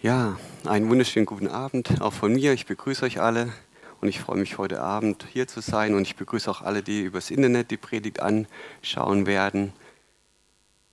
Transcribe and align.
Ja, 0.00 0.38
einen 0.64 0.88
wunderschönen 0.88 1.26
guten 1.26 1.48
Abend 1.48 2.00
auch 2.00 2.12
von 2.12 2.32
mir. 2.32 2.52
Ich 2.52 2.66
begrüße 2.66 3.04
euch 3.04 3.20
alle 3.20 3.52
und 4.00 4.06
ich 4.06 4.20
freue 4.20 4.38
mich 4.38 4.56
heute 4.56 4.80
Abend 4.80 5.26
hier 5.32 5.48
zu 5.48 5.60
sein 5.60 5.94
und 5.94 6.02
ich 6.02 6.14
begrüße 6.14 6.48
auch 6.48 6.62
alle, 6.62 6.84
die 6.84 7.02
übers 7.02 7.32
Internet 7.32 7.72
die 7.72 7.78
Predigt 7.78 8.20
anschauen 8.20 9.26
werden. 9.26 9.72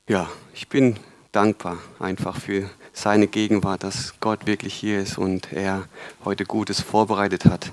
Ja, 0.10 0.28
ich 0.55 0.70
bin 0.70 0.97
dankbar 1.31 1.78
einfach 1.99 2.39
für 2.39 2.68
seine 2.94 3.28
Gegenwart, 3.28 3.83
dass 3.83 4.19
Gott 4.22 4.47
wirklich 4.47 4.73
hier 4.73 4.99
ist 5.01 5.19
und 5.19 5.53
er 5.53 5.87
heute 6.24 6.46
Gutes 6.46 6.81
vorbereitet 6.81 7.46
hat, 7.46 7.72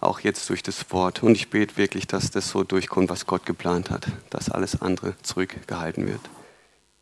auch 0.00 0.20
jetzt 0.20 0.48
durch 0.48 0.62
das 0.62 0.90
Wort. 0.92 1.22
Und 1.22 1.34
ich 1.34 1.50
bete 1.50 1.76
wirklich, 1.76 2.06
dass 2.06 2.30
das 2.30 2.48
so 2.48 2.64
durchkommt, 2.64 3.10
was 3.10 3.26
Gott 3.26 3.44
geplant 3.44 3.90
hat, 3.90 4.06
dass 4.30 4.48
alles 4.48 4.80
andere 4.80 5.14
zurückgehalten 5.20 6.06
wird. 6.08 6.22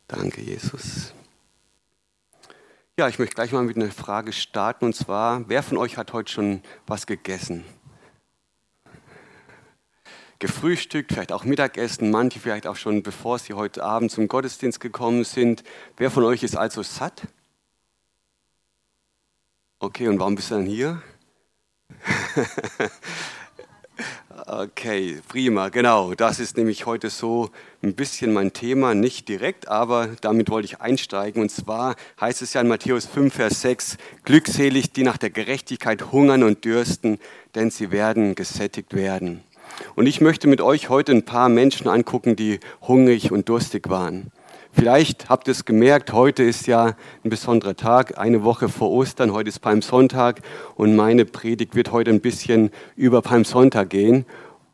Danke, 0.08 0.40
Jesus. 0.40 1.12
Ja, 2.98 3.06
ich 3.06 3.20
möchte 3.20 3.36
gleich 3.36 3.52
mal 3.52 3.62
mit 3.62 3.76
einer 3.76 3.92
Frage 3.92 4.32
starten 4.32 4.86
und 4.86 4.92
zwar, 4.92 5.48
wer 5.48 5.62
von 5.62 5.78
euch 5.78 5.96
hat 5.96 6.12
heute 6.12 6.32
schon 6.32 6.62
was 6.88 7.06
gegessen? 7.06 7.64
Gefrühstückt, 10.40 11.12
vielleicht 11.12 11.30
auch 11.30 11.44
Mittagessen, 11.44 12.10
manche 12.10 12.40
vielleicht 12.40 12.66
auch 12.66 12.74
schon 12.74 13.04
bevor 13.04 13.38
sie 13.38 13.54
heute 13.54 13.84
Abend 13.84 14.10
zum 14.10 14.26
Gottesdienst 14.26 14.80
gekommen 14.80 15.22
sind. 15.22 15.62
Wer 15.96 16.10
von 16.10 16.24
euch 16.24 16.42
ist 16.42 16.56
also 16.56 16.82
satt? 16.82 17.22
Okay, 19.78 20.08
und 20.08 20.18
warum 20.18 20.34
bist 20.34 20.50
du 20.50 20.56
dann 20.56 20.66
hier? 20.66 21.00
Okay, 24.50 25.20
prima, 25.28 25.68
genau. 25.68 26.14
Das 26.14 26.40
ist 26.40 26.56
nämlich 26.56 26.86
heute 26.86 27.10
so 27.10 27.50
ein 27.82 27.94
bisschen 27.94 28.32
mein 28.32 28.54
Thema, 28.54 28.94
nicht 28.94 29.28
direkt, 29.28 29.68
aber 29.68 30.08
damit 30.22 30.48
wollte 30.48 30.64
ich 30.64 30.80
einsteigen. 30.80 31.42
Und 31.42 31.50
zwar 31.50 31.96
heißt 32.18 32.40
es 32.40 32.54
ja 32.54 32.62
in 32.62 32.68
Matthäus 32.68 33.04
5, 33.04 33.34
Vers 33.34 33.60
6, 33.60 33.98
glückselig, 34.24 34.90
die 34.92 35.02
nach 35.02 35.18
der 35.18 35.28
Gerechtigkeit 35.28 36.12
hungern 36.12 36.44
und 36.44 36.64
dürsten, 36.64 37.18
denn 37.54 37.70
sie 37.70 37.90
werden 37.90 38.34
gesättigt 38.36 38.94
werden. 38.94 39.42
Und 39.96 40.06
ich 40.06 40.22
möchte 40.22 40.48
mit 40.48 40.62
euch 40.62 40.88
heute 40.88 41.12
ein 41.12 41.26
paar 41.26 41.50
Menschen 41.50 41.86
angucken, 41.86 42.34
die 42.34 42.58
hungrig 42.80 43.30
und 43.30 43.50
durstig 43.50 43.90
waren. 43.90 44.32
Vielleicht 44.78 45.28
habt 45.28 45.48
ihr 45.48 45.52
es 45.52 45.64
gemerkt, 45.64 46.12
heute 46.12 46.44
ist 46.44 46.68
ja 46.68 46.94
ein 47.24 47.30
besonderer 47.30 47.74
Tag, 47.74 48.16
eine 48.16 48.44
Woche 48.44 48.68
vor 48.68 48.92
Ostern, 48.92 49.32
heute 49.32 49.48
ist 49.48 49.58
Palmsonntag 49.58 50.40
und 50.76 50.94
meine 50.94 51.24
Predigt 51.24 51.74
wird 51.74 51.90
heute 51.90 52.12
ein 52.12 52.20
bisschen 52.20 52.70
über 52.94 53.20
Palmsonntag 53.20 53.90
gehen. 53.90 54.24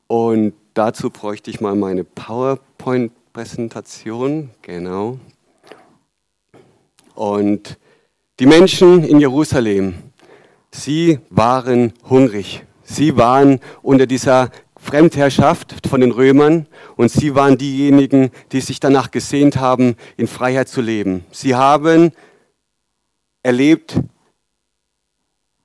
Und 0.07 0.53
dazu 0.75 1.09
bräuchte 1.09 1.51
ich 1.51 1.63
mal 1.63 1.75
meine 1.75 2.05
PowerPoint-Präsentation, 2.05 4.51
genau. 4.61 5.19
Und 7.15 7.79
die 8.41 8.47
Menschen 8.47 9.05
in 9.05 9.21
Jerusalem, 9.21 9.95
sie 10.71 11.19
waren 11.31 11.95
hungrig. 12.11 12.67
Sie 12.83 13.17
waren 13.17 13.59
unter 13.81 14.07
dieser 14.07 14.51
Fremdherrschaft 14.85 15.75
von 15.89 16.03
den 16.03 16.13
Römern 16.13 16.67
und 16.97 17.11
sie 17.11 17.35
waren 17.35 17.57
diejenigen, 17.57 18.31
die 18.53 18.61
sich 18.61 18.81
danach 18.81 19.11
gesehnt 19.11 19.57
haben, 19.57 19.97
in 20.19 20.27
Freiheit 20.27 20.69
zu 20.69 20.83
leben. 20.83 21.25
Sie 21.33 21.55
haben 21.55 22.13
erlebt, 23.43 23.99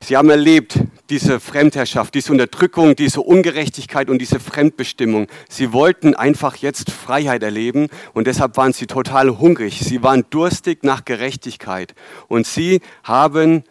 sie 0.02 0.16
haben 0.16 0.30
erlebt 0.30 0.80
diese 1.09 1.42
Fremdherrschaft, 1.42 2.14
diese 2.14 2.31
Unterdrückung, 2.31 2.95
diese 2.95 3.20
Ungerechtigkeit 3.20 4.09
und 4.09 4.20
diese 4.20 4.39
Fremdbestimmung. 4.39 5.28
Sie 5.50 5.73
wollten 5.73 6.16
einfach 6.16 6.56
jetzt 6.56 6.89
Freiheit 6.89 7.44
erleben 7.44 7.89
und 8.14 8.26
deshalb 8.26 8.56
waren 8.56 8.72
sie 8.72 8.88
total 8.88 9.38
hungrig. 9.38 9.81
Sie 9.81 10.02
waren 10.02 10.23
durstig 10.30 10.83
nach 10.83 11.04
Gerechtigkeit 11.04 11.94
und 12.30 12.48
sie 12.48 12.80
haben 13.04 13.66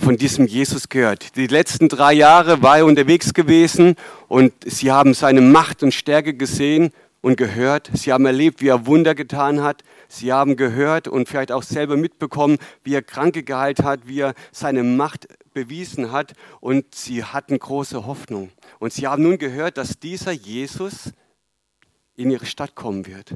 von 0.00 0.16
diesem 0.16 0.46
Jesus 0.46 0.88
gehört. 0.88 1.36
Die 1.36 1.46
letzten 1.46 1.88
drei 1.88 2.12
Jahre 2.12 2.62
war 2.62 2.78
er 2.78 2.86
unterwegs 2.86 3.34
gewesen 3.34 3.96
und 4.28 4.52
sie 4.64 4.90
haben 4.90 5.14
seine 5.14 5.40
Macht 5.40 5.82
und 5.82 5.92
Stärke 5.92 6.34
gesehen 6.34 6.90
und 7.20 7.36
gehört. 7.36 7.90
Sie 7.94 8.12
haben 8.12 8.24
erlebt, 8.24 8.62
wie 8.62 8.68
er 8.68 8.86
Wunder 8.86 9.14
getan 9.14 9.62
hat. 9.62 9.84
Sie 10.08 10.32
haben 10.32 10.56
gehört 10.56 11.06
und 11.06 11.28
vielleicht 11.28 11.52
auch 11.52 11.62
selber 11.62 11.96
mitbekommen, 11.96 12.58
wie 12.82 12.94
er 12.94 13.02
Kranke 13.02 13.42
geheilt 13.42 13.82
hat, 13.82 14.06
wie 14.06 14.20
er 14.20 14.34
seine 14.52 14.82
Macht 14.82 15.28
bewiesen 15.52 16.12
hat. 16.12 16.32
Und 16.60 16.94
sie 16.94 17.24
hatten 17.24 17.58
große 17.58 18.06
Hoffnung. 18.06 18.50
Und 18.78 18.92
sie 18.92 19.06
haben 19.06 19.22
nun 19.22 19.38
gehört, 19.38 19.76
dass 19.76 19.98
dieser 19.98 20.32
Jesus 20.32 21.12
in 22.16 22.30
ihre 22.30 22.46
Stadt 22.46 22.74
kommen 22.74 23.06
wird. 23.06 23.34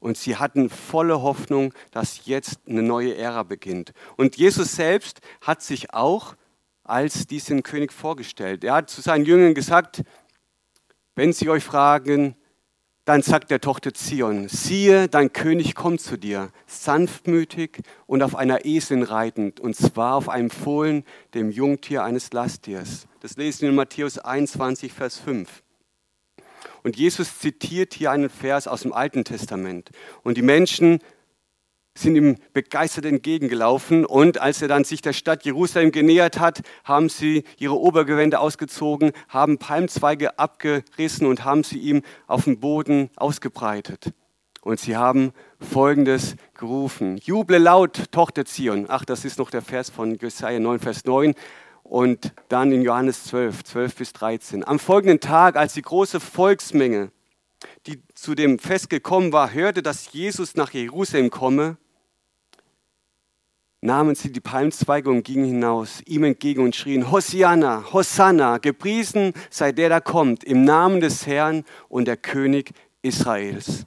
Und 0.00 0.16
sie 0.16 0.36
hatten 0.36 0.70
volle 0.70 1.22
Hoffnung, 1.22 1.74
dass 1.90 2.26
jetzt 2.26 2.60
eine 2.68 2.82
neue 2.82 3.16
Ära 3.16 3.42
beginnt. 3.42 3.92
Und 4.16 4.36
Jesus 4.36 4.72
selbst 4.72 5.20
hat 5.40 5.62
sich 5.62 5.92
auch 5.92 6.36
als 6.84 7.26
diesen 7.26 7.62
König 7.62 7.92
vorgestellt. 7.92 8.64
Er 8.64 8.74
hat 8.74 8.90
zu 8.90 9.00
seinen 9.00 9.24
Jüngern 9.24 9.54
gesagt, 9.54 10.02
wenn 11.14 11.32
sie 11.32 11.50
euch 11.50 11.64
fragen, 11.64 12.36
dann 13.08 13.22
sagt 13.22 13.50
der 13.50 13.60
Tochter 13.60 13.94
Zion, 13.94 14.48
siehe, 14.48 15.08
dein 15.08 15.32
König 15.32 15.74
kommt 15.74 16.02
zu 16.02 16.18
dir, 16.18 16.50
sanftmütig 16.66 17.80
und 18.06 18.22
auf 18.22 18.36
einer 18.36 18.66
Eselin 18.66 19.02
reitend, 19.02 19.60
und 19.60 19.74
zwar 19.74 20.14
auf 20.14 20.28
einem 20.28 20.50
Fohlen, 20.50 21.04
dem 21.32 21.50
Jungtier 21.50 22.04
eines 22.04 22.32
Lasttiers. 22.34 23.08
Das 23.20 23.38
lesen 23.38 23.62
wir 23.62 23.70
in 23.70 23.76
Matthäus 23.76 24.18
21, 24.18 24.92
Vers 24.92 25.18
5. 25.18 25.62
Und 26.88 26.96
Jesus 26.96 27.38
zitiert 27.38 27.92
hier 27.92 28.12
einen 28.12 28.30
Vers 28.30 28.66
aus 28.66 28.80
dem 28.80 28.94
Alten 28.94 29.22
Testament. 29.22 29.90
Und 30.22 30.38
die 30.38 30.42
Menschen 30.42 31.00
sind 31.94 32.16
ihm 32.16 32.36
begeistert 32.54 33.04
entgegengelaufen. 33.04 34.06
Und 34.06 34.40
als 34.40 34.62
er 34.62 34.68
dann 34.68 34.84
sich 34.84 35.02
der 35.02 35.12
Stadt 35.12 35.44
Jerusalem 35.44 35.92
genähert 35.92 36.40
hat, 36.40 36.62
haben 36.84 37.10
sie 37.10 37.44
ihre 37.58 37.78
Obergewände 37.78 38.40
ausgezogen, 38.40 39.12
haben 39.28 39.58
Palmzweige 39.58 40.38
abgerissen 40.38 41.26
und 41.26 41.44
haben 41.44 41.62
sie 41.62 41.76
ihm 41.76 42.00
auf 42.26 42.44
dem 42.44 42.58
Boden 42.58 43.10
ausgebreitet. 43.16 44.14
Und 44.62 44.80
sie 44.80 44.96
haben 44.96 45.32
Folgendes 45.60 46.36
gerufen. 46.54 47.18
Juble 47.18 47.58
laut, 47.58 48.10
Tochter 48.12 48.46
Zion. 48.46 48.86
Ach, 48.88 49.04
das 49.04 49.26
ist 49.26 49.38
noch 49.38 49.50
der 49.50 49.60
Vers 49.60 49.90
von 49.90 50.14
Jesaja 50.14 50.58
9, 50.58 50.78
Vers 50.78 51.04
9 51.04 51.34
und 51.88 52.34
dann 52.48 52.70
in 52.70 52.82
Johannes 52.82 53.24
12, 53.24 53.64
12 53.64 53.94
bis 53.96 54.12
13. 54.12 54.66
Am 54.66 54.78
folgenden 54.78 55.20
Tag, 55.20 55.56
als 55.56 55.72
die 55.72 55.82
große 55.82 56.20
Volksmenge, 56.20 57.10
die 57.86 58.02
zu 58.14 58.34
dem 58.34 58.58
Fest 58.58 58.90
gekommen 58.90 59.32
war, 59.32 59.52
hörte, 59.52 59.82
dass 59.82 60.12
Jesus 60.12 60.54
nach 60.54 60.72
Jerusalem 60.72 61.30
komme, 61.30 61.78
nahmen 63.80 64.14
sie 64.14 64.30
die 64.30 64.40
Palmzweige 64.40 65.08
und 65.08 65.22
gingen 65.22 65.46
hinaus, 65.46 66.02
ihm 66.04 66.24
entgegen 66.24 66.62
und 66.62 66.76
schrien, 66.76 67.10
Hosianna, 67.10 67.92
Hosanna, 67.92 68.58
gepriesen 68.58 69.32
sei 69.50 69.72
der, 69.72 69.88
der 69.88 70.00
kommt, 70.00 70.44
im 70.44 70.64
Namen 70.64 71.00
des 71.00 71.26
Herrn 71.26 71.64
und 71.88 72.06
der 72.06 72.16
König 72.16 72.72
Israels. 73.02 73.86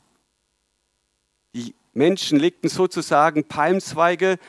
Die 1.53 1.75
Menschen 1.93 2.39
legten 2.39 2.69
sozusagen 2.69 3.43
Palmzweige 3.43 4.39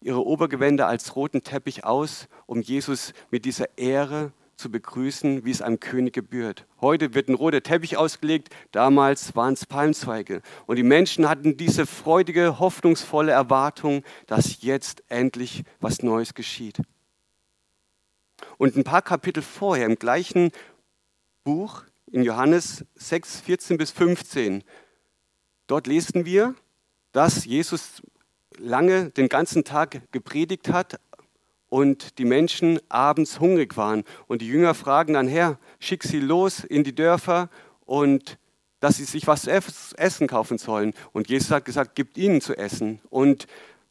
ihre 0.00 0.24
Obergewände 0.24 0.86
als 0.86 1.14
roten 1.16 1.42
Teppich 1.42 1.84
aus, 1.84 2.28
um 2.48 2.62
Jesus 2.62 3.12
mit 3.30 3.44
dieser 3.44 3.78
Ehre 3.78 4.32
zu 4.56 4.70
begrüßen, 4.70 5.44
wie 5.44 5.50
es 5.50 5.62
einem 5.62 5.78
König 5.78 6.14
gebührt. 6.14 6.66
Heute 6.80 7.14
wird 7.14 7.28
ein 7.28 7.34
roter 7.34 7.62
Teppich 7.62 7.96
ausgelegt, 7.96 8.48
damals 8.72 9.36
waren 9.36 9.52
es 9.52 9.66
Palmzweige. 9.66 10.40
Und 10.66 10.76
die 10.76 10.82
Menschen 10.82 11.28
hatten 11.28 11.56
diese 11.56 11.86
freudige, 11.86 12.58
hoffnungsvolle 12.58 13.30
Erwartung, 13.30 14.02
dass 14.26 14.62
jetzt 14.62 15.04
endlich 15.08 15.62
was 15.78 16.02
Neues 16.02 16.34
geschieht. 16.34 16.78
Und 18.56 18.76
ein 18.76 18.84
paar 18.84 19.02
Kapitel 19.02 19.42
vorher, 19.42 19.86
im 19.86 19.96
gleichen 19.96 20.50
Buch, 21.44 21.84
in 22.10 22.22
Johannes 22.22 22.84
6, 22.94 23.40
14 23.42 23.76
bis 23.76 23.90
15, 23.90 24.64
dort 25.66 25.86
lesen 25.86 26.24
wir, 26.24 26.54
dass 27.12 27.44
Jesus 27.44 28.02
lange 28.56 29.10
den 29.10 29.28
ganzen 29.28 29.64
Tag 29.64 30.00
gepredigt 30.12 30.70
hat 30.72 30.98
und 31.68 32.18
die 32.18 32.24
Menschen 32.24 32.80
abends 32.88 33.40
hungrig 33.40 33.76
waren. 33.76 34.04
Und 34.26 34.42
die 34.42 34.48
Jünger 34.48 34.74
fragen 34.74 35.14
dann, 35.14 35.28
Herr, 35.28 35.58
schick 35.78 36.02
sie 36.02 36.20
los 36.20 36.64
in 36.64 36.84
die 36.84 36.94
Dörfer 36.94 37.50
und 37.84 38.38
dass 38.80 38.96
sie 38.96 39.04
sich 39.04 39.26
was 39.26 39.42
zu 39.42 39.50
essen 39.50 40.28
kaufen 40.28 40.58
sollen. 40.58 40.94
Und 41.12 41.28
Jesus 41.28 41.50
hat 41.50 41.64
gesagt, 41.64 41.94
gibt 41.94 42.16
ihnen 42.16 42.40
zu 42.40 42.56
essen. 42.56 43.00
Und 43.10 43.46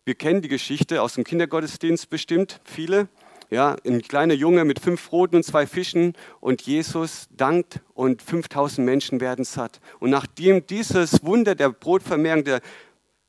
wir 0.06 0.16
kennen 0.16 0.42
die 0.42 0.48
Geschichte 0.48 1.02
aus 1.02 1.16
dem 1.16 1.24
Kindergottesdienst 1.24 2.10
bestimmt, 2.10 2.62
viele. 2.64 3.10
Ja, 3.50 3.78
ein 3.86 4.02
kleiner 4.02 4.34
Junge 4.34 4.66
mit 4.66 4.80
fünf 4.80 5.10
Broten 5.10 5.38
und 5.38 5.44
zwei 5.44 5.66
Fischen 5.68 6.14
und 6.42 6.64
Jesus 6.64 7.28
dankt 7.32 7.82
und 7.94 8.22
5000 8.22 8.86
Menschen 8.86 9.22
werden 9.22 9.46
satt. 9.46 9.80
Und 10.00 10.10
nachdem 10.10 10.68
dieses 10.68 11.24
Wunder 11.24 11.56
der 11.56 11.70
Brotvermehrung, 11.70 12.44
der 12.44 12.60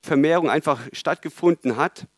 Vermehrung 0.02 0.50
einfach 0.50 0.80
stattgefunden 0.92 1.76
hat, 1.76 2.08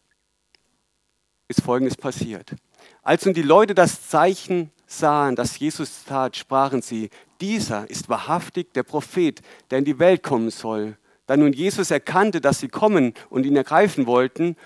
ist 1.51 1.63
Folgendes 1.63 1.97
passiert. 1.97 2.55
Als 3.03 3.25
nun 3.25 3.35
die 3.35 3.43
Leute 3.43 3.75
das 3.75 4.09
Zeichen 4.09 4.71
sahen, 4.87 5.35
das 5.35 5.59
Jesus 5.59 6.05
tat, 6.05 6.37
sprachen 6.37 6.81
sie, 6.81 7.11
dieser 7.41 7.91
ist 7.91 8.09
wahrhaftig 8.09 8.73
der 8.73 8.85
Prophet, 8.85 9.43
der 9.69 9.81
in 9.81 9.85
die 9.85 9.99
Welt 9.99 10.23
kommen 10.23 10.51
soll. 10.51 10.97
Da 11.27 11.37
nun 11.37 11.53
Jesus 11.53 11.91
erkannte, 11.91 12.41
dass 12.41 12.61
sie 12.61 12.69
kommen 12.69 13.15
und 13.31 13.45
ihn 13.45 13.57
ergreifen 13.57 14.07
wollten, 14.07 14.57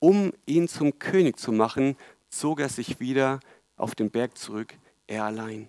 um 0.00 0.32
ihn 0.44 0.66
zum 0.66 0.98
König 0.98 1.38
zu 1.38 1.52
machen, 1.52 1.96
zog 2.28 2.58
er 2.58 2.68
sich 2.68 2.98
wieder 2.98 3.38
auf 3.76 3.94
den 3.94 4.10
Berg 4.10 4.36
zurück, 4.36 4.74
er 5.06 5.24
allein. 5.24 5.68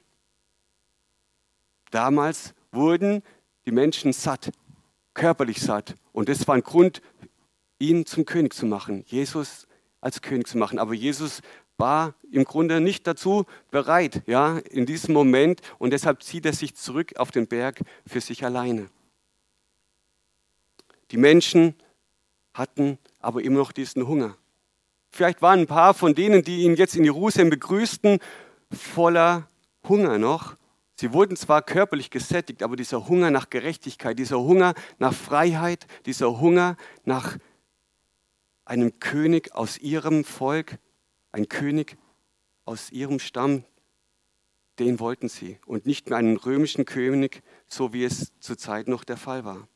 Damals 1.92 2.56
wurden 2.72 3.22
die 3.68 3.72
Menschen 3.72 4.12
satt, 4.12 4.50
körperlich 5.14 5.62
satt. 5.62 5.94
Und 6.14 6.30
das 6.30 6.48
war 6.48 6.56
ein 6.56 6.64
Grund, 6.64 7.04
ihn 7.78 8.08
zum 8.08 8.26
König 8.26 8.56
zu 8.56 8.66
machen, 8.66 9.04
Jesus 9.06 9.68
als 10.04 10.22
König 10.22 10.48
zu 10.48 10.58
machen. 10.58 10.80
Aber 10.80 10.94
Jesus 10.94 11.42
war 11.78 12.14
im 12.32 12.44
Grunde 12.44 12.82
nicht 12.82 13.08
dazu 13.08 13.46
bereit, 13.72 14.22
ja, 14.28 14.58
in 14.58 14.86
diesem 14.86 15.14
Moment. 15.14 15.62
Und 15.80 15.92
deshalb 15.92 16.22
zieht 16.24 16.46
er 16.46 16.54
sich 16.54 16.76
zurück 16.76 17.16
auf 17.18 17.32
den 17.32 17.48
Berg 17.48 17.80
für 18.06 18.22
sich 18.22 18.46
alleine. 18.46 18.88
Die 21.12 21.18
Menschen 21.18 21.76
hatten 22.54 22.98
aber 23.20 23.44
immer 23.44 23.60
noch 23.60 23.72
diesen 23.72 24.08
Hunger. 24.08 24.38
Vielleicht 25.10 25.42
waren 25.42 25.62
ein 25.62 25.68
paar 25.68 25.94
von 25.94 26.16
denen, 26.16 26.44
die 26.44 26.64
ihn 26.64 26.76
jetzt 26.76 26.96
in 26.96 27.04
Jerusalem 27.04 27.50
begrüßten, 27.50 28.20
voller 28.72 29.48
Hunger 29.88 30.18
noch. 30.18 30.56
Sie 30.96 31.14
wurden 31.14 31.36
zwar 31.36 31.62
körperlich 31.62 32.10
gesättigt, 32.10 32.64
aber 32.64 32.76
dieser 32.76 33.08
Hunger 33.08 33.32
nach 33.32 33.50
Gerechtigkeit, 33.50 34.18
dieser 34.18 34.40
Hunger 34.40 34.74
nach 35.00 35.14
Freiheit, 35.14 35.86
dieser 36.06 36.40
Hunger 36.40 36.78
nach 37.04 37.38
einem 38.66 39.00
König 39.00 39.54
aus 39.54 39.78
ihrem 39.78 40.24
Volk, 40.24 40.80
ein 41.32 41.50
König 41.50 41.98
aus 42.66 42.92
ihrem 42.92 43.20
Stamm, 43.20 43.64
den 44.80 45.00
wollten 45.00 45.30
sie 45.30 45.60
und 45.66 45.86
nicht 45.86 46.10
mehr 46.10 46.18
einen 46.18 46.38
römischen 46.38 46.86
König, 46.86 47.44
so 47.68 47.94
wie 47.94 48.04
es 48.04 48.32
zur 48.40 48.58
Zeit 48.58 48.88
noch 48.88 49.04
der 49.04 49.18
Fall 49.18 49.46
war. 49.46 49.68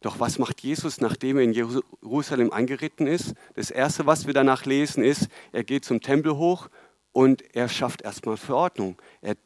Doch 0.00 0.18
was 0.18 0.38
macht 0.38 0.60
Jesus, 0.62 1.00
nachdem 1.00 1.36
er 1.36 1.44
in 1.44 1.52
Jerusalem 1.52 2.52
angeritten 2.52 3.06
ist? 3.06 3.34
Das 3.54 3.70
Erste, 3.70 4.04
was 4.04 4.26
wir 4.26 4.34
danach 4.34 4.64
lesen, 4.64 5.04
ist, 5.04 5.28
er 5.52 5.62
geht 5.62 5.84
zum 5.84 6.00
Tempel 6.00 6.36
hoch 6.36 6.68
und 7.12 7.54
er 7.54 7.68
schafft 7.68 8.02
erstmal 8.02 8.36
Verordnung. 8.36 9.00
Er 9.20 9.36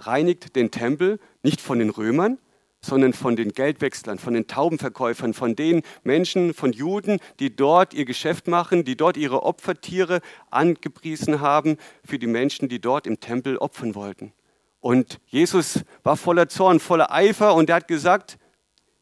reinigt 0.00 0.56
den 0.56 0.72
Tempel 0.72 1.20
nicht 1.42 1.60
von 1.60 1.78
den 1.78 1.90
Römern, 1.90 2.38
sondern 2.80 3.12
von 3.12 3.36
den 3.36 3.52
Geldwechslern, 3.52 4.18
von 4.18 4.34
den 4.34 4.46
Taubenverkäufern, 4.46 5.34
von 5.34 5.54
den 5.54 5.82
Menschen, 6.02 6.54
von 6.54 6.72
Juden, 6.72 7.20
die 7.38 7.54
dort 7.54 7.92
ihr 7.94 8.04
Geschäft 8.04 8.48
machen, 8.48 8.84
die 8.84 8.96
dort 8.96 9.16
ihre 9.16 9.42
Opfertiere 9.42 10.20
angepriesen 10.50 11.40
haben 11.40 11.76
für 12.04 12.18
die 12.18 12.26
Menschen, 12.26 12.68
die 12.68 12.80
dort 12.80 13.06
im 13.06 13.20
Tempel 13.20 13.58
opfern 13.58 13.94
wollten. 13.94 14.32
Und 14.80 15.20
Jesus 15.26 15.84
war 16.02 16.16
voller 16.16 16.48
Zorn, 16.48 16.80
voller 16.80 17.12
Eifer 17.12 17.54
und 17.54 17.68
er 17.68 17.76
hat 17.76 17.88
gesagt, 17.88 18.38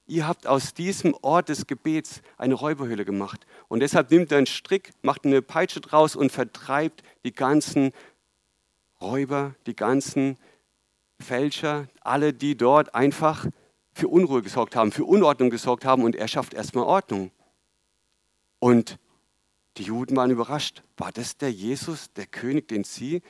ihr 0.06 0.26
habt 0.26 0.46
aus 0.46 0.74
diesem 0.74 1.14
Ort 1.22 1.48
des 1.48 1.68
Gebets 1.68 2.22
eine 2.36 2.54
Räuberhöhle 2.54 3.04
gemacht. 3.04 3.46
Und 3.68 3.80
deshalb 3.80 4.10
nimmt 4.10 4.32
er 4.32 4.38
einen 4.38 4.46
Strick, 4.46 4.90
macht 5.02 5.24
eine 5.24 5.40
Peitsche 5.40 5.80
draus 5.80 6.16
und 6.16 6.32
vertreibt 6.32 7.04
die 7.24 7.32
ganzen 7.32 7.92
Räuber, 9.00 9.54
die 9.66 9.76
ganzen 9.76 10.36
Fälscher, 11.20 11.86
alle, 12.00 12.32
die 12.32 12.56
dort 12.56 12.94
einfach 12.94 13.46
für 13.98 14.08
Unruhe 14.08 14.42
gesorgt 14.42 14.76
haben, 14.76 14.92
für 14.92 15.04
Unordnung 15.04 15.50
gesorgt 15.50 15.84
haben 15.84 16.04
und 16.04 16.14
er 16.14 16.28
schafft 16.28 16.54
erstmal 16.54 16.84
Ordnung. 16.84 17.32
Und 18.60 18.98
die 19.76 19.82
Juden 19.82 20.16
waren 20.16 20.30
überrascht. 20.30 20.82
War 20.96 21.12
das 21.12 21.36
der 21.36 21.52
Jesus, 21.52 22.12
der 22.12 22.26
König, 22.26 22.68
den 22.68 22.84
sie 22.84 23.22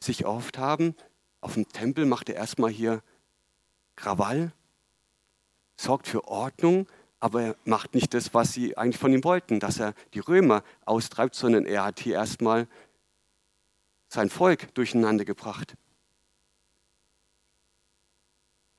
sich 0.00 0.26
oft 0.26 0.58
haben? 0.58 0.94
Auf 1.40 1.54
dem 1.54 1.68
Tempel 1.68 2.06
macht 2.06 2.28
er 2.28 2.34
erstmal 2.34 2.70
hier 2.70 3.02
Krawall 3.94 4.52
sorgt 5.76 6.08
für 6.08 6.26
Ordnung, 6.26 6.86
aber 7.20 7.42
er 7.42 7.56
macht 7.64 7.94
nicht 7.94 8.14
das, 8.14 8.34
was 8.34 8.52
sie 8.52 8.76
eigentlich 8.76 8.98
von 8.98 9.12
ihm 9.12 9.24
wollten, 9.24 9.60
dass 9.60 9.78
er 9.78 9.94
die 10.14 10.20
Römer 10.20 10.62
austreibt, 10.84 11.34
sondern 11.34 11.66
er 11.66 11.84
hat 11.84 12.00
hier 12.00 12.14
erstmal 12.14 12.66
sein 14.08 14.30
Volk 14.30 14.74
durcheinander 14.74 15.24
gebracht. 15.24 15.76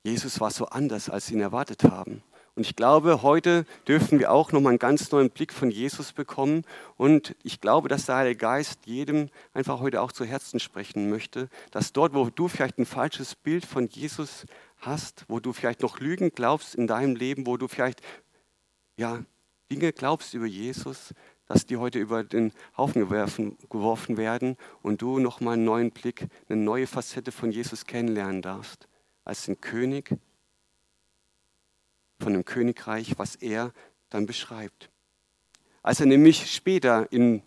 Jesus 0.02 0.40
war 0.40 0.50
so 0.50 0.66
anders, 0.66 1.10
als 1.10 1.26
sie 1.26 1.34
ihn 1.34 1.40
erwartet 1.40 1.84
haben. 1.84 2.22
Und 2.58 2.66
ich 2.66 2.74
glaube, 2.74 3.22
heute 3.22 3.66
dürfen 3.86 4.18
wir 4.18 4.32
auch 4.32 4.50
nochmal 4.50 4.70
einen 4.70 4.80
ganz 4.80 5.12
neuen 5.12 5.30
Blick 5.30 5.52
von 5.52 5.70
Jesus 5.70 6.12
bekommen. 6.12 6.64
Und 6.96 7.36
ich 7.44 7.60
glaube, 7.60 7.88
dass 7.88 8.06
der 8.06 8.16
Heilige 8.16 8.38
Geist 8.38 8.80
jedem 8.84 9.28
einfach 9.54 9.78
heute 9.78 10.02
auch 10.02 10.10
zu 10.10 10.24
Herzen 10.24 10.58
sprechen 10.58 11.08
möchte, 11.08 11.48
dass 11.70 11.92
dort, 11.92 12.14
wo 12.14 12.30
du 12.30 12.48
vielleicht 12.48 12.78
ein 12.78 12.84
falsches 12.84 13.36
Bild 13.36 13.64
von 13.64 13.86
Jesus 13.86 14.44
hast, 14.78 15.24
wo 15.28 15.38
du 15.38 15.52
vielleicht 15.52 15.82
noch 15.82 16.00
Lügen 16.00 16.30
glaubst 16.30 16.74
in 16.74 16.88
deinem 16.88 17.14
Leben, 17.14 17.46
wo 17.46 17.56
du 17.56 17.68
vielleicht 17.68 18.00
ja, 18.96 19.22
Dinge 19.70 19.92
glaubst 19.92 20.34
über 20.34 20.46
Jesus, 20.46 21.14
dass 21.46 21.64
die 21.64 21.76
heute 21.76 22.00
über 22.00 22.24
den 22.24 22.52
Haufen 22.76 23.02
geworfen, 23.02 23.56
geworfen 23.70 24.16
werden 24.16 24.56
und 24.82 25.00
du 25.00 25.20
nochmal 25.20 25.54
einen 25.54 25.64
neuen 25.64 25.90
Blick, 25.92 26.26
eine 26.48 26.60
neue 26.60 26.88
Facette 26.88 27.30
von 27.30 27.52
Jesus 27.52 27.86
kennenlernen 27.86 28.42
darfst. 28.42 28.88
Als 29.28 29.44
den 29.44 29.60
König 29.60 30.16
von 32.18 32.32
dem 32.32 32.46
Königreich, 32.46 33.18
was 33.18 33.36
er 33.36 33.74
dann 34.08 34.24
beschreibt. 34.24 34.90
Als 35.82 36.00
er 36.00 36.06
nämlich 36.06 36.50
später 36.50 37.12
in, 37.12 37.42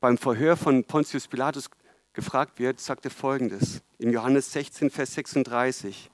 beim 0.00 0.18
Verhör 0.18 0.56
von 0.56 0.82
Pontius 0.82 1.28
Pilatus 1.28 1.70
gefragt 2.12 2.58
wird, 2.58 2.80
sagt 2.80 3.04
er 3.04 3.12
folgendes 3.12 3.82
in 3.98 4.10
Johannes 4.10 4.52
16, 4.52 4.90
Vers 4.90 5.14
36. 5.14 6.10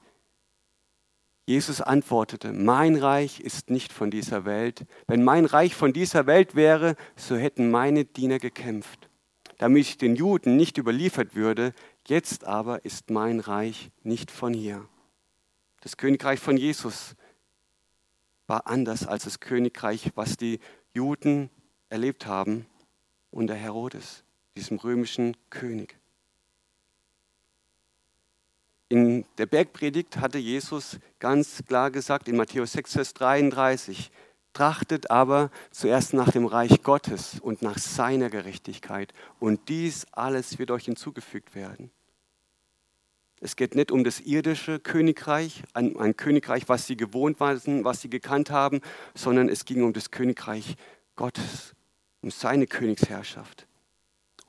Jesus 1.47 1.81
antwortete, 1.81 2.53
mein 2.53 2.95
Reich 2.95 3.39
ist 3.39 3.71
nicht 3.71 3.91
von 3.91 4.11
dieser 4.11 4.45
Welt. 4.45 4.85
Wenn 5.07 5.23
mein 5.23 5.45
Reich 5.45 5.73
von 5.73 5.91
dieser 5.91 6.27
Welt 6.27 6.53
wäre, 6.53 6.95
so 7.15 7.35
hätten 7.35 7.71
meine 7.71 8.05
Diener 8.05 8.37
gekämpft, 8.37 9.09
damit 9.57 9.81
ich 9.81 9.97
den 9.97 10.15
Juden 10.15 10.55
nicht 10.55 10.77
überliefert 10.77 11.33
würde. 11.33 11.73
Jetzt 12.05 12.43
aber 12.43 12.85
ist 12.85 13.09
mein 13.09 13.39
Reich 13.39 13.89
nicht 14.03 14.29
von 14.29 14.53
hier. 14.53 14.87
Das 15.81 15.97
Königreich 15.97 16.39
von 16.39 16.57
Jesus 16.57 17.15
war 18.47 18.67
anders 18.67 19.07
als 19.07 19.23
das 19.23 19.39
Königreich, 19.39 20.11
was 20.15 20.35
die 20.35 20.59
Juden 20.93 21.49
erlebt 21.89 22.25
haben 22.25 22.65
unter 23.31 23.53
Herodes, 23.55 24.23
diesem 24.55 24.77
römischen 24.77 25.37
König. 25.49 25.97
In 28.89 29.23
der 29.37 29.45
Bergpredigt 29.45 30.17
hatte 30.17 30.39
Jesus 30.39 30.97
ganz 31.19 31.63
klar 31.67 31.91
gesagt 31.91 32.27
in 32.27 32.35
Matthäus 32.35 32.71
6, 32.71 32.93
Vers 32.93 33.13
33, 33.13 34.11
trachtet 34.51 35.11
aber 35.11 35.51
zuerst 35.69 36.13
nach 36.13 36.31
dem 36.31 36.47
Reich 36.47 36.81
Gottes 36.81 37.39
und 37.39 37.61
nach 37.61 37.77
seiner 37.77 38.31
Gerechtigkeit 38.31 39.13
und 39.39 39.69
dies 39.69 40.07
alles 40.11 40.57
wird 40.57 40.71
euch 40.71 40.85
hinzugefügt 40.85 41.53
werden. 41.53 41.91
Es 43.41 43.55
geht 43.55 43.75
nicht 43.75 43.91
um 43.91 44.03
das 44.03 44.19
irdische 44.19 44.79
Königreich, 44.79 45.63
ein, 45.73 45.97
ein, 45.97 46.17
Königreich, 46.17 46.67
was 46.67 46.87
sie 46.87 46.97
gewohnt 46.97 47.39
waren, 47.39 47.85
was 47.85 48.01
sie 48.01 48.09
gekannt 48.09 48.51
haben, 48.51 48.81
sondern 49.15 49.47
es 49.47 49.63
ging 49.65 49.83
um 49.83 49.93
das 49.93 50.11
Königreich 50.11 50.75
Gottes, 51.15 51.73
um 52.21 52.31
seine 52.31 52.67
Königsherrschaft 52.67 53.65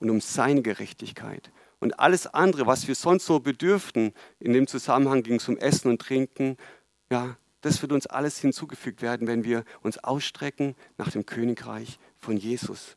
und 0.00 0.10
um 0.10 0.20
seine 0.20 0.62
Gerechtigkeit. 0.62 1.52
Und 1.78 1.98
alles 2.00 2.26
andere, 2.26 2.66
was 2.66 2.88
wir 2.88 2.94
sonst 2.94 3.26
so 3.26 3.40
bedürften, 3.40 4.12
in 4.38 4.52
dem 4.52 4.66
Zusammenhang 4.66 5.22
ging 5.22 5.36
es 5.36 5.48
um 5.48 5.56
Essen 5.56 5.88
und 5.88 6.00
Trinken, 6.00 6.56
ja, 7.10 7.36
das 7.60 7.82
wird 7.82 7.92
uns 7.92 8.06
alles 8.06 8.38
hinzugefügt 8.38 9.02
werden, 9.02 9.26
wenn 9.26 9.44
wir 9.44 9.64
uns 9.82 9.98
ausstrecken 9.98 10.74
nach 10.98 11.10
dem 11.10 11.26
Königreich 11.26 11.98
von 12.18 12.36
Jesus. 12.36 12.96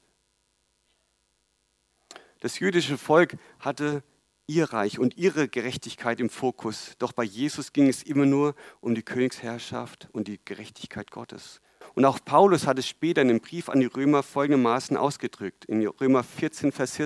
Das 2.40 2.60
jüdische 2.60 2.98
Volk 2.98 3.38
hatte 3.60 4.04
ihr 4.48 4.66
Reich 4.74 5.00
und 5.00 5.18
ihre 5.18 5.48
Gerechtigkeit 5.48 6.20
im 6.20 6.30
Fokus. 6.30 6.96
Doch 7.00 7.14
bei 7.14 7.24
Jesus 7.24 7.74
ging 7.74 7.88
es 7.88 8.04
immer 8.04 8.26
nur 8.26 8.56
um 8.82 8.96
die 8.96 9.04
Königsherrschaft 9.04 10.10
und 10.12 10.28
die 10.28 10.40
Gerechtigkeit 10.44 11.12
Gottes. 11.12 11.62
Und 11.96 12.06
auch 12.06 12.20
Paulus 12.24 12.66
hat 12.66 12.80
es 12.80 12.88
später 12.88 13.22
in 13.22 13.28
dem 13.28 13.40
Brief 13.40 13.70
an 13.70 13.80
die 13.80 13.86
Römer 13.86 14.24
folgendermaßen 14.24 14.98
ausgedrückt. 14.98 15.66
In 15.66 15.86
Römer 15.86 16.24
14, 16.24 16.72
Vers 16.72 17.00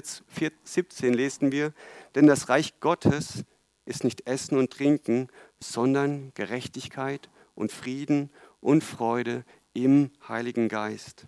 17 0.63 1.13
lesen 1.13 1.51
wir, 1.51 1.73
denn 2.15 2.27
das 2.27 2.49
Reich 2.49 2.79
Gottes 2.79 3.43
ist 3.85 4.03
nicht 4.03 4.27
Essen 4.27 4.57
und 4.57 4.71
Trinken, 4.71 5.29
sondern 5.59 6.31
Gerechtigkeit 6.35 7.29
und 7.55 7.71
Frieden 7.71 8.29
und 8.61 8.83
Freude 8.83 9.43
im 9.73 10.11
Heiligen 10.27 10.69
Geist. 10.69 11.27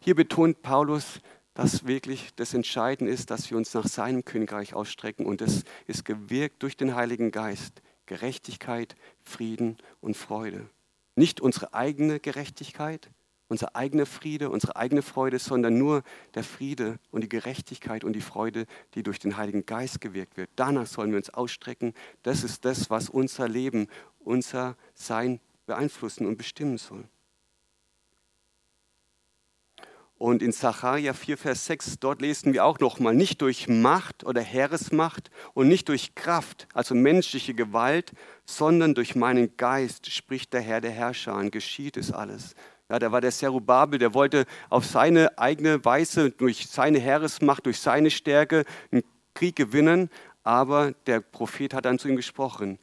Hier 0.00 0.14
betont 0.14 0.62
Paulus, 0.62 1.20
dass 1.54 1.86
wirklich 1.86 2.30
das 2.36 2.54
Entscheidende 2.54 3.12
ist, 3.12 3.30
dass 3.30 3.50
wir 3.50 3.56
uns 3.56 3.74
nach 3.74 3.86
seinem 3.86 4.24
Königreich 4.24 4.74
ausstrecken 4.74 5.26
und 5.26 5.42
es 5.42 5.64
ist 5.86 6.04
gewirkt 6.04 6.62
durch 6.62 6.76
den 6.76 6.94
Heiligen 6.94 7.30
Geist. 7.30 7.82
Gerechtigkeit, 8.06 8.96
Frieden 9.22 9.76
und 10.00 10.16
Freude. 10.16 10.68
Nicht 11.14 11.40
unsere 11.40 11.74
eigene 11.74 12.18
Gerechtigkeit, 12.18 13.08
unser 13.50 13.76
eigener 13.76 14.06
Friede, 14.06 14.50
unsere 14.50 14.76
eigene 14.76 15.02
Freude, 15.02 15.38
sondern 15.38 15.76
nur 15.76 16.02
der 16.34 16.44
Friede 16.44 16.98
und 17.10 17.22
die 17.22 17.28
Gerechtigkeit 17.28 18.04
und 18.04 18.14
die 18.14 18.20
Freude, 18.20 18.66
die 18.94 19.02
durch 19.02 19.18
den 19.18 19.36
Heiligen 19.36 19.66
Geist 19.66 20.00
gewirkt 20.00 20.36
wird. 20.36 20.50
Danach 20.56 20.86
sollen 20.86 21.10
wir 21.10 21.18
uns 21.18 21.30
ausstrecken. 21.30 21.94
Das 22.22 22.42
ist 22.42 22.64
das, 22.64 22.90
was 22.90 23.08
unser 23.08 23.48
Leben, 23.48 23.88
unser 24.20 24.76
Sein 24.94 25.40
beeinflussen 25.66 26.26
und 26.26 26.36
bestimmen 26.36 26.78
soll. 26.78 27.04
Und 30.20 30.42
in 30.42 30.52
Sacharja 30.52 31.14
4, 31.14 31.38
Vers 31.38 31.64
6, 31.64 31.98
dort 31.98 32.20
lesen 32.20 32.52
wir 32.52 32.66
auch 32.66 32.78
nochmal, 32.78 33.14
nicht 33.14 33.40
durch 33.40 33.68
Macht 33.68 34.22
oder 34.22 34.42
Heeresmacht 34.42 35.30
und 35.54 35.66
nicht 35.66 35.88
durch 35.88 36.14
Kraft, 36.14 36.68
also 36.74 36.94
menschliche 36.94 37.54
Gewalt, 37.54 38.12
sondern 38.44 38.94
durch 38.94 39.16
meinen 39.16 39.56
Geist, 39.56 40.12
spricht 40.12 40.52
der 40.52 40.60
Herr 40.60 40.82
der 40.82 40.90
Herrscher, 40.90 41.34
und 41.34 41.52
geschieht 41.52 41.96
es 41.96 42.12
alles. 42.12 42.54
Ja, 42.90 42.98
da 42.98 43.12
war 43.12 43.22
der 43.22 43.30
Serubabel, 43.30 43.98
der 43.98 44.12
wollte 44.12 44.44
auf 44.68 44.84
seine 44.84 45.38
eigene 45.38 45.82
Weise, 45.86 46.30
durch 46.30 46.68
seine 46.68 46.98
Heeresmacht, 46.98 47.64
durch 47.64 47.80
seine 47.80 48.10
Stärke 48.10 48.66
einen 48.92 49.04
Krieg 49.32 49.56
gewinnen, 49.56 50.10
aber 50.42 50.92
der 51.06 51.20
Prophet 51.20 51.72
hat 51.72 51.86
dann 51.86 51.98
zu 51.98 52.08
ihm 52.08 52.16
gesprochen, 52.16 52.78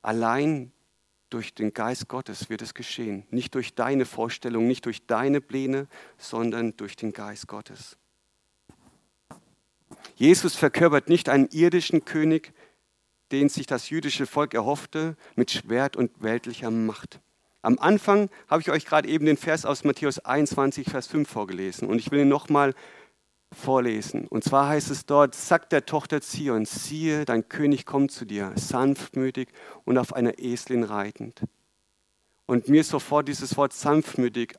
allein 0.00 0.72
durch 1.30 1.54
den 1.54 1.74
Geist 1.74 2.08
Gottes 2.08 2.50
wird 2.50 2.62
es 2.62 2.74
geschehen. 2.74 3.24
Nicht 3.30 3.54
durch 3.54 3.74
deine 3.74 4.04
Vorstellung, 4.04 4.66
nicht 4.66 4.86
durch 4.86 5.06
deine 5.06 5.40
Pläne, 5.40 5.86
sondern 6.16 6.76
durch 6.76 6.96
den 6.96 7.12
Geist 7.12 7.48
Gottes. 7.48 7.96
Jesus 10.16 10.54
verkörpert 10.54 11.08
nicht 11.08 11.28
einen 11.28 11.48
irdischen 11.48 12.04
König, 12.04 12.52
den 13.32 13.48
sich 13.48 13.66
das 13.66 13.90
jüdische 13.90 14.26
Volk 14.26 14.54
erhoffte, 14.54 15.16
mit 15.36 15.50
Schwert 15.50 15.96
und 15.96 16.10
weltlicher 16.22 16.70
Macht. 16.70 17.20
Am 17.60 17.78
Anfang 17.78 18.30
habe 18.48 18.62
ich 18.62 18.70
euch 18.70 18.86
gerade 18.86 19.08
eben 19.08 19.26
den 19.26 19.36
Vers 19.36 19.66
aus 19.66 19.84
Matthäus 19.84 20.20
21, 20.20 20.88
Vers 20.88 21.08
5 21.08 21.28
vorgelesen 21.28 21.88
und 21.88 21.98
ich 21.98 22.10
will 22.10 22.20
ihn 22.20 22.28
nochmal 22.28 22.74
vorlesen. 23.52 24.26
Und 24.26 24.44
zwar 24.44 24.68
heißt 24.68 24.90
es 24.90 25.06
dort, 25.06 25.34
sagt 25.34 25.72
der 25.72 25.86
Tochter 25.86 26.20
Zion, 26.20 26.64
siehe, 26.64 27.24
dein 27.24 27.48
König 27.48 27.86
kommt 27.86 28.10
zu 28.10 28.24
dir, 28.24 28.52
sanftmütig 28.56 29.48
und 29.84 29.98
auf 29.98 30.12
einer 30.12 30.38
Eselin 30.38 30.84
reitend. 30.84 31.42
Und 32.46 32.68
mir 32.68 32.80
ist 32.80 32.90
sofort 32.90 33.28
dieses 33.28 33.56
Wort 33.56 33.72
sanftmütig 33.72 34.54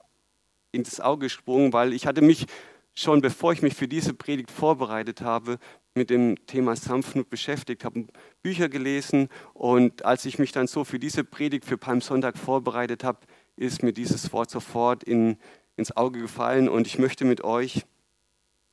ins 0.72 1.00
Auge 1.00 1.26
gesprungen, 1.26 1.74
weil 1.74 1.94
ich 1.94 2.06
hatte 2.06 2.22
mich 2.22 2.46
schon, 2.94 3.22
bevor 3.22 3.54
ich 3.54 3.62
mich 3.62 3.76
für 3.76 3.88
diese 3.88 4.14
Predigt 4.14 4.52
vorbereitet 4.52 5.22
habe, 5.22 5.58
mit 5.96 6.10
dem 6.10 6.46
Thema 6.46 6.76
Sanftmut 6.76 7.30
beschäftigt, 7.30 7.84
habe 7.84 8.08
Bücher 8.44 8.70
gelesen 8.70 9.30
und 9.54 10.06
als 10.06 10.26
ich 10.26 10.40
mich 10.40 10.52
dann 10.52 10.68
so 10.68 10.84
für 10.84 11.00
diese 11.00 11.24
Predigt 11.24 11.66
für 11.66 11.78
Palmsonntag 11.78 12.38
vorbereitet 12.38 13.04
habe, 13.04 13.20
ist 13.56 13.84
mir 13.84 13.94
dieses 13.94 14.32
Wort 14.32 14.50
sofort 14.50 15.04
in, 15.04 15.38
ins 15.76 15.96
Auge 15.96 16.20
gefallen 16.20 16.70
und 16.70 16.88
ich 16.88 17.00
möchte 17.00 17.26
mit 17.26 17.44
euch 17.44 17.86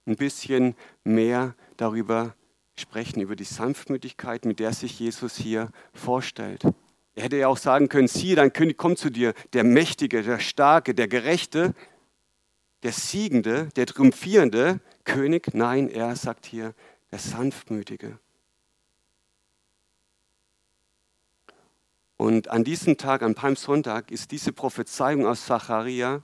ein 0.07 0.17
bisschen 0.17 0.75
mehr 1.05 1.55
darüber 1.77 2.35
sprechen, 2.79 3.21
über 3.21 3.37
die 3.37 3.45
Sanftmütigkeit, 3.45 4.45
mit 4.45 4.61
der 4.61 4.73
sich 4.73 4.99
Jesus 4.99 5.37
hier 5.37 5.71
vorstellt. 5.93 6.63
Er 7.15 7.25
hätte 7.25 7.37
ja 7.37 7.49
auch 7.49 7.57
sagen 7.57 7.89
können, 7.89 8.09
siehe, 8.09 8.37
dein 8.37 8.53
König 8.53 8.77
kommt 8.77 8.99
zu 8.99 9.11
dir, 9.11 9.33
der 9.55 9.65
Mächtige, 9.65 10.23
der 10.23 10.39
Starke, 10.39 10.95
der 10.95 11.09
Gerechte, 11.09 11.75
der 12.83 12.93
Siegende, 12.93 13.71
der 13.77 13.87
triumphierende 13.87 14.81
König. 15.05 15.55
Nein, 15.55 15.89
er 15.89 16.15
sagt 16.15 16.45
hier, 16.45 16.75
der 17.11 17.19
Sanftmütige. 17.19 18.19
Und 22.19 22.49
an 22.49 22.65
diesem 22.65 22.97
Tag, 22.97 23.23
am 23.23 23.35
Palmsonntag, 23.35 24.11
ist 24.11 24.31
diese 24.31 24.53
Prophezeiung 24.53 25.27
aus 25.27 25.47
Zacharia 25.47 26.23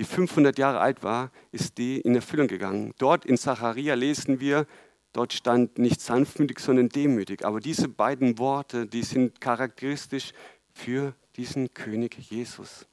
die 0.00 0.04
500 0.04 0.58
Jahre 0.58 0.80
alt 0.80 1.02
war, 1.02 1.30
ist 1.52 1.76
die 1.76 2.00
in 2.00 2.14
Erfüllung 2.14 2.48
gegangen. 2.48 2.94
Dort 2.96 3.26
in 3.26 3.36
Zacharia 3.36 3.92
lesen 3.92 4.40
wir, 4.40 4.66
dort 5.12 5.34
stand 5.34 5.78
nicht 5.78 6.00
sanftmütig, 6.00 6.58
sondern 6.58 6.88
demütig. 6.88 7.44
Aber 7.44 7.60
diese 7.60 7.86
beiden 7.86 8.38
Worte, 8.38 8.86
die 8.86 9.02
sind 9.02 9.42
charakteristisch 9.42 10.32
für 10.72 11.12
diesen 11.36 11.74
König 11.74 12.16
Jesus. 12.16 12.86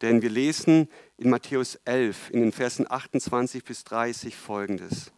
Denn 0.00 0.22
wir 0.22 0.30
lesen 0.30 0.88
in 1.16 1.28
Matthäus 1.28 1.74
11, 1.84 2.30
in 2.30 2.40
den 2.42 2.52
Versen 2.52 2.88
28 2.88 3.64
bis 3.64 3.82
30 3.82 4.36
folgendes. 4.36 5.10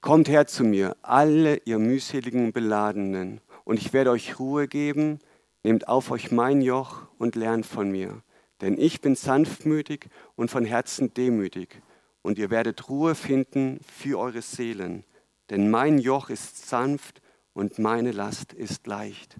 Kommt 0.00 0.30
her 0.30 0.46
zu 0.46 0.64
mir, 0.64 0.96
alle 1.02 1.60
ihr 1.66 1.78
mühseligen 1.78 2.46
und 2.46 2.52
Beladenen, 2.54 3.42
und 3.64 3.78
ich 3.78 3.92
werde 3.92 4.12
euch 4.12 4.38
Ruhe 4.38 4.66
geben. 4.66 5.18
Nehmt 5.62 5.88
auf 5.88 6.10
euch 6.10 6.30
mein 6.30 6.62
Joch 6.62 7.06
und 7.18 7.36
lernt 7.36 7.66
von 7.66 7.90
mir 7.90 8.22
denn 8.60 8.78
ich 8.78 9.00
bin 9.00 9.16
sanftmütig 9.16 10.06
und 10.36 10.50
von 10.50 10.64
Herzen 10.64 11.12
demütig, 11.14 11.82
und 12.22 12.38
ihr 12.38 12.50
werdet 12.50 12.88
Ruhe 12.88 13.14
finden 13.14 13.80
für 13.86 14.18
eure 14.18 14.40
Seelen, 14.40 15.04
denn 15.50 15.70
mein 15.70 15.98
Joch 15.98 16.30
ist 16.30 16.68
sanft 16.68 17.20
und 17.52 17.78
meine 17.78 18.12
Last 18.12 18.54
ist 18.54 18.86
leicht. 18.86 19.36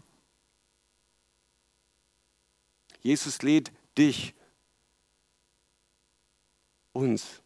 Jesus 3.00 3.42
lädt 3.42 3.73
dich, 3.97 4.35
uns, 6.92 7.42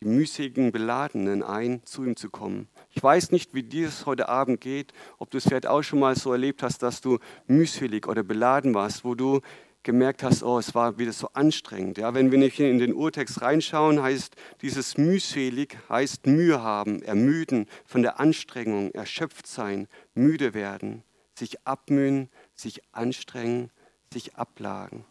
die 0.00 0.06
müßigen 0.06 0.72
Beladenen 0.72 1.42
ein, 1.42 1.84
zu 1.84 2.04
ihm 2.04 2.16
zu 2.16 2.28
kommen. 2.28 2.68
Ich 2.90 3.02
weiß 3.02 3.30
nicht, 3.30 3.54
wie 3.54 3.62
dir 3.62 3.88
es 3.88 4.04
heute 4.04 4.28
Abend 4.28 4.60
geht, 4.60 4.92
ob 5.18 5.30
du 5.30 5.38
es 5.38 5.44
vielleicht 5.44 5.66
auch 5.66 5.82
schon 5.82 6.00
mal 6.00 6.16
so 6.16 6.32
erlebt 6.32 6.62
hast, 6.62 6.82
dass 6.82 7.00
du 7.00 7.18
mühselig 7.46 8.06
oder 8.06 8.22
beladen 8.22 8.74
warst, 8.74 9.04
wo 9.04 9.14
du 9.14 9.40
gemerkt 9.84 10.22
hast, 10.22 10.42
oh, 10.42 10.58
es 10.58 10.74
war 10.74 10.98
wieder 10.98 11.12
so 11.12 11.28
anstrengend. 11.34 11.98
Ja, 11.98 12.14
wenn 12.14 12.30
wir 12.32 12.38
nicht 12.38 12.58
in 12.58 12.78
den 12.78 12.92
Urtext 12.92 13.42
reinschauen, 13.42 14.02
heißt 14.02 14.34
dieses 14.62 14.98
mühselig, 14.98 15.78
heißt 15.88 16.26
Mühe 16.26 16.62
haben, 16.62 17.02
ermüden, 17.02 17.68
von 17.84 18.02
der 18.02 18.18
Anstrengung, 18.18 18.90
erschöpft 18.92 19.46
sein, 19.46 19.86
müde 20.14 20.54
werden, 20.54 21.04
sich 21.34 21.64
abmühen, 21.66 22.28
sich 22.54 22.82
anstrengen, 22.92 23.70
sich 24.12 24.34
ablagen. 24.34 25.04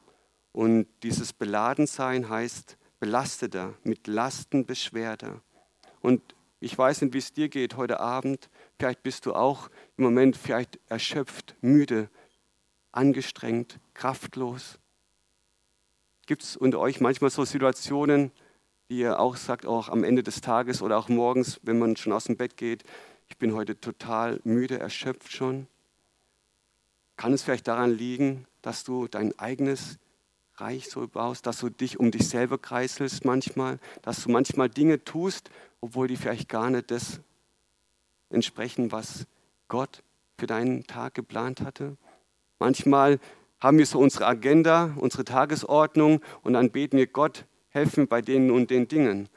Und 0.52 0.88
dieses 1.04 1.34
Beladensein 1.34 2.30
heißt 2.30 2.78
belasteter, 3.00 3.74
mit 3.84 4.08
Lasten 4.08 4.66
beschwerter. 4.66 5.42
Und 6.02 6.22
ich 6.60 6.78
weiß 6.78 7.02
nicht, 7.02 7.14
wie 7.14 7.18
es 7.18 7.34
dir 7.34 7.50
geht 7.50 7.76
heute 7.76 8.00
Abend. 8.00 8.50
Vielleicht 8.80 9.04
bist 9.04 9.26
du 9.26 9.34
auch 9.34 9.70
im 9.98 10.06
Moment 10.06 10.38
vielleicht 10.38 10.80
erschöpft, 10.88 11.56
müde, 11.62 12.10
angestrengt, 12.94 13.80
kraftlos? 13.94 14.80
Gibt 16.26 16.44
es 16.44 16.56
unter 16.56 16.80
euch 16.80 17.02
manchmal 17.02 17.30
so 17.30 17.44
Situationen, 17.44 18.32
die 18.90 19.00
ihr 19.00 19.20
auch 19.20 19.36
sagt, 19.36 19.66
auch 19.66 19.90
am 19.90 20.06
Ende 20.06 20.24
des 20.24 20.40
Tages 20.40 20.82
oder 20.82 20.98
auch 20.98 21.10
morgens, 21.10 21.60
wenn 21.64 21.80
man 21.80 21.98
schon 21.98 22.14
aus 22.14 22.26
dem 22.26 22.38
Bett 22.38 22.56
geht, 22.56 22.84
ich 23.28 23.38
bin 23.38 23.54
heute 23.54 23.80
total 23.80 24.40
müde, 24.44 24.80
erschöpft 24.80 25.32
schon? 25.32 25.68
Kann 27.18 27.34
es 27.34 27.44
vielleicht 27.44 27.68
daran 27.68 27.92
liegen, 27.92 28.48
dass 28.62 28.84
du 28.84 29.08
dein 29.08 29.38
eigenes 29.38 30.00
Reich 30.56 30.90
so 30.90 31.08
baust, 31.08 31.46
dass 31.48 31.60
du 31.60 31.70
dich 31.70 32.00
um 32.00 32.12
dich 32.12 32.30
selber 32.30 32.58
kreiselst 32.58 33.26
manchmal, 33.26 33.80
dass 34.04 34.24
du 34.24 34.30
manchmal 34.30 34.70
Dinge 34.70 35.04
tust, 35.04 35.50
obwohl 35.82 36.08
die 36.08 36.16
vielleicht 36.16 36.48
gar 36.48 36.70
nicht 36.70 36.92
das 36.92 37.20
entsprechen, 38.30 38.92
was 38.92 39.26
Gott 39.68 40.04
für 40.38 40.48
deinen 40.48 40.86
Tag 40.86 41.16
geplant 41.16 41.62
hatte? 41.62 41.98
Manchmal 42.64 43.20
haben 43.60 43.78
wir 43.78 43.86
so 43.86 44.00
unsere 44.00 44.26
Agenda, 44.26 44.94
unsere 44.96 45.26
Tagesordnung 45.26 46.22
und 46.44 46.54
dann 46.54 46.72
beten 46.72 46.96
wir 46.96 47.08
Gott, 47.08 47.46
helfen 47.68 48.08
bei 48.08 48.22
denen 48.22 48.52
und 48.52 48.72
den 48.72 48.88
Dingen. 48.88 49.28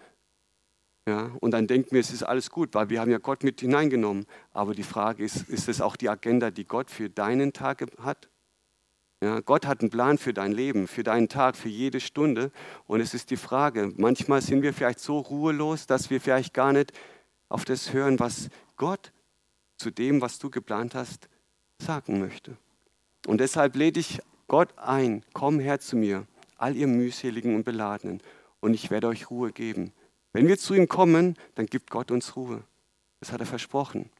Ja, 1.09 1.33
und 1.41 1.51
dann 1.51 1.67
denken 1.67 1.91
wir, 1.91 2.01
es 2.01 2.13
ist 2.13 2.23
alles 2.23 2.51
gut, 2.51 2.73
weil 2.75 2.89
wir 2.89 3.01
haben 3.01 3.11
ja 3.11 3.19
Gott 3.19 3.43
mit 3.43 3.61
hineingenommen. 3.61 4.27
Aber 4.53 4.77
die 4.77 4.85
Frage 4.85 5.25
ist, 5.25 5.49
ist 5.49 5.69
es 5.69 5.81
auch 5.81 5.97
die 5.97 6.09
Agenda, 6.09 6.53
die 6.53 6.67
Gott 6.67 6.89
für 6.89 7.11
deinen 7.11 7.53
Tag 7.53 7.85
hat? 8.01 8.29
Ja, 9.21 9.41
Gott 9.41 9.67
hat 9.67 9.81
einen 9.81 9.91
Plan 9.91 10.19
für 10.19 10.33
dein 10.33 10.53
Leben, 10.53 10.87
für 10.87 11.03
deinen 11.03 11.29
Tag, 11.29 11.57
für 11.57 11.69
jede 11.69 11.99
Stunde. 11.99 12.53
Und 12.87 13.01
es 13.01 13.13
ist 13.13 13.33
die 13.33 13.37
Frage, 13.37 13.93
manchmal 13.97 14.41
sind 14.41 14.63
wir 14.63 14.73
vielleicht 14.73 15.01
so 15.01 15.19
ruhelos, 15.19 15.89
dass 15.89 16.11
wir 16.11 16.21
vielleicht 16.21 16.55
gar 16.55 16.73
nicht 16.73 16.93
auf 17.49 17.65
das 17.65 17.93
hören, 17.93 18.21
was 18.21 18.51
Gott 18.77 19.11
zu 19.79 19.91
dem, 19.91 20.21
was 20.21 20.39
du 20.39 20.49
geplant 20.49 20.95
hast, 20.95 21.29
sagen 21.81 22.21
möchte. 22.21 22.57
Und 23.27 23.39
deshalb 23.39 23.75
lädt 23.75 23.97
ich 23.97 24.21
Gott 24.47 24.73
ein, 24.77 25.25
komm 25.33 25.59
her 25.59 25.81
zu 25.81 25.97
mir, 25.97 26.27
all 26.57 26.77
ihr 26.77 26.87
mühseligen 26.87 27.57
und 27.57 27.65
beladenen, 27.65 28.23
und 28.61 28.73
ich 28.73 28.91
werde 28.91 29.09
euch 29.09 29.31
Ruhe 29.31 29.53
geben. 29.53 29.93
Wenn 30.33 30.49
wir 30.49 30.59
zu 30.59 30.75
ihm 30.75 30.89
kommen, 30.89 31.37
dann 31.57 31.67
gibt 31.67 31.91
Gott 31.91 32.11
uns 32.11 32.37
Ruhe. 32.37 32.63
Das 33.21 33.33
hat 33.33 33.41
er 33.41 33.47
versprochen. 33.47 34.11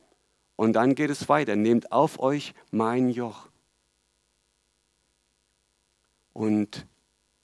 Und 0.57 0.73
dann 0.73 0.95
geht 0.95 1.11
es 1.11 1.29
weiter. 1.29 1.55
Nehmt 1.57 1.93
auf 1.93 2.19
euch 2.19 2.55
mein 2.71 3.09
Joch. 3.11 3.49
Und 6.33 6.87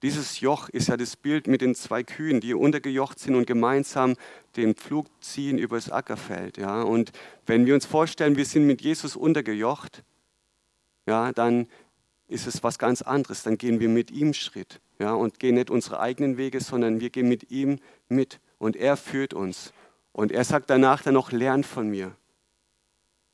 dieses 0.02 0.40
Joch 0.40 0.68
ist 0.68 0.88
ja 0.88 0.96
das 0.96 1.16
Bild 1.16 1.46
mit 1.46 1.60
den 1.60 1.74
zwei 1.74 2.02
Kühen, 2.02 2.40
die 2.40 2.54
untergejocht 2.54 3.18
sind 3.18 3.36
und 3.36 3.46
gemeinsam 3.46 4.16
den 4.56 4.74
Pflug 4.74 5.06
ziehen 5.20 5.58
übers 5.58 5.90
Ackerfeld. 5.90 6.56
Ja? 6.56 6.82
Und 6.82 7.12
wenn 7.46 7.66
wir 7.66 7.74
uns 7.74 7.86
vorstellen, 7.86 8.36
wir 8.36 8.44
sind 8.46 8.66
mit 8.66 8.82
Jesus 8.82 9.14
untergejocht, 9.14 10.02
ja, 11.06 11.32
dann 11.32 11.66
ist 12.28 12.46
es 12.46 12.62
was 12.62 12.78
ganz 12.78 13.02
anderes. 13.02 13.42
Dann 13.42 13.58
gehen 13.58 13.80
wir 13.80 13.88
mit 13.88 14.10
ihm 14.10 14.34
Schritt 14.34 14.80
ja, 14.98 15.12
und 15.12 15.38
gehen 15.38 15.54
nicht 15.56 15.70
unsere 15.70 16.00
eigenen 16.00 16.36
Wege, 16.36 16.60
sondern 16.60 17.00
wir 17.00 17.10
gehen 17.10 17.28
mit 17.28 17.50
ihm 17.50 17.78
mit 18.08 18.40
und 18.58 18.76
er 18.76 18.96
führt 18.96 19.34
uns. 19.34 19.72
Und 20.12 20.32
er 20.32 20.44
sagt 20.44 20.70
danach 20.70 21.02
dann 21.02 21.14
noch, 21.14 21.32
lern 21.32 21.64
von 21.64 21.88
mir. 21.88 22.12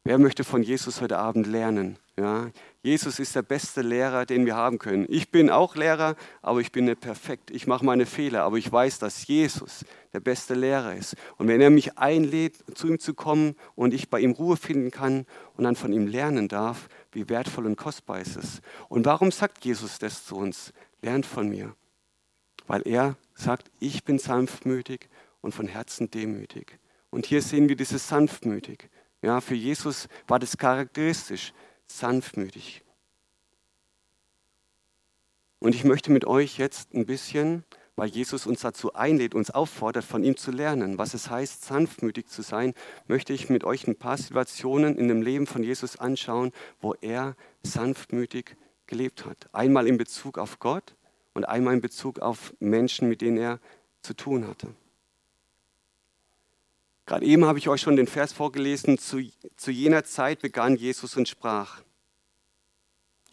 Wer 0.05 0.19
möchte 0.19 0.45
von 0.45 0.63
Jesus 0.63 1.01
heute 1.01 1.19
Abend 1.19 1.47
lernen? 1.47 1.99
Ja? 2.17 2.51
Jesus 2.83 3.19
ist 3.19 3.37
der 3.37 3.43
beste 3.43 3.83
Lehrer, 3.83 4.25
den 4.25 4.47
wir 4.47 4.57
haben 4.57 4.79
können. 4.79 5.05
Ich 5.09 5.31
bin 5.31 5.51
auch 5.51 5.77
Lehrer, 5.77 6.17
aber 6.41 6.61
ich 6.61 6.73
bin 6.73 6.87
nicht 6.87 7.01
perfekt. 7.01 7.51
Ich 7.51 7.67
mache 7.67 7.85
meine 7.85 8.07
Fehler, 8.07 8.45
aber 8.45 8.57
ich 8.57 8.71
weiß, 8.71 9.01
dass 9.01 9.27
Jesus 9.27 9.85
der 10.15 10.21
beste 10.21 10.55
Lehrer 10.55 10.95
ist. 10.95 11.15
Und 11.37 11.49
wenn 11.49 11.61
er 11.61 11.69
mich 11.69 11.99
einlädt, 11.99 12.57
zu 12.75 12.87
ihm 12.87 12.99
zu 12.99 13.13
kommen 13.13 13.55
und 13.75 13.93
ich 13.93 14.09
bei 14.09 14.21
ihm 14.21 14.31
Ruhe 14.31 14.57
finden 14.57 14.91
kann 14.91 15.27
und 15.57 15.65
dann 15.65 15.77
von 15.77 15.93
ihm 15.93 16.07
lernen 16.07 16.49
darf, 16.49 16.89
wie 17.19 17.29
wertvoll 17.29 17.67
und 17.67 17.77
kostbar 17.77 18.21
ist 18.21 18.37
es. 18.37 18.61
Und 18.89 19.05
warum 19.05 19.33
sagt 19.33 19.65
Jesus 19.65 19.99
das 19.99 20.25
zu 20.25 20.37
uns? 20.37 20.73
Lernt 21.03 21.27
von 21.27 21.49
mir. 21.49 21.75
Weil 22.69 22.83
er 22.87 23.17
sagt, 23.35 23.71
ich 23.81 24.05
bin 24.05 24.19
sanftmütig 24.19 25.09
und 25.41 25.53
von 25.53 25.67
Herzen 25.67 26.11
demütig. 26.11 26.79
Und 27.11 27.27
hier 27.27 27.43
sehen 27.43 27.69
wir 27.69 27.77
dieses 27.77 28.07
sanftmütig. 28.07 28.89
Ja, 29.21 29.41
für 29.41 29.55
Jesus 29.55 30.09
war 30.29 30.39
das 30.39 30.57
charakteristisch 30.57 31.53
sanftmütig. 31.87 32.85
Und 35.59 35.75
ich 35.75 35.83
möchte 35.83 36.13
mit 36.13 36.25
euch 36.25 36.59
jetzt 36.59 36.95
ein 36.95 37.05
bisschen, 37.05 37.65
weil 37.99 38.11
Jesus 38.11 38.47
uns 38.47 38.61
dazu 38.61 38.95
einlädt, 38.95 39.35
uns 39.35 39.51
auffordert, 39.51 40.05
von 40.05 40.23
ihm 40.23 40.37
zu 40.37 40.53
lernen, 40.53 40.99
was 40.99 41.15
es 41.15 41.31
heißt, 41.31 41.65
sanftmütig 41.65 42.29
zu 42.29 42.43
sein, 42.43 42.75
möchte 43.09 43.33
ich 43.33 43.51
mit 43.51 43.65
euch 43.65 43.89
ein 43.89 43.97
paar 43.97 44.17
Situationen 44.17 44.97
in 44.97 45.09
dem 45.09 45.21
Leben 45.21 45.49
von 45.49 45.65
Jesus 45.65 45.97
anschauen, 45.97 46.53
wo 46.81 46.95
er 47.01 47.35
sanftmütig 47.65 48.57
gelebt 48.87 49.27
hat. 49.27 49.49
Einmal 49.53 49.89
in 49.89 49.99
Bezug 49.99 50.39
auf 50.39 50.61
Gott 50.61 50.95
und 51.35 51.49
einmal 51.49 51.75
in 51.75 51.81
Bezug 51.81 52.21
auf 52.21 52.55
Menschen, 52.61 53.09
mit 53.09 53.21
denen 53.21 53.37
er 53.37 53.59
zu 54.03 54.15
tun 54.15 54.47
hatte. 54.47 54.69
Gerade 57.05 57.27
eben 57.27 57.47
habe 57.47 57.59
ich 57.59 57.69
euch 57.69 57.81
schon 57.81 57.97
den 57.97 58.07
Vers 58.07 58.33
vorgelesen, 58.33 58.99
zu, 58.99 59.29
zu 59.57 59.73
jener 59.73 60.05
Zeit 60.05 60.41
begann 60.41 60.77
Jesus 60.77 61.17
und 61.17 61.27
sprach. 61.27 61.83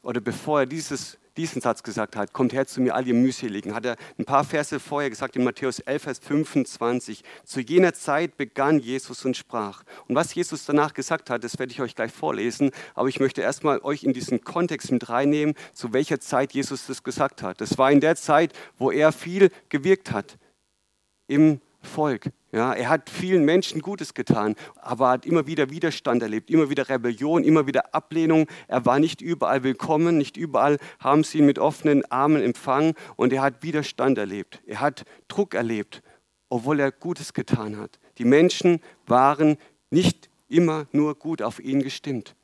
Oder 0.01 0.22
bevor 0.22 0.62
er 0.62 0.65
dieses, 0.65 1.19
diesen 1.37 1.61
Satz 1.61 1.83
gesagt 1.83 2.15
hat, 2.15 2.33
kommt 2.33 2.53
her 2.53 2.65
zu 2.65 2.81
mir, 2.81 2.95
all 2.95 3.07
ihr 3.07 3.13
Mühseligen, 3.13 3.73
hat 3.73 3.85
er 3.85 3.95
ein 4.17 4.25
paar 4.25 4.43
Verse 4.43 4.79
vorher 4.79 5.09
gesagt 5.09 5.35
in 5.35 5.43
Matthäus 5.43 5.79
11, 5.79 6.03
Vers 6.03 6.19
25. 6.19 7.23
Zu 7.43 7.59
jener 7.59 7.93
Zeit 7.93 8.37
begann 8.37 8.79
Jesus 8.79 9.25
und 9.25 9.35
sprach. 9.35 9.83
Und 10.07 10.15
was 10.15 10.33
Jesus 10.33 10.65
danach 10.65 10.93
gesagt 10.93 11.29
hat, 11.29 11.43
das 11.43 11.59
werde 11.59 11.71
ich 11.71 11.81
euch 11.81 11.95
gleich 11.95 12.11
vorlesen, 12.11 12.71
aber 12.93 13.09
ich 13.09 13.19
möchte 13.19 13.41
erstmal 13.41 13.79
euch 13.79 14.03
in 14.03 14.13
diesen 14.13 14.41
Kontext 14.41 14.91
mit 14.91 15.09
reinnehmen, 15.09 15.55
zu 15.73 15.93
welcher 15.93 16.19
Zeit 16.19 16.53
Jesus 16.53 16.87
das 16.87 17.03
gesagt 17.03 17.41
hat. 17.41 17.61
Das 17.61 17.77
war 17.77 17.91
in 17.91 17.99
der 17.99 18.15
Zeit, 18.15 18.53
wo 18.77 18.91
er 18.91 19.11
viel 19.11 19.49
gewirkt 19.69 20.11
hat 20.11 20.37
im 21.27 21.59
Volk. 21.85 22.29
Ja, 22.51 22.73
er 22.73 22.89
hat 22.89 23.09
vielen 23.09 23.43
Menschen 23.43 23.81
Gutes 23.81 24.13
getan, 24.13 24.55
aber 24.75 25.09
hat 25.09 25.25
immer 25.25 25.45
wieder 25.47 25.69
Widerstand 25.69 26.21
erlebt, 26.21 26.49
immer 26.49 26.69
wieder 26.69 26.87
Rebellion, 26.87 27.43
immer 27.43 27.67
wieder 27.67 27.93
Ablehnung. 27.93 28.47
Er 28.67 28.85
war 28.85 28.99
nicht 28.99 29.21
überall 29.21 29.63
willkommen, 29.63 30.17
nicht 30.17 30.37
überall 30.37 30.77
haben 30.99 31.23
sie 31.23 31.39
ihn 31.39 31.45
mit 31.45 31.59
offenen 31.59 32.09
Armen 32.11 32.41
empfangen 32.41 32.93
und 33.15 33.33
er 33.33 33.41
hat 33.41 33.61
Widerstand 33.63 34.17
erlebt. 34.17 34.61
Er 34.65 34.79
hat 34.79 35.03
Druck 35.27 35.53
erlebt, 35.53 36.01
obwohl 36.49 36.79
er 36.79 36.91
Gutes 36.91 37.33
getan 37.33 37.77
hat. 37.77 37.99
Die 38.17 38.25
Menschen 38.25 38.79
waren 39.05 39.57
nicht 39.89 40.29
immer 40.47 40.87
nur 40.91 41.15
gut 41.15 41.41
auf 41.41 41.59
ihn 41.59 41.81
gestimmt. 41.81 42.35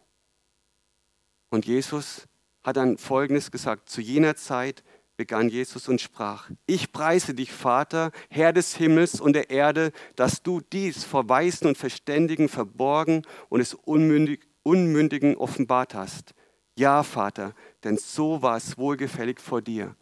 Und 1.50 1.66
Jesus 1.66 2.28
hat 2.64 2.78
dann 2.78 2.98
Folgendes 2.98 3.52
gesagt, 3.52 3.90
zu 3.90 4.02
jener 4.02 4.36
Zeit 4.36 4.84
begann 5.22 5.50
Jesus 5.50 5.88
und 5.88 6.02
sprach, 6.02 6.50
ich 6.66 6.92
preise 6.92 7.36
dich, 7.36 7.52
Vater, 7.52 8.12
Herr 8.32 8.54
des 8.54 8.76
Himmels 8.76 9.22
und 9.22 9.34
der 9.34 9.52
Erde, 9.52 9.92
dass 10.16 10.42
du 10.42 10.62
dies 10.62 11.04
vor 11.04 11.30
Weisen 11.30 11.68
und 11.68 11.78
Verständigen 11.78 12.50
verborgen 12.50 13.22
und 13.48 13.62
es 13.62 13.76
Unmündig, 13.76 14.48
Unmündigen 14.64 15.38
offenbart 15.38 15.94
hast. 15.94 16.34
Ja, 16.76 17.04
Vater, 17.04 17.54
denn 17.84 17.98
so 17.98 18.42
war 18.42 18.58
es 18.58 18.80
wohlgefällig 18.80 19.40
vor 19.40 19.62
dir. 19.62 19.96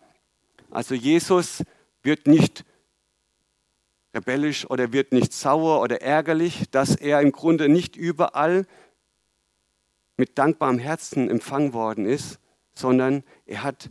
Also 0.72 0.96
Jesus 0.96 1.66
wird 2.02 2.26
nicht 2.26 2.64
rebellisch 4.14 4.70
oder 4.70 4.94
wird 4.94 5.12
nicht 5.12 5.34
sauer 5.34 5.82
oder 5.82 6.02
ärgerlich, 6.02 6.70
dass 6.72 6.96
er 6.96 7.20
im 7.20 7.34
Grunde 7.34 7.68
nicht 7.68 7.98
überall 7.98 8.66
mit 10.16 10.38
dankbarem 10.38 10.80
Herzen 10.80 11.30
empfangen 11.30 11.74
worden 11.74 12.06
ist, 12.06 12.40
sondern 12.74 13.26
er 13.46 13.64
hat 13.64 13.90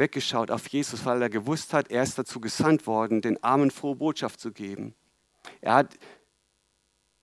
weggeschaut 0.00 0.50
auf 0.50 0.66
Jesus, 0.66 1.04
weil 1.04 1.22
er 1.22 1.30
gewusst 1.30 1.72
hat, 1.72 1.92
er 1.92 2.02
ist 2.02 2.18
dazu 2.18 2.40
gesandt 2.40 2.88
worden, 2.88 3.20
den 3.20 3.40
Armen 3.44 3.70
frohe 3.70 3.94
Botschaft 3.94 4.40
zu 4.40 4.50
geben. 4.50 4.94
Er 5.60 5.74
hat 5.74 5.98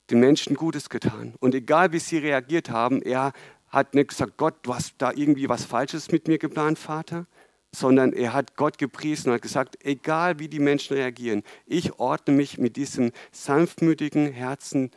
den 0.10 0.22
Menschen 0.22 0.56
Gutes 0.56 0.90
getan. 0.90 1.34
Und 1.40 1.54
egal 1.54 1.92
wie 1.92 2.00
sie 2.00 2.20
reagiert 2.20 2.70
haben, 2.70 3.02
er 3.02 3.34
hat 3.68 3.94
nicht 3.94 4.10
gesagt, 4.10 4.38
Gott, 4.38 4.56
du 4.62 4.74
hast 4.74 4.96
da 5.00 5.12
irgendwie 5.12 5.50
was 5.50 5.66
Falsches 5.66 6.10
mit 6.12 6.30
mir 6.30 6.38
geplant, 6.38 6.80
Vater, 6.80 7.28
sondern 7.74 8.14
er 8.14 8.32
hat 8.32 8.56
Gott 8.56 8.78
gepriesen 8.78 9.30
und 9.30 9.36
hat 9.36 9.42
gesagt, 9.42 9.78
egal 9.84 10.40
wie 10.40 10.48
die 10.48 10.60
Menschen 10.60 10.96
reagieren, 10.96 11.44
ich 11.66 12.00
ordne 12.00 12.34
mich 12.34 12.58
mit 12.58 12.78
diesem 12.78 13.12
sanftmütigen 13.32 14.32
Herzen 14.32 14.92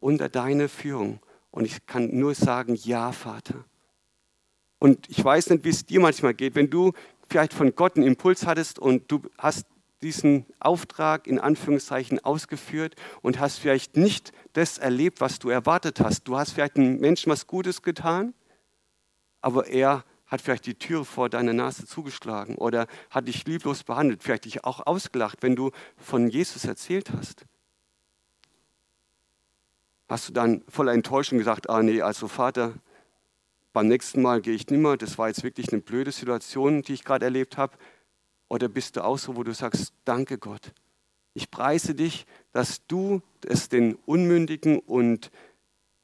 unter 0.00 0.28
deine 0.28 0.68
Führung. 0.68 1.20
Und 1.50 1.64
ich 1.64 1.86
kann 1.86 2.14
nur 2.16 2.34
sagen, 2.34 2.74
ja, 2.74 3.12
Vater. 3.12 3.64
Und 4.78 5.08
ich 5.10 5.22
weiß 5.22 5.50
nicht, 5.50 5.64
wie 5.64 5.70
es 5.70 5.84
dir 5.84 6.00
manchmal 6.00 6.34
geht, 6.34 6.54
wenn 6.54 6.70
du 6.70 6.92
vielleicht 7.30 7.54
von 7.54 7.74
Gott 7.74 7.96
einen 7.96 8.06
Impuls 8.06 8.44
hattest 8.44 8.78
und 8.78 9.10
du 9.10 9.22
hast 9.38 9.66
diesen 10.02 10.46
Auftrag 10.58 11.26
in 11.26 11.38
Anführungszeichen 11.38 12.24
ausgeführt 12.24 12.96
und 13.22 13.38
hast 13.38 13.58
vielleicht 13.58 13.96
nicht 13.96 14.32
das 14.52 14.78
erlebt, 14.78 15.20
was 15.20 15.38
du 15.38 15.50
erwartet 15.50 16.00
hast. 16.00 16.24
Du 16.24 16.36
hast 16.36 16.52
vielleicht 16.52 16.76
einem 16.76 16.98
Menschen 16.98 17.30
was 17.30 17.46
Gutes 17.46 17.82
getan, 17.82 18.34
aber 19.40 19.66
er 19.68 20.04
hat 20.26 20.40
vielleicht 20.40 20.66
die 20.66 20.74
Tür 20.74 21.04
vor 21.04 21.28
deiner 21.28 21.52
Nase 21.52 21.86
zugeschlagen 21.86 22.54
oder 22.54 22.86
hat 23.10 23.28
dich 23.28 23.44
lieblos 23.46 23.82
behandelt, 23.82 24.22
vielleicht 24.22 24.44
dich 24.44 24.64
auch 24.64 24.86
ausgelacht, 24.86 25.38
wenn 25.42 25.56
du 25.56 25.70
von 25.96 26.28
Jesus 26.28 26.64
erzählt 26.64 27.12
hast. 27.12 27.44
Hast 30.08 30.28
du 30.28 30.32
dann 30.32 30.62
voller 30.68 30.92
Enttäuschung 30.92 31.38
gesagt, 31.38 31.68
ah 31.68 31.82
nee, 31.82 32.00
also 32.00 32.26
Vater, 32.26 32.74
beim 33.72 33.88
nächsten 33.88 34.22
Mal 34.22 34.40
gehe 34.40 34.54
ich 34.54 34.68
nimmer, 34.68 34.96
das 34.96 35.18
war 35.18 35.28
jetzt 35.28 35.42
wirklich 35.42 35.72
eine 35.72 35.80
blöde 35.82 36.12
Situation, 36.12 36.82
die 36.82 36.94
ich 36.94 37.04
gerade 37.04 37.24
erlebt 37.24 37.56
habe? 37.56 37.76
Oder 38.48 38.68
bist 38.68 38.96
du 38.96 39.04
auch 39.04 39.18
so, 39.18 39.36
wo 39.36 39.44
du 39.44 39.54
sagst, 39.54 39.92
danke 40.04 40.38
Gott, 40.38 40.72
ich 41.34 41.50
preise 41.50 41.94
dich, 41.94 42.26
dass 42.52 42.86
du 42.86 43.22
es 43.46 43.68
den 43.68 43.94
Unmündigen 44.06 44.80
und 44.80 45.30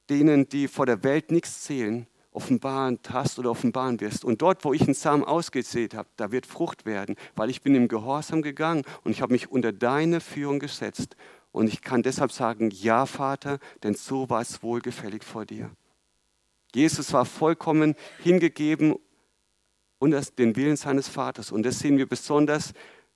denen, 0.08 0.48
die 0.48 0.68
vor 0.68 0.86
der 0.86 1.02
Welt 1.02 1.32
nichts 1.32 1.62
zählen, 1.62 2.06
offenbaren 2.30 3.00
hast 3.08 3.38
oder 3.38 3.50
offenbaren 3.50 4.00
wirst. 4.00 4.24
Und 4.24 4.42
dort, 4.42 4.64
wo 4.64 4.72
ich 4.72 4.82
einen 4.82 4.94
Samen 4.94 5.24
ausgesät 5.24 5.94
habe, 5.94 6.08
da 6.16 6.30
wird 6.30 6.46
Frucht 6.46 6.86
werden, 6.86 7.16
weil 7.34 7.50
ich 7.50 7.62
bin 7.62 7.74
im 7.74 7.88
Gehorsam 7.88 8.42
gegangen 8.42 8.84
und 9.02 9.10
ich 9.10 9.22
habe 9.22 9.32
mich 9.32 9.50
unter 9.50 9.72
deine 9.72 10.20
Führung 10.20 10.60
gesetzt. 10.60 11.16
Und 11.50 11.68
ich 11.68 11.80
kann 11.80 12.02
deshalb 12.02 12.30
sagen, 12.32 12.70
ja 12.70 13.06
Vater, 13.06 13.58
denn 13.82 13.94
so 13.94 14.28
war 14.28 14.42
es 14.42 14.62
wohlgefällig 14.62 15.24
vor 15.24 15.46
dir. 15.46 15.70
Jesus 16.76 17.10
war 17.14 17.24
vollkommen 17.24 17.94
hingegeben 18.22 18.96
unter 19.98 20.20
den 20.20 20.56
Willen 20.56 20.76
seines 20.76 21.08
Vaters. 21.08 21.50
Und 21.50 21.64
das 21.64 21.78
sehen 21.78 21.96
wir 21.96 22.06
besonders 22.06 22.74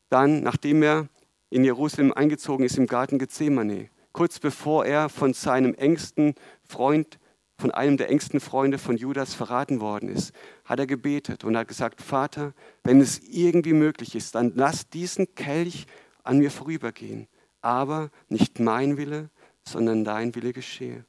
dann, 0.09 0.43
nachdem 0.43 0.83
er 0.83 1.09
in 1.51 1.63
Jerusalem 1.63 2.11
eingezogen 2.11 2.65
ist 2.65 2.79
im 2.79 2.87
Garten 2.87 3.19
Gethsemane. 3.19 3.91
Kurz 4.13 4.39
bevor 4.39 4.87
er 4.87 5.11
von 5.11 5.35
seinem 5.35 5.75
engsten 5.75 6.37
Freund, 6.67 7.19
von 7.59 7.71
einem 7.71 7.99
der 7.99 8.09
engsten 8.09 8.41
Freunde 8.41 8.79
von 8.79 8.97
Judas 8.97 9.35
verraten 9.35 9.83
worden 9.83 10.09
ist, 10.09 10.33
hat 10.65 10.79
er 10.79 10.87
gebetet 10.87 11.45
und 11.45 11.55
hat 11.55 11.69
gesagt, 11.69 12.01
Vater, 12.01 12.55
wenn 12.83 12.99
es 12.99 13.21
irgendwie 13.29 13.75
möglich 13.75 14.15
ist, 14.15 14.37
dann 14.37 14.53
lass 14.55 14.89
diesen 14.89 15.35
Kelch 15.35 15.87
an 16.25 16.39
mir 16.39 16.51
vorübergehen. 16.51 17.29
Aber 17.61 18.09
nicht 18.31 18.59
mein 18.59 18.97
Wille, 18.97 19.29
sondern 19.69 20.03
dein 20.03 20.35
Wille 20.35 20.55
geschehe. 20.55 21.05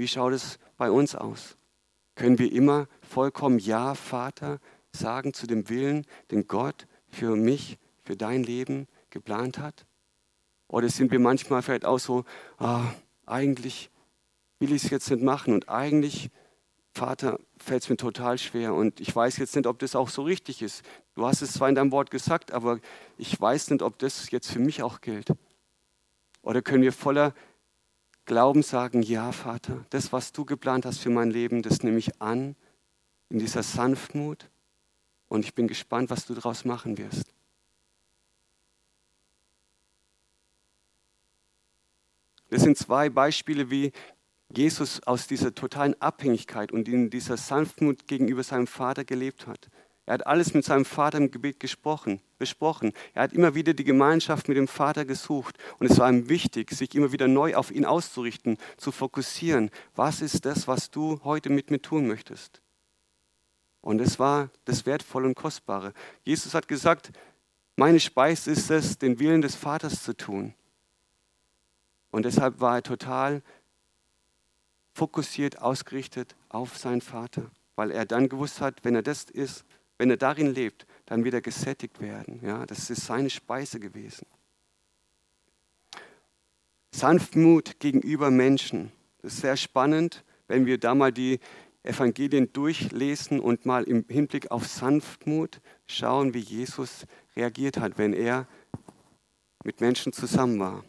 Wie 0.00 0.08
schaut 0.08 0.32
es 0.32 0.58
bei 0.78 0.90
uns 0.90 1.14
aus? 1.14 1.58
Können 2.14 2.38
wir 2.38 2.50
immer 2.50 2.88
vollkommen 3.02 3.58
Ja, 3.58 3.94
Vater, 3.94 4.58
sagen 4.92 5.34
zu 5.34 5.46
dem 5.46 5.68
Willen, 5.68 6.06
den 6.30 6.46
Gott 6.46 6.86
für 7.10 7.36
mich, 7.36 7.76
für 8.02 8.16
dein 8.16 8.42
Leben 8.42 8.88
geplant 9.10 9.58
hat? 9.58 9.84
Oder 10.68 10.88
sind 10.88 11.10
wir 11.10 11.18
manchmal 11.18 11.60
vielleicht 11.60 11.84
auch 11.84 11.98
so, 11.98 12.24
ah, 12.56 12.84
eigentlich 13.26 13.90
will 14.58 14.72
ich 14.72 14.84
es 14.84 14.90
jetzt 14.90 15.10
nicht 15.10 15.22
machen 15.22 15.52
und 15.52 15.68
eigentlich, 15.68 16.30
Vater, 16.94 17.38
fällt 17.58 17.82
es 17.82 17.90
mir 17.90 17.98
total 17.98 18.38
schwer 18.38 18.72
und 18.72 19.00
ich 19.00 19.14
weiß 19.14 19.36
jetzt 19.36 19.54
nicht, 19.54 19.66
ob 19.66 19.80
das 19.80 19.94
auch 19.94 20.08
so 20.08 20.22
richtig 20.22 20.62
ist. 20.62 20.82
Du 21.14 21.26
hast 21.26 21.42
es 21.42 21.52
zwar 21.52 21.68
in 21.68 21.74
deinem 21.74 21.92
Wort 21.92 22.10
gesagt, 22.10 22.52
aber 22.52 22.80
ich 23.18 23.38
weiß 23.38 23.68
nicht, 23.68 23.82
ob 23.82 23.98
das 23.98 24.30
jetzt 24.30 24.50
für 24.50 24.60
mich 24.60 24.82
auch 24.82 25.02
gilt. 25.02 25.28
Oder 26.40 26.62
können 26.62 26.82
wir 26.82 26.94
voller 26.94 27.34
Glauben 28.24 28.62
sagen, 28.62 29.02
ja 29.02 29.32
Vater, 29.32 29.84
das, 29.90 30.12
was 30.12 30.32
du 30.32 30.44
geplant 30.44 30.86
hast 30.86 30.98
für 30.98 31.10
mein 31.10 31.30
Leben, 31.30 31.62
das 31.62 31.82
nehme 31.82 31.98
ich 31.98 32.20
an 32.20 32.54
in 33.28 33.38
dieser 33.38 33.62
Sanftmut 33.62 34.48
und 35.28 35.44
ich 35.44 35.54
bin 35.54 35.66
gespannt, 35.68 36.10
was 36.10 36.26
du 36.26 36.34
daraus 36.34 36.64
machen 36.64 36.98
wirst. 36.98 37.32
Das 42.50 42.62
sind 42.62 42.76
zwei 42.76 43.08
Beispiele, 43.08 43.70
wie 43.70 43.92
Jesus 44.52 45.00
aus 45.04 45.28
dieser 45.28 45.54
totalen 45.54 46.00
Abhängigkeit 46.02 46.72
und 46.72 46.88
in 46.88 47.08
dieser 47.08 47.36
Sanftmut 47.36 48.08
gegenüber 48.08 48.42
seinem 48.42 48.66
Vater 48.66 49.04
gelebt 49.04 49.46
hat. 49.46 49.68
Er 50.10 50.14
hat 50.14 50.26
alles 50.26 50.54
mit 50.54 50.64
seinem 50.64 50.84
Vater 50.84 51.18
im 51.18 51.30
Gebet 51.30 51.60
gesprochen, 51.60 52.20
besprochen. 52.36 52.92
Er 53.14 53.22
hat 53.22 53.32
immer 53.32 53.54
wieder 53.54 53.74
die 53.74 53.84
Gemeinschaft 53.84 54.48
mit 54.48 54.56
dem 54.56 54.66
Vater 54.66 55.04
gesucht. 55.04 55.56
Und 55.78 55.88
es 55.88 56.00
war 56.00 56.10
ihm 56.10 56.28
wichtig, 56.28 56.72
sich 56.72 56.96
immer 56.96 57.12
wieder 57.12 57.28
neu 57.28 57.54
auf 57.54 57.70
ihn 57.70 57.84
auszurichten, 57.84 58.58
zu 58.76 58.90
fokussieren. 58.90 59.70
Was 59.94 60.20
ist 60.20 60.46
das, 60.46 60.66
was 60.66 60.90
du 60.90 61.20
heute 61.22 61.48
mit 61.48 61.70
mir 61.70 61.80
tun 61.80 62.08
möchtest? 62.08 62.60
Und 63.82 64.00
es 64.00 64.18
war 64.18 64.50
das 64.64 64.84
Wertvolle 64.84 65.28
und 65.28 65.36
Kostbare. 65.36 65.94
Jesus 66.24 66.54
hat 66.54 66.66
gesagt, 66.66 67.12
meine 67.76 68.00
Speise 68.00 68.50
ist 68.50 68.68
es, 68.68 68.98
den 68.98 69.20
Willen 69.20 69.42
des 69.42 69.54
Vaters 69.54 70.02
zu 70.02 70.16
tun. 70.16 70.54
Und 72.10 72.24
deshalb 72.24 72.60
war 72.60 72.78
er 72.78 72.82
total 72.82 73.42
fokussiert, 74.92 75.60
ausgerichtet 75.60 76.34
auf 76.48 76.78
seinen 76.78 77.00
Vater, 77.00 77.48
weil 77.76 77.92
er 77.92 78.06
dann 78.06 78.28
gewusst 78.28 78.60
hat, 78.60 78.84
wenn 78.84 78.96
er 78.96 79.02
das 79.02 79.30
ist, 79.30 79.64
wenn 80.00 80.08
er 80.08 80.16
darin 80.16 80.54
lebt, 80.54 80.86
dann 81.04 81.24
wird 81.24 81.34
er 81.34 81.42
gesättigt 81.42 82.00
werden. 82.00 82.40
Ja, 82.42 82.64
das 82.64 82.88
ist 82.88 83.04
seine 83.04 83.28
Speise 83.28 83.78
gewesen. 83.78 84.26
Sanftmut 86.90 87.78
gegenüber 87.80 88.30
Menschen. 88.30 88.92
Das 89.20 89.34
ist 89.34 89.42
sehr 89.42 89.58
spannend, 89.58 90.24
wenn 90.48 90.64
wir 90.64 90.78
da 90.78 90.94
mal 90.94 91.12
die 91.12 91.38
Evangelien 91.82 92.50
durchlesen 92.50 93.40
und 93.40 93.66
mal 93.66 93.84
im 93.84 94.06
Hinblick 94.08 94.50
auf 94.50 94.66
Sanftmut 94.66 95.60
schauen, 95.86 96.32
wie 96.32 96.38
Jesus 96.38 97.04
reagiert 97.36 97.76
hat, 97.76 97.98
wenn 97.98 98.14
er 98.14 98.48
mit 99.64 99.82
Menschen 99.82 100.14
zusammen 100.14 100.58
war. 100.58 100.82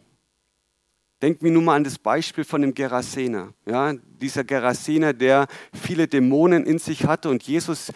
Denken 1.22 1.44
wir 1.44 1.52
nun 1.52 1.66
mal 1.66 1.76
an 1.76 1.84
das 1.84 1.98
Beispiel 1.98 2.42
von 2.42 2.62
dem 2.62 2.74
Gerasener. 2.74 3.54
Ja, 3.64 3.92
dieser 3.92 4.42
Gerasener, 4.42 5.12
der 5.12 5.46
viele 5.72 6.08
Dämonen 6.08 6.66
in 6.66 6.78
sich 6.78 7.04
hatte 7.04 7.28
und 7.28 7.44
Jesus 7.44 7.92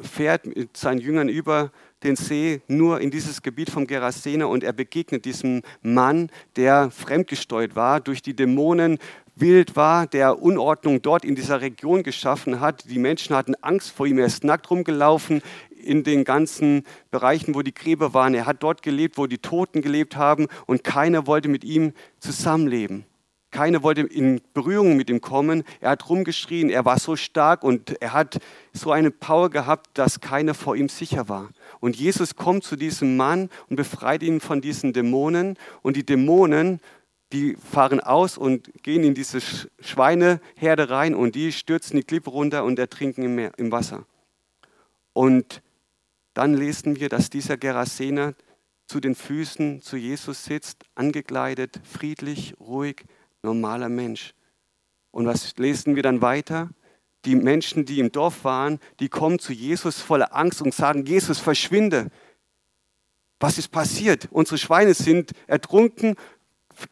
fährt 0.00 0.46
mit 0.46 0.76
seinen 0.76 1.00
Jüngern 1.00 1.28
über 1.28 1.70
den 2.02 2.16
See 2.16 2.60
nur 2.68 3.00
in 3.00 3.10
dieses 3.10 3.42
Gebiet 3.42 3.70
vom 3.70 3.86
Gerasena 3.86 4.46
und 4.46 4.62
er 4.62 4.72
begegnet 4.72 5.24
diesem 5.24 5.62
Mann, 5.82 6.30
der 6.56 6.90
fremdgesteuert 6.90 7.74
war, 7.76 8.00
durch 8.00 8.22
die 8.22 8.36
Dämonen 8.36 8.98
wild 9.36 9.74
war, 9.74 10.06
der 10.06 10.40
Unordnung 10.42 11.02
dort 11.02 11.24
in 11.24 11.34
dieser 11.34 11.60
Region 11.60 12.02
geschaffen 12.02 12.60
hat. 12.60 12.88
Die 12.88 12.98
Menschen 12.98 13.34
hatten 13.34 13.54
Angst 13.62 13.90
vor 13.90 14.06
ihm, 14.06 14.18
er 14.18 14.26
ist 14.26 14.44
nackt 14.44 14.70
rumgelaufen 14.70 15.42
in 15.70 16.04
den 16.04 16.24
ganzen 16.24 16.84
Bereichen, 17.10 17.54
wo 17.54 17.62
die 17.62 17.74
Gräber 17.74 18.14
waren. 18.14 18.34
Er 18.34 18.46
hat 18.46 18.62
dort 18.62 18.82
gelebt, 18.82 19.18
wo 19.18 19.26
die 19.26 19.38
Toten 19.38 19.82
gelebt 19.82 20.16
haben 20.16 20.46
und 20.66 20.84
keiner 20.84 21.26
wollte 21.26 21.48
mit 21.48 21.64
ihm 21.64 21.92
zusammenleben. 22.20 23.04
Keiner 23.54 23.84
wollte 23.84 24.00
in 24.00 24.40
Berührung 24.52 24.96
mit 24.96 25.08
ihm 25.08 25.20
kommen. 25.20 25.62
Er 25.80 25.90
hat 25.90 26.08
rumgeschrien, 26.08 26.70
er 26.70 26.84
war 26.84 26.98
so 26.98 27.14
stark 27.14 27.62
und 27.62 28.02
er 28.02 28.12
hat 28.12 28.40
so 28.72 28.90
eine 28.90 29.12
Power 29.12 29.48
gehabt, 29.48 29.96
dass 29.96 30.18
keiner 30.18 30.54
vor 30.54 30.74
ihm 30.74 30.88
sicher 30.88 31.28
war. 31.28 31.50
Und 31.78 31.94
Jesus 31.94 32.34
kommt 32.34 32.64
zu 32.64 32.74
diesem 32.74 33.16
Mann 33.16 33.50
und 33.70 33.76
befreit 33.76 34.24
ihn 34.24 34.40
von 34.40 34.60
diesen 34.60 34.92
Dämonen. 34.92 35.56
Und 35.82 35.96
die 35.96 36.04
Dämonen, 36.04 36.80
die 37.32 37.54
fahren 37.54 38.00
aus 38.00 38.36
und 38.38 38.72
gehen 38.82 39.04
in 39.04 39.14
diese 39.14 39.40
Schweineherde 39.78 40.90
rein 40.90 41.14
und 41.14 41.36
die 41.36 41.52
stürzen 41.52 41.96
die 41.96 42.02
Klippe 42.02 42.30
runter 42.30 42.64
und 42.64 42.80
ertrinken 42.80 43.22
im, 43.22 43.52
im 43.56 43.70
Wasser. 43.70 44.04
Und 45.12 45.62
dann 46.32 46.54
lesen 46.54 46.98
wir, 46.98 47.08
dass 47.08 47.30
dieser 47.30 47.56
Gerasener 47.56 48.34
zu 48.88 48.98
den 48.98 49.14
Füßen 49.14 49.80
zu 49.80 49.96
Jesus 49.96 50.44
sitzt, 50.44 50.86
angekleidet, 50.96 51.80
friedlich, 51.84 52.56
ruhig 52.58 53.04
normaler 53.44 53.88
Mensch. 53.88 54.34
Und 55.10 55.26
was 55.26 55.56
lesen 55.56 55.94
wir 55.94 56.02
dann 56.02 56.20
weiter? 56.20 56.70
Die 57.24 57.36
Menschen, 57.36 57.84
die 57.84 58.00
im 58.00 58.10
Dorf 58.10 58.44
waren, 58.44 58.80
die 58.98 59.08
kommen 59.08 59.38
zu 59.38 59.52
Jesus 59.52 60.00
voller 60.00 60.34
Angst 60.34 60.60
und 60.60 60.74
sagen, 60.74 61.06
Jesus, 61.06 61.38
verschwinde. 61.38 62.10
Was 63.38 63.58
ist 63.58 63.68
passiert? 63.68 64.28
Unsere 64.30 64.58
Schweine 64.58 64.94
sind 64.94 65.32
ertrunken. 65.46 66.16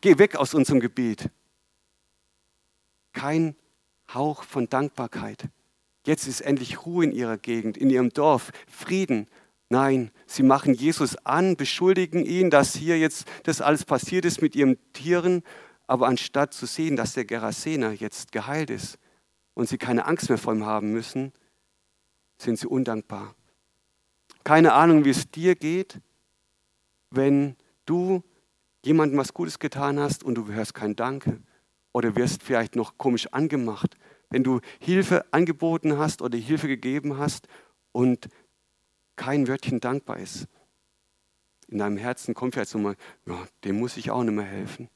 Geh 0.01 0.19
weg 0.19 0.37
aus 0.37 0.55
unserem 0.55 0.81
Gebiet. 0.81 1.31
Kein 3.13 3.57
Hauch 4.15 4.45
von 4.45 4.69
Dankbarkeit. 4.69 5.49
Jetzt 6.07 6.27
ist 6.27 6.41
endlich 6.41 6.85
Ruhe 6.85 7.05
in 7.05 7.13
ihrer 7.13 7.39
Gegend, 7.39 7.77
in 7.77 7.91
ihrem 7.91 8.11
Dorf, 8.11 8.53
Frieden. 8.69 9.29
Nein, 9.69 10.11
sie 10.27 10.43
machen 10.43 10.75
Jesus 10.75 11.17
an, 11.25 11.57
beschuldigen 11.57 12.27
ihn, 12.27 12.51
dass 12.51 12.75
hier 12.75 12.99
jetzt 12.99 13.27
das 13.45 13.61
alles 13.61 13.85
passiert 13.85 14.25
ist 14.25 14.43
mit 14.43 14.55
ihren 14.55 14.77
Tieren 14.93 15.43
aber 15.87 16.07
anstatt 16.07 16.55
zu 16.55 16.67
sehen, 16.67 16.97
dass 16.97 17.15
der 17.15 17.25
Gerasener 17.25 17.93
jetzt 17.93 18.33
geheilt 18.33 18.71
ist 18.71 18.99
und 19.55 19.69
sie 19.69 19.79
keine 19.79 20.07
Angst 20.07 20.29
mehr 20.29 20.39
vor 20.39 20.55
ihm 20.55 20.65
haben 20.65 20.93
müssen, 20.93 21.33
sind 22.39 22.59
sie 22.59 22.67
undankbar. 22.67 23.35
Keine 24.45 24.73
Ahnung, 24.73 25.05
wie 25.05 25.11
es 25.11 25.31
dir 25.31 25.55
geht, 25.55 26.01
wenn 27.11 27.57
du 27.87 28.23
jemandem 28.85 29.19
was 29.19 29.35
Gutes 29.35 29.59
getan 29.59 30.01
hast 30.01 30.25
und 30.25 30.35
du 30.35 30.49
hörst 30.49 30.75
kein 30.75 30.97
Danke 30.97 31.41
oder 31.93 32.17
wirst 32.17 32.43
vielleicht 32.43 32.75
noch 32.75 32.99
komisch 32.99 33.29
angemacht, 33.33 33.97
wenn 34.31 34.43
du 34.43 34.61
Hilfe 34.81 35.25
angeboten 35.33 35.99
hast 35.99 36.23
oder 36.23 36.39
Hilfe 36.39 36.67
gegeben 36.67 37.19
hast 37.19 37.47
und 37.93 38.29
kein 39.17 39.47
Wörtchen 39.47 39.79
dankbar 39.79 40.19
ist. 40.19 40.49
In 41.69 41.79
deinem 41.79 41.97
Herzen 41.97 42.35
kommt 42.35 42.55
vielleicht 42.55 42.71
so 42.71 42.79
mal, 42.79 42.97
ja, 43.27 43.47
dem 43.65 43.79
muss 43.79 43.97
ich 43.97 44.11
auch 44.11 44.25
nicht 44.25 44.35
mehr 44.35 44.45
helfen. 44.45 44.89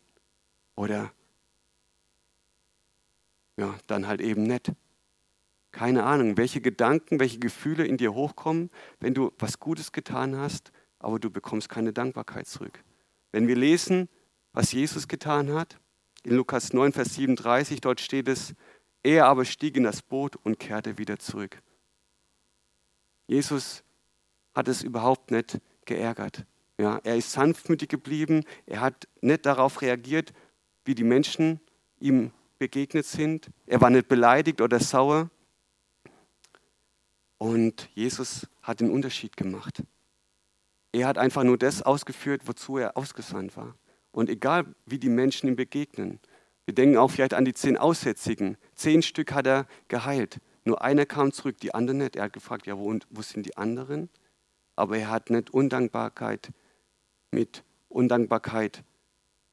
Oder 0.77 1.13
ja, 3.57 3.75
dann 3.87 4.07
halt 4.07 4.21
eben 4.21 4.45
nicht. 4.45 4.73
Keine 5.73 6.05
Ahnung, 6.05 6.37
welche 6.37 6.61
Gedanken, 6.61 7.19
welche 7.21 7.39
Gefühle 7.39 7.87
in 7.87 7.97
dir 7.97 8.15
hochkommen, 8.15 8.71
wenn 9.01 9.15
du 9.15 9.33
was 9.39 9.59
Gutes 9.59 9.93
getan 9.93 10.37
hast, 10.37 10.73
aber 10.99 11.19
du 11.19 11.31
bekommst 11.31 11.69
keine 11.69 11.93
Dankbarkeit 11.93 12.47
zurück. 12.47 12.83
Wenn 13.33 13.49
wir 13.49 13.57
lesen, 13.57 14.09
was 14.53 14.73
Jesus 14.73 15.09
getan 15.09 15.53
hat, 15.53 15.79
in 16.23 16.35
Lukas 16.35 16.73
9, 16.73 16.93
Vers 16.93 17.15
37, 17.15 17.81
dort 17.81 18.01
steht 18.01 18.29
es, 18.29 18.55
er 19.03 19.27
aber 19.27 19.45
stieg 19.45 19.77
in 19.77 19.85
das 19.85 20.03
Boot 20.03 20.37
und 20.37 20.59
kehrte 20.59 20.99
wieder 20.99 21.19
zurück. 21.19 21.63
Jesus 23.27 23.85
hat 24.55 24.69
es 24.69 24.83
überhaupt 24.83 25.31
nicht 25.31 25.61
geärgert. 25.85 26.47
Ja, 26.79 27.01
er 27.05 27.17
ist 27.17 27.33
sanftmütig 27.33 27.89
geblieben, 27.89 28.45
er 28.67 28.81
hat 28.81 29.09
nicht 29.21 29.47
darauf 29.47 29.83
reagiert, 29.83 30.33
wie 30.87 30.95
die 30.95 31.05
Menschen 31.05 31.61
ihm 32.01 32.31
begegnet 32.59 33.07
sind. 33.07 33.51
Er 33.67 33.81
war 33.81 33.91
nicht 33.91 34.09
beleidigt 34.09 34.61
oder 34.61 34.81
sauer. 34.81 35.31
Und 37.39 37.89
Jesus 37.95 38.47
hat 38.63 38.81
den 38.81 38.91
Unterschied 38.91 39.37
gemacht. 39.37 39.83
Er 40.93 41.07
hat 41.07 41.19
einfach 41.19 41.45
nur 41.45 41.59
das 41.59 41.83
ausgeführt, 41.83 42.43
wozu 42.47 42.79
er 42.79 42.97
ausgesandt 42.97 43.57
war. 43.57 43.75
Und 44.13 44.31
egal, 44.31 44.75
wie 44.87 44.99
die 44.99 45.11
Menschen 45.11 45.49
ihm 45.49 45.57
begegnen, 45.57 46.21
wir 46.65 46.75
denken 46.75 46.97
auch 46.97 47.11
vielleicht 47.11 47.35
an 47.35 47.45
die 47.45 47.53
zehn 47.53 47.77
Aussätzigen. 47.77 48.57
Zehn 48.75 49.03
Stück 49.03 49.33
hat 49.33 49.47
er 49.47 49.67
geheilt. 49.89 50.39
Nur 50.65 50.83
einer 50.83 51.07
kam 51.07 51.33
zurück, 51.33 51.59
die 51.59 51.75
anderen 51.75 51.99
nicht. 51.99 52.17
Er 52.17 52.25
hat 52.25 52.33
gefragt, 52.33 52.67
ja, 52.67 52.77
wo, 52.77 52.97
wo 53.11 53.23
sind 53.23 53.47
die 53.47 53.57
anderen? 53.57 54.09
Aber 54.75 54.99
er 54.99 55.11
hat 55.11 55.31
nicht 55.31 55.51
Undankbarkeit 55.51 56.51
mit 57.31 57.63
Undankbarkeit 57.89 58.83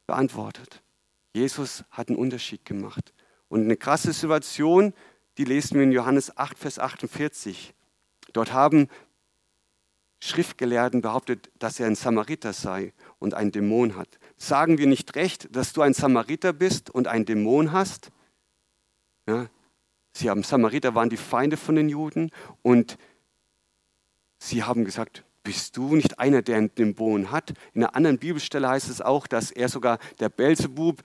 beantwortet. 0.07 0.82
Jesus 1.33 1.83
hat 1.89 2.09
einen 2.09 2.17
Unterschied 2.17 2.63
gemacht. 2.63 3.13
Und 3.49 3.63
eine 3.63 3.75
krasse 3.75 4.13
Situation, 4.13 4.93
die 5.37 5.45
lesen 5.45 5.75
wir 5.75 5.83
in 5.83 5.91
Johannes 5.91 6.37
8, 6.37 6.57
Vers 6.57 6.79
48. 6.79 7.73
Dort 8.33 8.53
haben 8.53 8.87
Schriftgelehrten 10.19 11.01
behauptet, 11.01 11.51
dass 11.59 11.79
er 11.79 11.87
ein 11.87 11.95
Samariter 11.95 12.53
sei 12.53 12.93
und 13.19 13.33
einen 13.33 13.51
Dämon 13.51 13.97
hat. 13.97 14.19
Sagen 14.37 14.77
wir 14.77 14.87
nicht 14.87 15.15
recht, 15.15 15.53
dass 15.53 15.73
du 15.73 15.81
ein 15.81 15.93
Samariter 15.93 16.53
bist 16.53 16.89
und 16.89 17.07
einen 17.07 17.25
Dämon 17.25 17.73
hast? 17.73 18.09
Ja, 19.27 19.47
sie 20.13 20.29
haben 20.29 20.43
Samariter 20.43 20.95
waren 20.95 21.09
die 21.09 21.17
Feinde 21.17 21.57
von 21.57 21.75
den 21.75 21.89
Juden 21.89 22.31
und 22.61 22.97
sie 24.37 24.63
haben 24.63 24.85
gesagt, 24.85 25.25
bist 25.43 25.75
du 25.75 25.93
nicht 25.93 26.19
einer, 26.19 26.41
der 26.41 26.55
einen 26.55 26.73
Dämon 26.73 27.29
hat? 27.29 27.53
In 27.73 27.83
einer 27.83 27.93
anderen 27.95 28.17
Bibelstelle 28.17 28.69
heißt 28.69 28.89
es 28.89 29.01
auch, 29.01 29.27
dass 29.27 29.51
er 29.51 29.67
sogar 29.67 29.99
der 30.21 30.29
Belzebub 30.29 31.01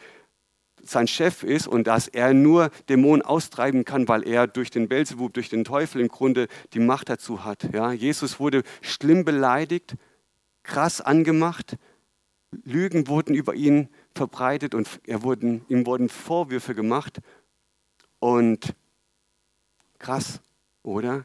sein 0.88 1.06
Chef 1.06 1.42
ist 1.42 1.66
und 1.66 1.86
dass 1.86 2.08
er 2.08 2.34
nur 2.34 2.70
Dämonen 2.88 3.22
austreiben 3.22 3.84
kann, 3.84 4.08
weil 4.08 4.26
er 4.26 4.46
durch 4.46 4.70
den 4.70 4.88
Belzebub, 4.88 5.32
durch 5.34 5.48
den 5.48 5.64
Teufel 5.64 6.00
im 6.00 6.08
Grunde 6.08 6.48
die 6.72 6.80
Macht 6.80 7.08
dazu 7.08 7.44
hat. 7.44 7.72
Ja, 7.72 7.92
Jesus 7.92 8.40
wurde 8.40 8.62
schlimm 8.80 9.24
beleidigt, 9.24 9.94
krass 10.62 11.00
angemacht, 11.00 11.76
Lügen 12.64 13.08
wurden 13.08 13.34
über 13.34 13.54
ihn 13.54 13.88
verbreitet 14.14 14.74
und 14.74 15.00
er 15.06 15.22
wurden, 15.22 15.64
ihm 15.68 15.86
wurden 15.86 16.08
Vorwürfe 16.08 16.74
gemacht. 16.74 17.20
Und 18.20 18.74
krass, 19.98 20.40
oder? 20.82 21.24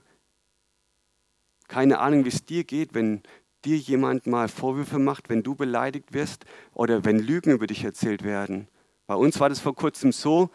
Keine 1.67 1.99
Ahnung, 1.99 2.25
wie 2.25 2.29
es 2.29 2.45
dir 2.45 2.65
geht, 2.65 2.93
wenn 2.93 3.23
dir 3.65 3.77
jemand 3.77 4.27
mal 4.27 4.49
Vorwürfe 4.49 4.99
macht, 4.99 5.29
wenn 5.29 5.43
du 5.43 5.55
beleidigt 5.55 6.13
wirst 6.13 6.45
oder 6.73 7.05
wenn 7.05 7.19
Lügen 7.19 7.51
über 7.51 7.67
dich 7.67 7.83
erzählt 7.83 8.23
werden. 8.23 8.67
Bei 9.13 9.19
uns 9.19 9.39
war 9.39 9.47
das 9.47 9.59
vor 9.59 9.75
kurzem 9.75 10.11
so, 10.11 10.49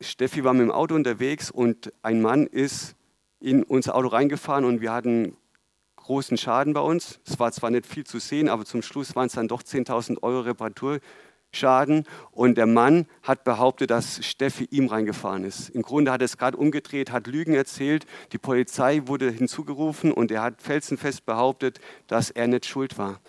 Steffi 0.00 0.42
war 0.42 0.54
mit 0.54 0.62
dem 0.62 0.72
Auto 0.72 0.96
unterwegs 0.96 1.52
und 1.52 1.92
ein 2.02 2.20
Mann 2.20 2.48
ist 2.48 2.96
in 3.38 3.62
unser 3.62 3.94
Auto 3.94 4.08
reingefahren 4.08 4.64
und 4.64 4.80
wir 4.80 4.90
hatten 4.90 5.36
großen 5.94 6.36
Schaden 6.36 6.72
bei 6.72 6.80
uns. 6.80 7.20
Es 7.24 7.38
war 7.38 7.52
zwar 7.52 7.70
nicht 7.70 7.86
viel 7.86 8.02
zu 8.02 8.18
sehen, 8.18 8.48
aber 8.48 8.64
zum 8.64 8.82
Schluss 8.82 9.14
waren 9.14 9.28
es 9.28 9.34
dann 9.34 9.46
doch 9.46 9.62
10.000 9.62 10.20
Euro 10.24 10.40
Reparaturschaden. 10.40 12.06
Und 12.32 12.58
der 12.58 12.66
Mann 12.66 13.06
hat 13.22 13.44
behauptet, 13.44 13.92
dass 13.92 14.26
Steffi 14.26 14.64
ihm 14.72 14.88
reingefahren 14.88 15.44
ist. 15.44 15.68
Im 15.68 15.82
Grunde 15.82 16.10
hat 16.10 16.22
er 16.22 16.24
es 16.24 16.38
gerade 16.38 16.56
umgedreht, 16.56 17.12
hat 17.12 17.28
Lügen 17.28 17.54
erzählt. 17.54 18.04
Die 18.32 18.38
Polizei 18.38 19.02
wurde 19.06 19.30
hinzugerufen 19.30 20.10
und 20.10 20.32
er 20.32 20.42
hat 20.42 20.60
felsenfest 20.60 21.24
behauptet, 21.24 21.78
dass 22.08 22.30
er 22.30 22.48
nicht 22.48 22.66
schuld 22.66 22.98
war. 22.98 23.20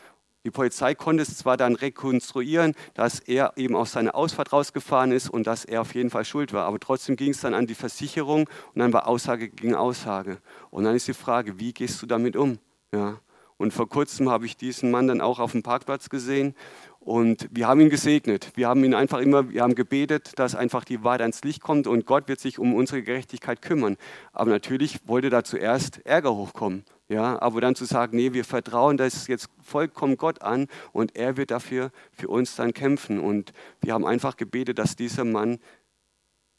Die 0.46 0.52
Polizei 0.52 0.96
konnte 0.96 1.24
es 1.24 1.38
zwar 1.38 1.58
dann 1.58 1.76
rekonstruieren, 1.76 2.74
dass 2.94 3.20
er 3.20 3.54
eben 3.58 3.76
aus 3.76 3.92
seiner 3.92 4.16
Ausfahrt 4.16 4.54
rausgefahren 4.54 5.12
ist 5.12 5.30
und 5.30 5.46
dass 5.46 5.66
er 5.66 5.82
auf 5.82 5.94
jeden 5.94 6.10
Fall 6.10 6.24
schuld 6.24 6.54
war, 6.54 6.66
aber 6.66 6.80
trotzdem 6.80 7.18
ging 7.18 7.32
es 7.32 7.42
dann 7.42 7.54
an 7.54 7.68
die 7.68 7.76
Versicherung 7.76 8.50
und 8.74 8.80
dann 8.80 8.94
war 8.94 9.08
Aussage 9.08 9.50
gegen 9.50 9.76
Aussage. 9.76 10.38
Und 10.72 10.86
dann 10.86 10.96
ist 10.96 11.10
die 11.10 11.14
Frage, 11.14 11.60
wie 11.60 11.74
gehst 11.74 12.02
du 12.02 12.06
damit 12.06 12.38
um? 12.38 12.58
Ja. 12.94 13.20
Und 13.58 13.74
vor 13.74 13.90
kurzem 13.90 14.30
habe 14.30 14.46
ich 14.46 14.56
diesen 14.56 14.90
Mann 14.90 15.08
dann 15.08 15.20
auch 15.20 15.40
auf 15.40 15.52
dem 15.52 15.64
Parkplatz 15.64 16.08
gesehen 16.08 16.56
und 17.02 17.50
wir 17.52 17.68
haben 17.68 17.82
ihn 17.82 17.90
gesegnet. 17.90 18.52
Wir 18.56 18.70
haben 18.70 18.82
ihn 18.86 18.94
einfach 18.94 19.20
immer, 19.20 19.50
wir 19.50 19.62
haben 19.62 19.76
gebetet, 19.76 20.40
dass 20.40 20.56
einfach 20.56 20.86
die 20.86 21.04
Wahrheit 21.04 21.22
ans 21.22 21.44
Licht 21.44 21.62
kommt 21.62 21.86
und 21.86 22.06
Gott 22.06 22.30
wird 22.30 22.40
sich 22.40 22.60
um 22.60 22.74
unsere 22.74 23.04
Gerechtigkeit 23.04 23.62
kümmern. 23.62 23.98
Aber 24.32 24.52
natürlich 24.52 25.00
wollte 25.06 25.30
da 25.30 25.44
zuerst 25.44 26.06
Ärger 26.06 26.34
hochkommen. 26.34 26.86
Ja, 27.10 27.42
aber 27.42 27.60
dann 27.60 27.74
zu 27.74 27.86
sagen, 27.86 28.16
nee, 28.16 28.34
wir 28.34 28.46
vertrauen 28.46 28.96
das 28.96 29.26
jetzt 29.26 29.50
vollkommen 29.64 30.16
Gott 30.16 30.44
an 30.44 30.68
und 30.94 31.16
er 31.16 31.38
wird 31.38 31.50
dafür 31.50 31.92
für 32.12 32.28
uns 32.28 32.56
dann 32.56 32.72
kämpfen. 32.72 33.20
Und 33.20 33.52
wir 33.82 33.94
haben 33.94 34.06
einfach 34.06 34.38
gebetet, 34.38 34.78
dass 34.78 34.96
dieser 34.96 35.26
Mann 35.26 35.58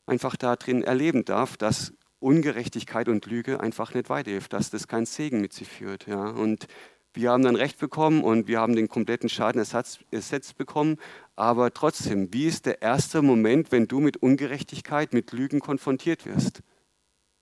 einfach 0.07 0.35
da 0.35 0.57
drin 0.57 0.83
erleben 0.83 1.25
darf, 1.25 1.57
dass 1.57 1.93
Ungerechtigkeit 2.19 3.09
und 3.09 3.25
Lüge 3.27 3.61
einfach 3.61 3.95
nicht 3.95 4.11
weiterhilft, 4.11 4.53
dass 4.53 4.71
das 4.71 4.89
keinen 4.89 5.07
Segen 5.07 5.41
mit 5.41 5.53
sich 5.53 5.69
führt. 5.69 6.09
Ja. 6.09 6.31
Und 6.31 6.67
wir 7.15 7.31
haben 7.31 7.45
dann 7.45 7.55
Recht 7.55 7.79
bekommen 7.79 8.23
und 8.23 8.49
wir 8.49 8.61
haben 8.61 8.75
den 8.75 8.89
kompletten 8.89 9.29
Schaden 9.29 9.61
ersetzt 9.61 10.59
bekommen. 10.59 10.97
Aber 11.37 11.73
trotzdem, 11.73 12.33
wie 12.35 12.47
ist 12.47 12.67
der 12.67 12.83
erste 12.83 13.23
Moment, 13.23 13.71
wenn 13.71 13.87
du 13.87 14.01
mit 14.01 14.17
Ungerechtigkeit, 14.17 15.13
mit 15.13 15.31
Lügen 15.33 15.61
konfrontiert 15.61 16.27
wirst? 16.27 16.63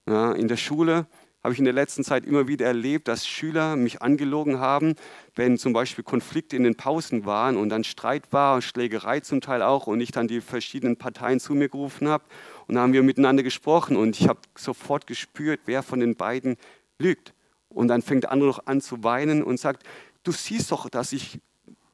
Ja, 0.07 0.33
in 0.33 0.49
der 0.49 0.57
Schule 0.57 1.07
habe 1.42 1.53
ich 1.53 1.59
in 1.59 1.64
der 1.64 1.74
letzten 1.74 2.05
Zeit 2.05 2.27
immer 2.27 2.48
wieder 2.48 2.66
erlebt, 2.66 3.07
dass 3.09 3.27
Schüler 3.27 3.77
mich 3.77 4.03
angelogen 4.03 4.59
haben, 4.59 4.94
wenn 5.35 5.57
zum 5.57 5.72
Beispiel 5.72 6.03
Konflikte 6.03 6.57
in 6.57 6.64
den 6.64 6.74
Pausen 6.74 7.27
waren 7.27 7.57
und 7.57 7.68
dann 7.68 7.85
Streit 7.85 8.33
war, 8.33 8.61
Schlägerei 8.61 9.20
zum 9.20 9.40
Teil 9.40 9.62
auch 9.62 9.87
und 9.87 10.01
ich 10.01 10.11
dann 10.11 10.27
die 10.27 10.40
verschiedenen 10.40 10.96
Parteien 10.96 11.38
zu 11.38 11.55
mir 11.55 11.68
gerufen 11.68 12.09
habe 12.09 12.24
und 12.66 12.74
dann 12.74 12.83
haben 12.83 12.92
wir 12.92 13.03
miteinander 13.03 13.42
gesprochen 13.42 13.96
und 13.96 14.18
ich 14.20 14.29
habe 14.29 14.40
sofort 14.57 15.07
gespürt, 15.07 15.61
wer 15.66 15.83
von 15.83 16.01
den 16.01 16.16
beiden 16.16 16.57
lügt. 16.98 17.33
Und 17.68 17.88
dann 17.88 18.03
fängt 18.03 18.24
der 18.24 18.33
andere 18.33 18.48
noch 18.48 18.66
an 18.66 18.81
zu 18.81 19.05
weinen 19.05 19.42
und 19.42 19.61
sagt, 19.61 19.85
du 20.24 20.33
siehst 20.33 20.72
doch, 20.72 20.88
dass 20.88 21.12
ich 21.12 21.38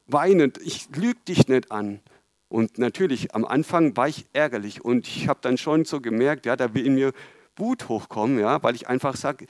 weine, 0.07 0.51
ich 0.63 0.87
lüge 0.95 1.19
dich 1.27 1.47
nicht 1.47 1.71
an. 1.71 1.99
Und 2.47 2.77
natürlich, 2.77 3.35
am 3.35 3.43
Anfang 3.45 3.97
war 3.97 4.07
ich 4.07 4.25
ärgerlich 4.33 4.83
und 4.83 5.07
ich 5.07 5.27
habe 5.27 5.39
dann 5.41 5.57
schon 5.57 5.85
so 5.85 5.99
gemerkt, 5.99 6.45
ja, 6.45 6.55
da 6.55 6.73
will 6.73 6.85
in 6.85 6.95
mir 6.95 7.11
Wut 7.57 7.89
hochkommen, 7.89 8.39
ja, 8.39 8.61
weil 8.63 8.75
ich 8.75 8.87
einfach 8.87 9.15
sage, 9.15 9.45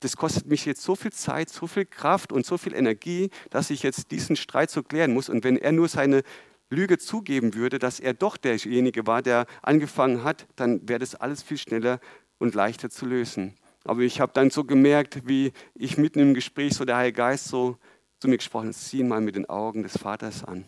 das 0.00 0.16
kostet 0.16 0.46
mich 0.46 0.66
jetzt 0.66 0.82
so 0.82 0.96
viel 0.96 1.12
Zeit, 1.12 1.48
so 1.48 1.66
viel 1.66 1.86
Kraft 1.86 2.32
und 2.32 2.44
so 2.44 2.58
viel 2.58 2.74
Energie, 2.74 3.30
dass 3.50 3.70
ich 3.70 3.82
jetzt 3.82 4.10
diesen 4.10 4.36
Streit 4.36 4.70
so 4.70 4.82
klären 4.82 5.14
muss. 5.14 5.28
Und 5.28 5.44
wenn 5.44 5.56
er 5.56 5.72
nur 5.72 5.88
seine 5.88 6.22
Lüge 6.68 6.98
zugeben 6.98 7.54
würde, 7.54 7.78
dass 7.78 8.00
er 8.00 8.12
doch 8.12 8.36
derjenige 8.36 9.06
war, 9.06 9.22
der 9.22 9.46
angefangen 9.62 10.24
hat, 10.24 10.46
dann 10.56 10.86
wäre 10.88 10.98
das 10.98 11.14
alles 11.14 11.42
viel 11.42 11.56
schneller 11.56 12.00
und 12.38 12.54
leichter 12.54 12.90
zu 12.90 13.06
lösen. 13.06 13.54
Aber 13.84 14.00
ich 14.00 14.20
habe 14.20 14.32
dann 14.34 14.50
so 14.50 14.64
gemerkt, 14.64 15.26
wie 15.26 15.52
ich 15.74 15.98
mitten 15.98 16.20
im 16.20 16.34
Gespräch 16.34 16.74
so 16.74 16.84
der 16.84 16.96
Heilige 16.96 17.16
Geist 17.16 17.46
so 17.48 17.78
zu 18.18 18.28
mir 18.28 18.38
gesprochen 18.38 18.68
hat, 18.68 18.74
sieh 18.74 19.02
mal 19.02 19.20
mit 19.20 19.36
den 19.36 19.48
Augen 19.48 19.82
des 19.82 19.98
Vaters 19.98 20.44
an. 20.44 20.64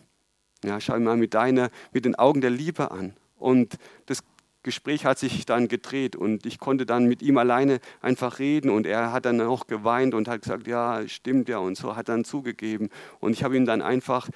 Ja, 0.63 0.79
schau 0.79 0.99
mal 0.99 1.17
mit, 1.17 1.33
deiner, 1.33 1.69
mit 1.91 2.05
den 2.05 2.15
Augen 2.15 2.41
der 2.41 2.49
Liebe 2.49 2.91
an. 2.91 3.15
Und 3.35 3.77
das 4.05 4.23
Gespräch 4.67 5.05
hat 5.05 5.17
sich 5.17 5.45
dann 5.45 5.69
gedreht 5.69 6.17
und 6.17 6.45
ich 6.45 6.59
konnte 6.59 6.85
dann 6.85 7.05
mit 7.05 7.21
ihm 7.21 7.37
alleine 7.37 7.79
einfach 8.01 8.37
reden 8.37 8.69
und 8.69 8.85
er 8.85 9.13
hat 9.13 9.23
dann 9.23 9.39
auch 9.39 9.65
geweint 9.65 10.13
und 10.13 10.27
hat 10.27 10.41
gesagt, 10.41 10.67
ja, 10.67 11.07
stimmt 11.07 11.47
ja 11.47 11.59
und 11.59 11.77
so, 11.77 11.95
hat 11.95 12.09
dann 12.09 12.25
zugegeben. 12.25 12.89
Und 13.21 13.31
ich 13.31 13.45
habe 13.45 13.55
ihm 13.55 13.65
dann 13.65 13.81
einfach 13.81 14.27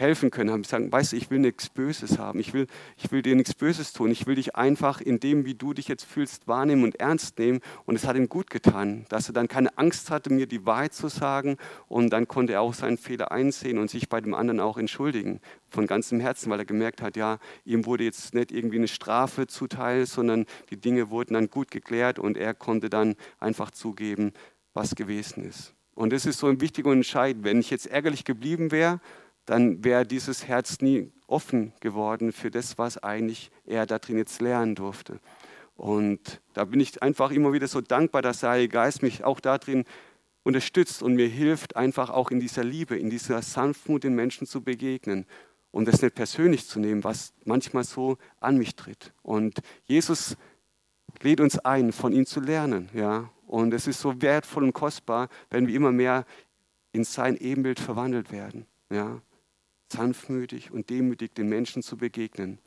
helfen 0.00 0.30
können, 0.30 0.50
haben 0.50 0.62
gesagt, 0.62 0.90
weißt 0.90 1.12
du, 1.12 1.16
ich 1.16 1.30
will 1.30 1.38
nichts 1.38 1.68
Böses 1.68 2.18
haben, 2.18 2.40
ich 2.40 2.52
will, 2.52 2.66
ich 2.96 3.12
will 3.12 3.22
dir 3.22 3.36
nichts 3.36 3.54
Böses 3.54 3.92
tun, 3.92 4.10
ich 4.10 4.26
will 4.26 4.34
dich 4.34 4.56
einfach 4.56 5.00
in 5.00 5.20
dem, 5.20 5.44
wie 5.44 5.54
du 5.54 5.74
dich 5.74 5.88
jetzt 5.88 6.04
fühlst, 6.04 6.48
wahrnehmen 6.48 6.84
und 6.84 6.98
ernst 6.98 7.38
nehmen. 7.38 7.60
Und 7.84 7.94
es 7.94 8.06
hat 8.06 8.16
ihm 8.16 8.28
gut 8.28 8.50
getan, 8.50 9.04
dass 9.08 9.28
er 9.28 9.34
dann 9.34 9.46
keine 9.46 9.76
Angst 9.78 10.10
hatte, 10.10 10.32
mir 10.32 10.46
die 10.46 10.66
Wahrheit 10.66 10.94
zu 10.94 11.08
sagen. 11.08 11.56
Und 11.88 12.10
dann 12.10 12.26
konnte 12.26 12.54
er 12.54 12.62
auch 12.62 12.74
seinen 12.74 12.96
Fehler 12.96 13.30
einsehen 13.30 13.78
und 13.78 13.90
sich 13.90 14.08
bei 14.08 14.20
dem 14.20 14.34
anderen 14.34 14.60
auch 14.60 14.78
entschuldigen, 14.78 15.40
von 15.68 15.86
ganzem 15.86 16.18
Herzen, 16.18 16.50
weil 16.50 16.58
er 16.58 16.64
gemerkt 16.64 17.02
hat, 17.02 17.16
ja, 17.16 17.38
ihm 17.64 17.86
wurde 17.86 18.04
jetzt 18.04 18.34
nicht 18.34 18.52
irgendwie 18.52 18.78
eine 18.78 18.88
Strafe 18.88 19.46
zuteil, 19.46 20.06
sondern 20.06 20.46
die 20.70 20.76
Dinge 20.76 21.10
wurden 21.10 21.34
dann 21.34 21.50
gut 21.50 21.70
geklärt 21.70 22.18
und 22.18 22.36
er 22.36 22.54
konnte 22.54 22.90
dann 22.90 23.16
einfach 23.38 23.70
zugeben, 23.70 24.32
was 24.72 24.94
gewesen 24.94 25.44
ist. 25.44 25.74
Und 25.94 26.12
das 26.12 26.24
ist 26.24 26.38
so 26.38 26.46
ein 26.46 26.60
wichtiger 26.60 26.88
und 26.88 26.98
entscheidend. 26.98 27.44
Wenn 27.44 27.60
ich 27.60 27.68
jetzt 27.68 27.86
ärgerlich 27.86 28.24
geblieben 28.24 28.70
wäre, 28.70 29.00
dann 29.46 29.84
wäre 29.84 30.06
dieses 30.06 30.46
Herz 30.46 30.80
nie 30.80 31.10
offen 31.26 31.72
geworden 31.80 32.32
für 32.32 32.50
das, 32.50 32.78
was 32.78 32.98
eigentlich 32.98 33.50
er 33.64 33.86
da 33.86 33.98
drin 33.98 34.18
jetzt 34.18 34.40
lernen 34.40 34.74
durfte. 34.74 35.20
Und 35.76 36.40
da 36.52 36.64
bin 36.64 36.80
ich 36.80 37.02
einfach 37.02 37.30
immer 37.30 37.52
wieder 37.52 37.66
so 37.66 37.80
dankbar, 37.80 38.20
dass 38.22 38.40
der 38.40 38.50
Heilige 38.50 38.72
Geist 38.74 39.02
mich 39.02 39.24
auch 39.24 39.40
darin 39.40 39.84
unterstützt 40.42 41.02
und 41.02 41.14
mir 41.14 41.28
hilft, 41.28 41.76
einfach 41.76 42.10
auch 42.10 42.30
in 42.30 42.40
dieser 42.40 42.64
Liebe, 42.64 42.98
in 42.98 43.10
dieser 43.10 43.42
Sanftmut 43.42 44.04
den 44.04 44.14
Menschen 44.14 44.46
zu 44.46 44.62
begegnen 44.62 45.26
und 45.70 45.86
das 45.86 46.02
nicht 46.02 46.14
persönlich 46.14 46.66
zu 46.66 46.80
nehmen, 46.80 47.04
was 47.04 47.32
manchmal 47.44 47.84
so 47.84 48.18
an 48.40 48.58
mich 48.58 48.74
tritt. 48.76 49.12
Und 49.22 49.60
Jesus 49.84 50.36
lädt 51.22 51.40
uns 51.40 51.58
ein, 51.58 51.92
von 51.92 52.12
ihm 52.12 52.26
zu 52.26 52.40
lernen. 52.40 52.88
Ja? 52.94 53.30
Und 53.46 53.72
es 53.74 53.86
ist 53.86 54.00
so 54.00 54.20
wertvoll 54.20 54.64
und 54.64 54.72
kostbar, 54.72 55.28
wenn 55.50 55.66
wir 55.66 55.74
immer 55.74 55.92
mehr 55.92 56.24
in 56.92 57.04
sein 57.04 57.36
Ebenbild 57.36 57.78
verwandelt 57.78 58.32
werden. 58.32 58.66
Ja? 58.90 59.20
Sanftmütig 59.92 60.70
und 60.70 60.90
demütig 60.90 61.34
den 61.34 61.48
Menschen 61.48 61.82
zu 61.82 61.96
begegnen. 61.96 62.58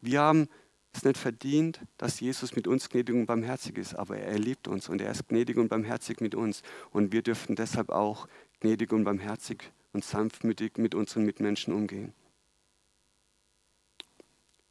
Wir 0.00 0.20
haben 0.20 0.48
es 0.92 1.04
nicht 1.04 1.18
verdient, 1.18 1.80
dass 1.98 2.20
Jesus 2.20 2.56
mit 2.56 2.66
uns 2.66 2.88
gnädig 2.88 3.14
und 3.14 3.26
barmherzig 3.26 3.78
ist, 3.78 3.94
aber 3.94 4.18
er 4.18 4.38
liebt 4.38 4.66
uns 4.66 4.88
und 4.88 5.00
er 5.00 5.10
ist 5.10 5.28
gnädig 5.28 5.56
und 5.56 5.68
barmherzig 5.68 6.20
mit 6.20 6.34
uns. 6.34 6.62
Und 6.90 7.12
wir 7.12 7.22
dürften 7.22 7.54
deshalb 7.54 7.90
auch 7.90 8.26
gnädig 8.60 8.92
und 8.92 9.04
barmherzig 9.04 9.72
und 9.92 10.04
sanftmütig 10.04 10.78
mit 10.78 10.94
unseren 10.94 11.24
Mitmenschen 11.24 11.72
umgehen. 11.74 12.12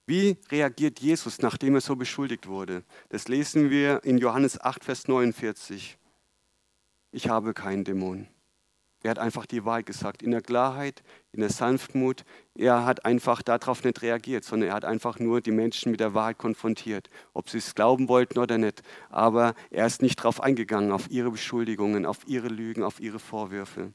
Wie 0.05 0.37
reagiert 0.49 0.99
Jesus, 0.99 1.39
nachdem 1.39 1.75
er 1.75 1.81
so 1.81 1.95
beschuldigt 1.95 2.47
wurde? 2.47 2.83
Das 3.09 3.27
lesen 3.27 3.69
wir 3.69 4.03
in 4.03 4.17
Johannes 4.17 4.59
8, 4.59 4.83
Vers 4.83 5.07
49. 5.07 5.99
Ich 7.11 7.29
habe 7.29 7.53
keinen 7.53 7.83
Dämon. 7.83 8.27
Er 9.01 9.11
hat 9.11 9.19
einfach 9.19 9.45
die 9.45 9.63
Wahrheit 9.63 9.85
gesagt, 9.85 10.21
in 10.21 10.31
der 10.31 10.41
Klarheit, 10.41 11.03
in 11.31 11.39
der 11.39 11.49
Sanftmut. 11.49 12.25
Er 12.55 12.85
hat 12.85 13.05
einfach 13.05 13.41
darauf 13.41 13.83
nicht 13.83 14.01
reagiert, 14.01 14.43
sondern 14.43 14.69
er 14.69 14.75
hat 14.75 14.83
einfach 14.83 15.19
nur 15.19 15.39
die 15.39 15.51
Menschen 15.51 15.91
mit 15.91 16.01
der 16.01 16.13
Wahrheit 16.13 16.37
konfrontiert, 16.37 17.09
ob 17.33 17.49
sie 17.49 17.59
es 17.59 17.75
glauben 17.75 18.09
wollten 18.09 18.39
oder 18.39 18.57
nicht. 18.57 18.81
Aber 19.09 19.55
er 19.69 19.85
ist 19.85 20.01
nicht 20.01 20.19
darauf 20.19 20.41
eingegangen, 20.41 20.91
auf 20.91 21.09
ihre 21.09 21.31
Beschuldigungen, 21.31 22.05
auf 22.05 22.27
ihre 22.27 22.49
Lügen, 22.49 22.83
auf 22.83 22.99
ihre 22.99 23.19
Vorwürfe. 23.19 23.93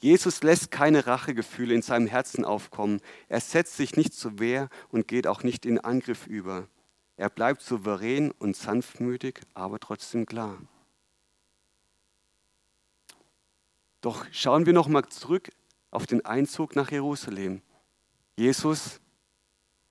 Jesus 0.00 0.42
lässt 0.42 0.70
keine 0.70 1.06
Rachegefühle 1.06 1.74
in 1.74 1.82
seinem 1.82 2.06
Herzen 2.06 2.44
aufkommen. 2.44 3.00
Er 3.28 3.40
setzt 3.40 3.76
sich 3.76 3.96
nicht 3.96 4.12
zur 4.12 4.38
Wehr 4.38 4.68
und 4.90 5.08
geht 5.08 5.26
auch 5.26 5.42
nicht 5.42 5.64
in 5.64 5.80
Angriff 5.80 6.26
über. 6.26 6.68
Er 7.16 7.30
bleibt 7.30 7.62
souverän 7.62 8.32
und 8.32 8.54
sanftmütig, 8.54 9.40
aber 9.54 9.80
trotzdem 9.80 10.26
klar. 10.26 10.58
Doch 14.02 14.26
schauen 14.32 14.66
wir 14.66 14.72
noch 14.72 14.88
mal 14.88 15.06
zurück 15.08 15.50
auf 15.92 16.06
den 16.06 16.26
Einzug 16.26 16.74
nach 16.74 16.90
Jerusalem. 16.90 17.62
Jesus 18.36 19.00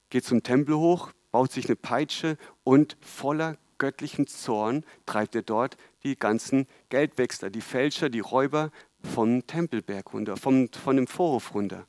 geht 0.10 0.26
zum 0.26 0.43
Tempel 0.43 0.76
hoch, 0.76 1.13
baut 1.32 1.52
sich 1.52 1.67
eine 1.67 1.78
Peitsche 1.78 2.38
und 2.65 2.97
voller 3.00 3.58
göttlichen 3.78 4.28
Zorn 4.28 4.86
treibt 5.06 5.34
er 5.34 5.43
dort 5.43 5.78
die 6.04 6.17
ganzen 6.17 6.67
Geldwechsler, 6.89 7.50
die 7.50 7.62
Fälscher, 7.62 8.10
die 8.10 8.19
Räuber 8.19 8.71
vom 9.02 9.47
Tempelberg 9.47 10.13
runter, 10.13 10.36
vom, 10.36 10.71
von 10.71 10.97
dem 10.97 11.08
Vorhof 11.08 11.56
runter. 11.56 11.88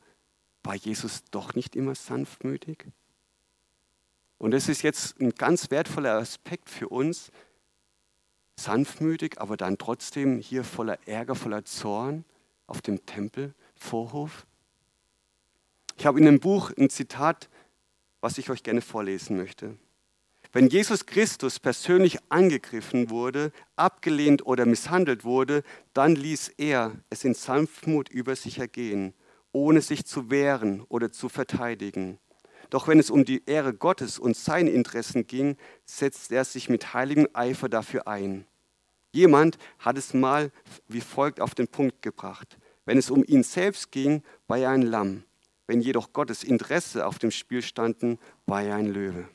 War 0.63 0.77
Jesus 0.77 1.25
doch 1.33 1.55
nicht 1.55 1.75
immer 1.75 1.97
sanftmütig? 1.97 2.87
Und 4.39 4.55
es 4.55 4.69
ist 4.69 4.83
jetzt 4.83 5.21
ein 5.21 5.35
ganz 5.35 5.73
wertvoller 5.73 6.15
Aspekt 6.15 6.71
für 6.71 6.89
uns, 6.89 7.33
sanftmütig, 8.62 9.40
aber 9.40 9.57
dann 9.57 9.79
trotzdem 9.79 10.38
hier 10.38 10.64
voller 10.64 10.98
Ärger, 11.07 11.35
voller 11.35 11.64
Zorn 11.64 12.25
auf 12.66 12.81
dem 12.83 13.05
Tempelvorhof. 13.05 14.46
Ich 15.96 16.07
habe 16.07 16.18
in 16.18 16.25
dem 16.25 16.40
Buch 16.40 16.70
ein 16.79 16.90
Zitat 16.90 17.48
was 18.22 18.38
ich 18.38 18.48
euch 18.48 18.62
gerne 18.62 18.81
vorlesen 18.81 19.37
möchte. 19.37 19.77
Wenn 20.53 20.68
Jesus 20.68 21.07
Christus 21.07 21.59
persönlich 21.59 22.18
angegriffen 22.29 23.11
wurde, 23.11 23.53
abgelehnt 23.77 24.46
oder 24.46 24.64
misshandelt 24.64 25.25
wurde, 25.25 25.62
dann 25.92 26.14
ließ 26.14 26.53
er 26.57 26.92
es 27.11 27.25
in 27.25 27.35
Sanftmut 27.35 28.09
über 28.09 28.37
sich 28.37 28.59
ergehen, 28.59 29.12
ohne 29.51 29.83
sich 29.83 30.07
zu 30.07 30.31
wehren 30.31 30.83
oder 30.88 31.11
zu 31.11 31.29
verteidigen. 31.29 32.18
Doch 32.70 32.87
wenn 32.87 32.98
es 32.98 33.11
um 33.11 33.25
die 33.25 33.42
Ehre 33.46 33.75
Gottes 33.75 34.18
und 34.18 34.37
seine 34.37 34.70
Interessen 34.70 35.27
ging, 35.27 35.57
setzte 35.85 36.37
er 36.37 36.44
sich 36.44 36.68
mit 36.68 36.94
heiligem 36.94 37.29
Eifer 37.33 37.68
dafür 37.68 38.07
ein. 38.07 38.46
Jemand 39.12 39.59
hat 39.79 39.98
es 39.98 40.14
mal 40.14 40.51
wie 40.88 41.01
folgt 41.01 41.40
auf 41.40 41.55
den 41.55 41.68
Punkt 41.68 42.03
gebracht. 42.03 42.57
Wenn 42.85 42.98
es 42.98 43.11
um 43.11 43.22
ihn 43.25 43.44
selbst 43.44 43.92
ging, 43.92 44.22
war 44.48 44.59
er 44.59 44.70
ein 44.70 44.83
Lamm. 44.83 45.25
Wenn 45.66 45.81
jedoch 45.81 46.12
Gottes 46.12 46.42
Interesse 46.42 47.07
auf 47.07 47.18
dem 47.18 47.31
Spiel 47.31 47.62
standen, 47.62 48.18
war 48.46 48.62
er 48.62 48.77
ein 48.77 48.87
Löwe. 48.87 49.29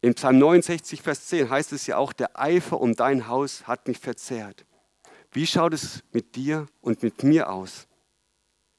In 0.00 0.14
Psalm 0.14 0.38
69, 0.38 1.00
Vers 1.00 1.26
10 1.28 1.48
heißt 1.48 1.72
es 1.72 1.86
ja 1.86 1.96
auch, 1.96 2.12
der 2.12 2.38
Eifer 2.38 2.78
um 2.78 2.94
dein 2.94 3.26
Haus 3.26 3.66
hat 3.66 3.88
mich 3.88 3.98
verzehrt. 3.98 4.66
Wie 5.32 5.46
schaut 5.46 5.72
es 5.72 6.04
mit 6.12 6.36
dir 6.36 6.66
und 6.82 7.02
mit 7.02 7.24
mir 7.24 7.50
aus? 7.50 7.88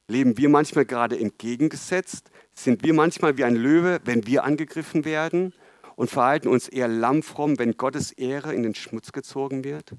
Leben 0.08 0.38
wir 0.38 0.48
manchmal 0.48 0.86
gerade 0.86 1.18
entgegengesetzt? 1.18 2.30
Sind 2.54 2.84
wir 2.84 2.94
manchmal 2.94 3.36
wie 3.36 3.44
ein 3.44 3.56
Löwe, 3.56 4.00
wenn 4.04 4.26
wir 4.26 4.44
angegriffen 4.44 5.04
werden? 5.04 5.52
Und 5.96 6.10
verhalten 6.10 6.48
uns 6.48 6.68
eher 6.68 6.88
lammfromm, 6.88 7.58
wenn 7.58 7.76
Gottes 7.76 8.12
Ehre 8.12 8.54
in 8.54 8.62
den 8.62 8.74
Schmutz 8.74 9.12
gezogen 9.12 9.64
wird? 9.64 9.92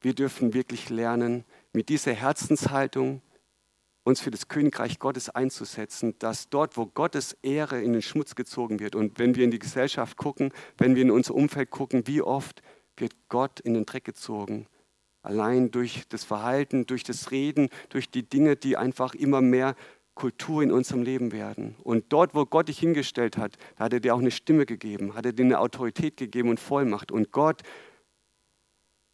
Wir 0.00 0.14
dürfen 0.14 0.54
wirklich 0.54 0.90
lernen, 0.90 1.44
mit 1.72 1.88
dieser 1.88 2.12
Herzenshaltung 2.12 3.22
uns 4.04 4.20
für 4.20 4.30
das 4.30 4.48
Königreich 4.48 4.98
Gottes 4.98 5.28
einzusetzen, 5.28 6.14
dass 6.18 6.48
dort, 6.48 6.76
wo 6.76 6.86
Gottes 6.86 7.36
Ehre 7.42 7.80
in 7.82 7.92
den 7.92 8.02
Schmutz 8.02 8.34
gezogen 8.34 8.80
wird 8.80 8.94
und 8.94 9.18
wenn 9.18 9.34
wir 9.34 9.44
in 9.44 9.50
die 9.50 9.58
Gesellschaft 9.58 10.16
gucken, 10.16 10.52
wenn 10.78 10.94
wir 10.94 11.02
in 11.02 11.10
unser 11.10 11.34
Umfeld 11.34 11.70
gucken, 11.70 12.06
wie 12.06 12.22
oft 12.22 12.62
wird 12.96 13.14
Gott 13.28 13.60
in 13.60 13.74
den 13.74 13.86
Dreck 13.86 14.04
gezogen? 14.04 14.66
Allein 15.22 15.70
durch 15.70 16.04
das 16.08 16.24
Verhalten, 16.24 16.86
durch 16.86 17.02
das 17.02 17.30
Reden, 17.32 17.68
durch 17.90 18.10
die 18.10 18.22
Dinge, 18.22 18.56
die 18.56 18.76
einfach 18.76 19.14
immer 19.14 19.42
mehr 19.42 19.74
Kultur 20.18 20.62
in 20.62 20.72
unserem 20.72 21.02
Leben 21.02 21.32
werden. 21.32 21.76
Und 21.82 22.12
dort, 22.12 22.34
wo 22.34 22.44
Gott 22.44 22.68
dich 22.68 22.78
hingestellt 22.78 23.38
hat, 23.38 23.56
da 23.76 23.84
hat 23.84 23.92
er 23.92 24.00
dir 24.00 24.14
auch 24.14 24.20
eine 24.20 24.30
Stimme 24.30 24.66
gegeben, 24.66 25.14
hat 25.14 25.24
er 25.24 25.32
dir 25.32 25.44
eine 25.44 25.60
Autorität 25.60 26.16
gegeben 26.16 26.50
und 26.50 26.60
Vollmacht. 26.60 27.12
Und 27.12 27.30
Gott, 27.32 27.62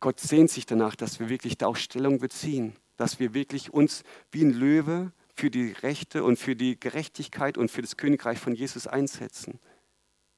Gott 0.00 0.18
sehnt 0.18 0.50
sich 0.50 0.66
danach, 0.66 0.96
dass 0.96 1.20
wir 1.20 1.28
wirklich 1.28 1.58
da 1.58 1.66
auch 1.66 1.76
Stellung 1.76 2.18
beziehen 2.18 2.74
dass 2.96 3.18
wir 3.18 3.34
wirklich 3.34 3.72
uns 3.72 4.04
wie 4.30 4.44
ein 4.44 4.52
Löwe 4.52 5.12
für 5.34 5.50
die 5.50 5.72
Rechte 5.72 6.24
und 6.24 6.38
für 6.38 6.54
die 6.54 6.78
Gerechtigkeit 6.78 7.58
und 7.58 7.70
für 7.70 7.82
das 7.82 7.96
Königreich 7.96 8.38
von 8.38 8.54
Jesus 8.54 8.86
einsetzen. 8.86 9.58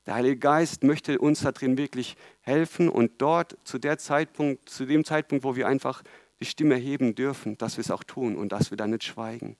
Der 0.06 0.14
Heilige 0.14 0.38
Geist 0.38 0.84
möchte 0.84 1.18
uns 1.18 1.40
darin 1.40 1.76
wirklich 1.76 2.16
helfen 2.40 2.88
und 2.88 3.20
dort 3.20 3.58
zu, 3.64 3.78
der 3.78 3.98
Zeitpunkt, 3.98 4.68
zu 4.68 4.86
dem 4.86 5.04
Zeitpunkt, 5.04 5.44
wo 5.44 5.56
wir 5.56 5.66
einfach 5.66 6.02
die 6.40 6.44
Stimme 6.44 6.74
erheben 6.74 7.14
dürfen, 7.14 7.58
dass 7.58 7.76
wir 7.76 7.82
es 7.82 7.90
auch 7.90 8.04
tun 8.04 8.36
und 8.36 8.52
dass 8.52 8.70
wir 8.70 8.76
da 8.76 8.86
nicht 8.86 9.04
schweigen. 9.04 9.56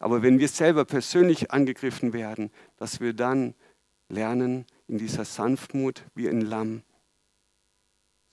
Aber 0.00 0.22
wenn 0.22 0.38
wir 0.38 0.48
selber 0.48 0.84
persönlich 0.84 1.50
angegriffen 1.50 2.12
werden, 2.12 2.50
dass 2.76 3.00
wir 3.00 3.12
dann 3.12 3.54
lernen, 4.08 4.66
in 4.86 4.98
dieser 4.98 5.24
Sanftmut 5.24 6.04
wie 6.14 6.28
ein 6.28 6.40
Lamm, 6.40 6.82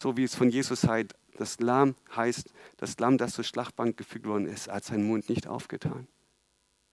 so 0.02 0.18
wie 0.18 0.24
es 0.24 0.36
von 0.36 0.50
Jesus 0.50 0.84
heißt, 0.88 1.14
das 1.38 1.60
Lamm 1.60 1.96
heißt, 2.16 2.54
das 2.78 2.98
Lamm, 3.00 3.18
das 3.18 3.34
zur 3.34 3.44
Schlachtbank 3.44 3.98
gefügt 3.98 4.26
worden 4.26 4.48
ist, 4.48 4.70
hat 4.70 4.86
seinen 4.86 5.08
Mund 5.08 5.30
nicht 5.30 5.48
aufgetan. 5.48 6.08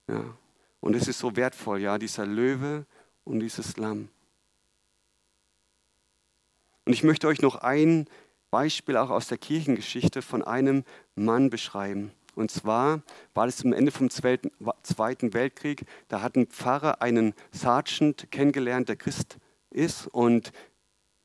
Ja. 0.07 0.23
Und 0.81 0.95
es 0.95 1.07
ist 1.07 1.19
so 1.19 1.35
wertvoll, 1.35 1.79
ja, 1.79 1.97
dieser 1.97 2.25
Löwe 2.25 2.85
und 3.23 3.39
dieses 3.39 3.77
Lamm. 3.77 4.09
Und 6.85 6.91
ich 6.91 7.03
möchte 7.03 7.27
euch 7.27 7.41
noch 7.41 7.55
ein 7.55 8.07
Beispiel 8.51 8.97
auch 8.97 9.09
aus 9.09 9.27
der 9.27 9.37
Kirchengeschichte 9.37 10.21
von 10.21 10.43
einem 10.43 10.83
Mann 11.15 11.49
beschreiben. 11.49 12.11
Und 12.35 12.51
zwar 12.51 13.01
war 13.33 13.47
es 13.47 13.63
am 13.63 13.73
Ende 13.73 13.91
vom 13.91 14.09
Zweiten 14.09 15.33
Weltkrieg, 15.33 15.85
da 16.07 16.21
hat 16.21 16.35
ein 16.35 16.47
Pfarrer 16.47 17.01
einen 17.01 17.33
Sergeant 17.51 18.31
kennengelernt, 18.31 18.89
der 18.89 18.95
Christ 18.95 19.37
ist. 19.69 20.07
Und 20.07 20.51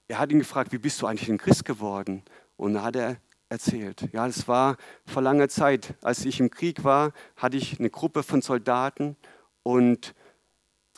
er 0.08 0.18
hat 0.18 0.30
ihn 0.30 0.38
gefragt, 0.38 0.72
wie 0.72 0.78
bist 0.78 1.00
du 1.00 1.06
eigentlich 1.06 1.30
ein 1.30 1.38
Christ 1.38 1.64
geworden? 1.64 2.22
Und 2.56 2.74
da 2.74 2.82
hat 2.82 2.96
er 2.96 3.16
erzählt. 3.48 4.08
Ja, 4.12 4.26
das 4.26 4.48
war 4.48 4.76
vor 5.06 5.22
langer 5.22 5.48
Zeit. 5.48 5.94
Als 6.02 6.24
ich 6.24 6.40
im 6.40 6.50
Krieg 6.50 6.84
war, 6.84 7.12
hatte 7.36 7.56
ich 7.56 7.78
eine 7.78 7.90
Gruppe 7.90 8.22
von 8.22 8.42
Soldaten 8.42 9.16
und 9.62 10.14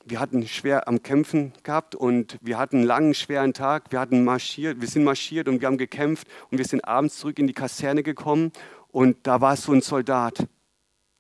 wir 0.05 0.19
hatten 0.19 0.47
schwer 0.49 0.89
am 0.89 1.03
Kämpfen 1.03 1.53
gehabt 1.63 1.95
und 1.95 2.39
wir 2.41 2.59
hatten 2.59 2.77
einen 2.79 2.87
langen, 2.87 3.15
schweren 3.15 3.53
Tag. 3.53 3.93
Wir, 3.93 4.01
hatten 4.01 4.25
marschiert, 4.25 4.81
wir 4.81 4.89
sind 4.89 5.05
marschiert 5.05 5.47
und 5.47 5.61
wir 5.61 5.69
haben 5.69 5.77
gekämpft 5.77 6.27
und 6.51 6.59
wir 6.59 6.65
sind 6.65 6.85
abends 6.87 7.19
zurück 7.19 7.39
in 7.39 7.47
die 7.47 7.53
Kaserne 7.53 8.03
gekommen 8.03 8.51
und 8.93 9.17
da 9.23 9.41
war 9.41 9.57
so 9.57 9.73
ein 9.73 9.81
Soldat, 9.81 10.47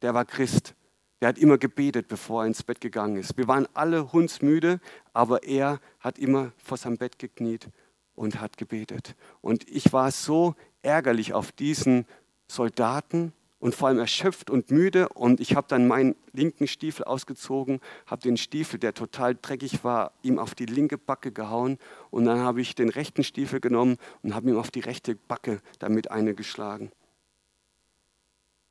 der 0.03 0.15
war 0.15 0.25
Christ. 0.25 0.75
Der 1.21 1.29
hat 1.29 1.39
immer 1.39 1.59
gebetet, 1.59 2.09
bevor 2.09 2.43
er 2.43 2.47
ins 2.47 2.63
Bett 2.63 2.81
gegangen 2.81 3.17
ist. 3.17 3.37
Wir 3.37 3.47
waren 3.47 3.69
alle 3.75 4.13
hundsmüde, 4.13 4.81
aber 5.13 5.43
er 5.43 5.79
hat 5.99 6.19
immer 6.19 6.53
vor 6.57 6.79
seinem 6.79 6.97
Bett 6.97 7.19
gekniet 7.19 7.69
und 8.15 8.41
hat 8.41 8.57
gebetet. 8.57 9.15
Und 9.43 9.69
ich 9.69 9.93
war 9.93 10.11
so 10.13 10.55
ärgerlich 10.83 11.35
auf 11.35 11.53
diesen 11.53 12.07
Soldaten 12.49 13.35
und 13.59 13.75
vor 13.75 13.89
allem 13.89 13.99
erschöpft 13.99 14.49
und 14.49 14.71
müde. 14.71 15.11
Und 15.11 15.41
ich 15.41 15.55
habe 15.55 15.67
dann 15.69 15.87
meinen 15.87 16.17
linken 16.33 16.67
Stiefel 16.67 17.05
ausgezogen, 17.05 17.81
habe 18.07 18.23
den 18.23 18.39
Stiefel, 18.39 18.81
der 18.81 18.95
total 18.95 19.37
dreckig 19.41 19.85
war, 19.85 20.13
ihm 20.23 20.39
auf 20.39 20.55
die 20.55 20.67
linke 20.67 20.97
Backe 20.97 21.33
gehauen. 21.33 21.79
Und 22.11 22.25
dann 22.25 22.39
habe 22.39 22.63
ich 22.63 22.75
den 22.75 22.89
rechten 22.89 23.25
Stiefel 23.25 23.61
genommen 23.61 23.99
und 24.23 24.35
habe 24.35 24.49
ihm 24.49 24.59
auf 24.59 24.71
die 24.71 24.81
rechte 24.81 25.15
Backe 25.15 25.61
damit 25.79 26.11
eine 26.11 26.35
geschlagen. 26.35 26.91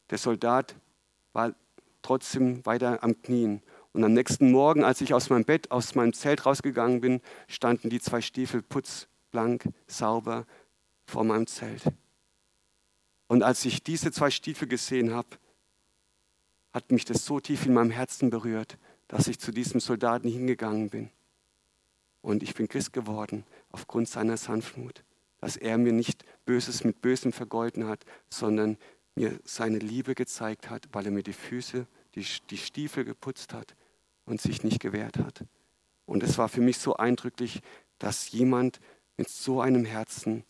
Der 0.10 0.18
Soldat 0.18 0.76
war 1.34 1.54
trotzdem 2.02 2.66
weiter 2.66 3.04
am 3.04 3.22
Knien. 3.22 3.62
Und 3.94 4.04
am 4.04 4.14
nächsten 4.14 4.52
Morgen, 4.52 4.84
als 4.84 5.02
ich 5.02 5.14
aus 5.14 5.30
meinem 5.30 5.46
Bett, 5.46 5.72
aus 5.72 5.96
meinem 5.96 6.14
Zelt 6.14 6.46
rausgegangen 6.46 7.02
bin, 7.02 7.22
standen 7.48 7.90
die 7.90 8.00
zwei 8.00 8.22
Stiefel 8.22 8.62
putz 8.62 9.08
blank, 9.32 9.68
sauber 9.88 10.46
vor 11.06 11.24
meinem 11.24 11.48
Zelt. 11.48 11.84
Und 13.28 13.44
als 13.44 13.66
ich 13.66 13.84
diese 13.84 14.12
zwei 14.12 14.32
Stiefel 14.32 14.68
gesehen 14.68 15.14
habe, 15.14 15.30
hat 16.74 16.92
mich 16.92 17.06
das 17.06 17.26
so 17.26 17.40
tief 17.40 17.66
in 17.66 17.74
meinem 17.74 17.92
Herzen 17.92 18.30
berührt, 18.30 18.78
dass 19.08 19.28
ich 19.28 19.40
zu 19.40 19.52
diesem 19.52 19.80
Soldaten 19.80 20.30
hingegangen 20.30 20.90
bin. 20.90 21.10
Und 22.22 22.44
ich 22.44 22.54
bin 22.54 22.68
Christ 22.68 22.94
geworden 22.94 23.44
aufgrund 23.72 24.08
seiner 24.08 24.38
Sanftmut, 24.38 25.04
dass 25.40 25.58
er 25.58 25.78
mir 25.78 25.94
nicht 25.94 26.26
Böses 26.46 26.84
mit 26.84 27.02
Bösem 27.02 27.32
vergolten 27.32 27.88
hat, 27.88 28.06
sondern 28.30 28.78
mir 29.16 29.40
seine 29.44 29.80
Liebe 29.80 30.16
gezeigt 30.16 30.70
hat, 30.70 30.88
weil 30.92 31.06
er 31.06 31.12
mir 31.12 31.24
die 31.24 31.34
Füße, 31.34 31.88
die, 32.16 32.26
die 32.50 32.58
Stiefel 32.58 33.06
geputzt 33.06 33.54
hat 33.54 33.76
und 34.26 34.42
sich 34.42 34.64
nicht 34.64 34.80
gewehrt 34.80 35.18
hat. 35.18 35.44
Und 36.06 36.24
es 36.24 36.38
war 36.38 36.50
für 36.50 36.62
mich 36.62 36.78
so 36.78 36.96
eindrücklich, 36.96 37.62
dass 38.00 38.32
jemand 38.32 38.80
mit 39.18 39.30
so 39.30 39.62
einem 39.62 39.86
Herzen 39.86 40.44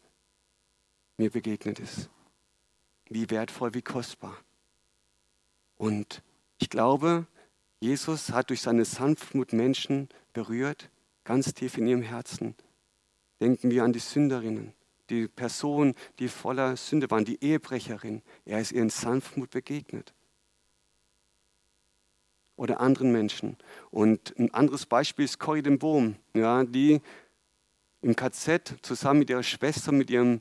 mir 1.18 1.30
begegnet 1.32 1.80
ist. 1.80 2.10
Wie 3.10 3.30
wertvoll, 3.30 3.74
wie 3.74 3.82
kostbar. 3.82 4.38
Und 5.76 6.22
ich 6.60 6.70
glaube, 6.70 7.26
Jesus 7.80 8.32
hat 8.32 8.50
durch 8.50 8.62
seine 8.62 8.86
Sanftmut 8.86 9.54
Menschen 9.54 10.10
berührt, 10.34 10.90
ganz 11.24 11.54
tief 11.54 11.78
in 11.78 11.88
ihrem 11.88 12.02
Herzen. 12.02 12.56
Denken 13.40 13.72
wir 13.72 13.84
an 13.84 13.94
die 13.94 14.00
Sünderinnen, 14.00 14.74
die 15.10 15.28
Person, 15.28 15.96
die 16.20 16.28
voller 16.28 16.78
Sünde 16.78 17.10
waren, 17.10 17.26
die 17.26 17.44
Ehebrecherin. 17.44 18.22
Er 18.46 18.60
ist 18.60 18.72
ihr 18.72 18.82
in 18.82 18.90
Sanftmut 18.90 19.50
begegnet. 19.50 20.14
Oder 22.56 22.80
anderen 22.80 23.12
Menschen. 23.12 23.58
Und 23.90 24.38
ein 24.38 24.54
anderes 24.54 24.86
Beispiel 24.86 25.26
ist 25.26 25.40
Corrie 25.40 25.62
den 25.62 25.80
Bohm, 25.80 26.16
ja, 26.34 26.64
die 26.64 27.02
im 28.02 28.16
KZ 28.16 28.76
zusammen 28.82 29.20
mit 29.20 29.30
ihrer 29.30 29.44
Schwester, 29.44 29.92
mit 29.92 30.10
ihrem 30.10 30.40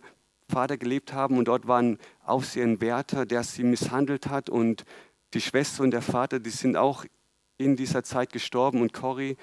Vater 0.49 0.77
gelebt 0.79 1.13
haben 1.13 1.39
und 1.39 1.47
dort 1.47 1.69
war 1.69 1.81
ein 1.81 1.99
Aufsehenwärter, 2.25 3.27
der 3.27 3.45
sie 3.45 3.65
misshandelt 3.65 4.29
hat 4.29 4.49
und 4.49 4.85
die 5.35 5.41
Schwester 5.41 5.83
und 5.83 5.91
der 5.91 6.03
Vater, 6.03 6.41
die 6.41 6.51
sind 6.51 6.77
auch 6.77 7.05
in 7.59 7.77
dieser 7.77 8.03
Zeit 8.03 8.33
gestorben 8.33 8.81
und 8.81 8.93
Cory 8.93 9.37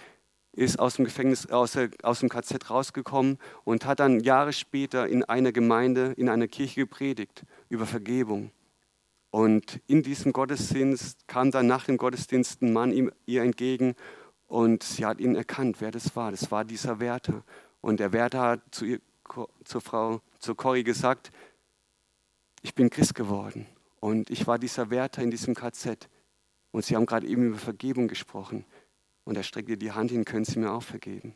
ist 0.56 0.80
aus 0.80 0.96
dem 0.96 1.06
Gefängnis, 1.06 1.48
aus, 1.48 1.74
der, 1.74 1.90
aus 2.02 2.22
dem 2.22 2.30
KZ 2.30 2.70
rausgekommen 2.70 3.38
und 3.66 3.86
hat 3.86 4.00
dann 4.00 4.22
Jahre 4.22 4.54
später 4.54 5.08
in 5.08 5.24
einer 5.24 5.52
Gemeinde, 5.52 6.14
in 6.18 6.30
einer 6.30 6.48
Kirche 6.48 6.82
gepredigt 6.82 7.46
über 7.70 7.86
Vergebung. 7.86 8.52
Und 9.32 9.82
in 9.88 10.02
diesem 10.02 10.32
Gottesdienst 10.32 11.28
kam 11.28 11.52
dann 11.52 11.68
nach 11.68 11.86
dem 11.86 11.98
Gottesdienst 11.98 12.62
ein 12.62 12.72
Mann 12.72 12.94
ihm, 12.94 13.12
ihr 13.26 13.44
entgegen 13.44 13.96
und 14.48 14.84
sie 14.84 15.06
hat 15.06 15.20
ihn 15.20 15.36
erkannt, 15.36 15.82
wer 15.82 15.92
das 15.92 16.16
war. 16.16 16.32
Das 16.32 16.50
war 16.52 16.64
dieser 16.64 17.02
Wärter. 17.02 17.44
Und 17.82 18.00
der 18.00 18.14
Wärter 18.14 18.42
hat 18.42 18.62
zu 18.72 18.86
ihr, 18.86 19.02
zur 19.66 19.82
Frau, 19.82 20.22
zu 20.40 20.56
Corrie 20.56 20.84
gesagt, 20.84 21.32
ich 22.62 22.74
bin 22.74 22.90
Christ 22.90 23.14
geworden. 23.14 23.66
Und 24.00 24.30
ich 24.30 24.48
war 24.48 24.58
dieser 24.58 24.90
Wärter 24.90 25.22
in 25.22 25.32
diesem 25.32 25.54
KZ. 25.54 26.08
Und 26.72 26.86
sie 26.86 26.96
haben 26.96 27.06
gerade 27.06 27.28
eben 27.28 27.48
über 27.48 27.58
Vergebung 27.58 28.08
gesprochen. 28.08 28.66
Und 29.26 29.36
er 29.36 29.44
streckt 29.44 29.70
ihr 29.70 29.78
die 29.78 29.92
Hand 29.92 30.12
hin, 30.12 30.24
können 30.24 30.46
Sie 30.46 30.60
mir 30.60 30.72
auch 30.72 30.84
vergeben? 30.84 31.36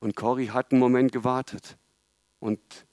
Und 0.00 0.16
Cory 0.16 0.46
hat 0.46 0.72
einen 0.72 0.80
Moment 0.80 1.12
gewartet. 1.12 1.76
Und 2.40 2.86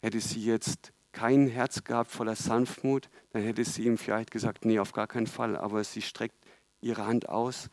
hätte 0.00 0.20
sie 0.20 0.44
jetzt 0.44 0.92
kein 1.12 1.48
Herz 1.48 1.84
gehabt 1.84 2.10
voller 2.10 2.36
Sanftmut, 2.36 3.08
dann 3.32 3.42
hätte 3.42 3.64
sie 3.64 3.84
ihm 3.84 3.98
vielleicht 3.98 4.30
gesagt, 4.30 4.64
nee, 4.64 4.78
auf 4.78 4.92
gar 4.92 5.06
keinen 5.06 5.26
Fall. 5.26 5.56
Aber 5.56 5.82
sie 5.84 6.02
streckt 6.02 6.36
ihre 6.80 7.06
Hand 7.06 7.28
aus 7.28 7.70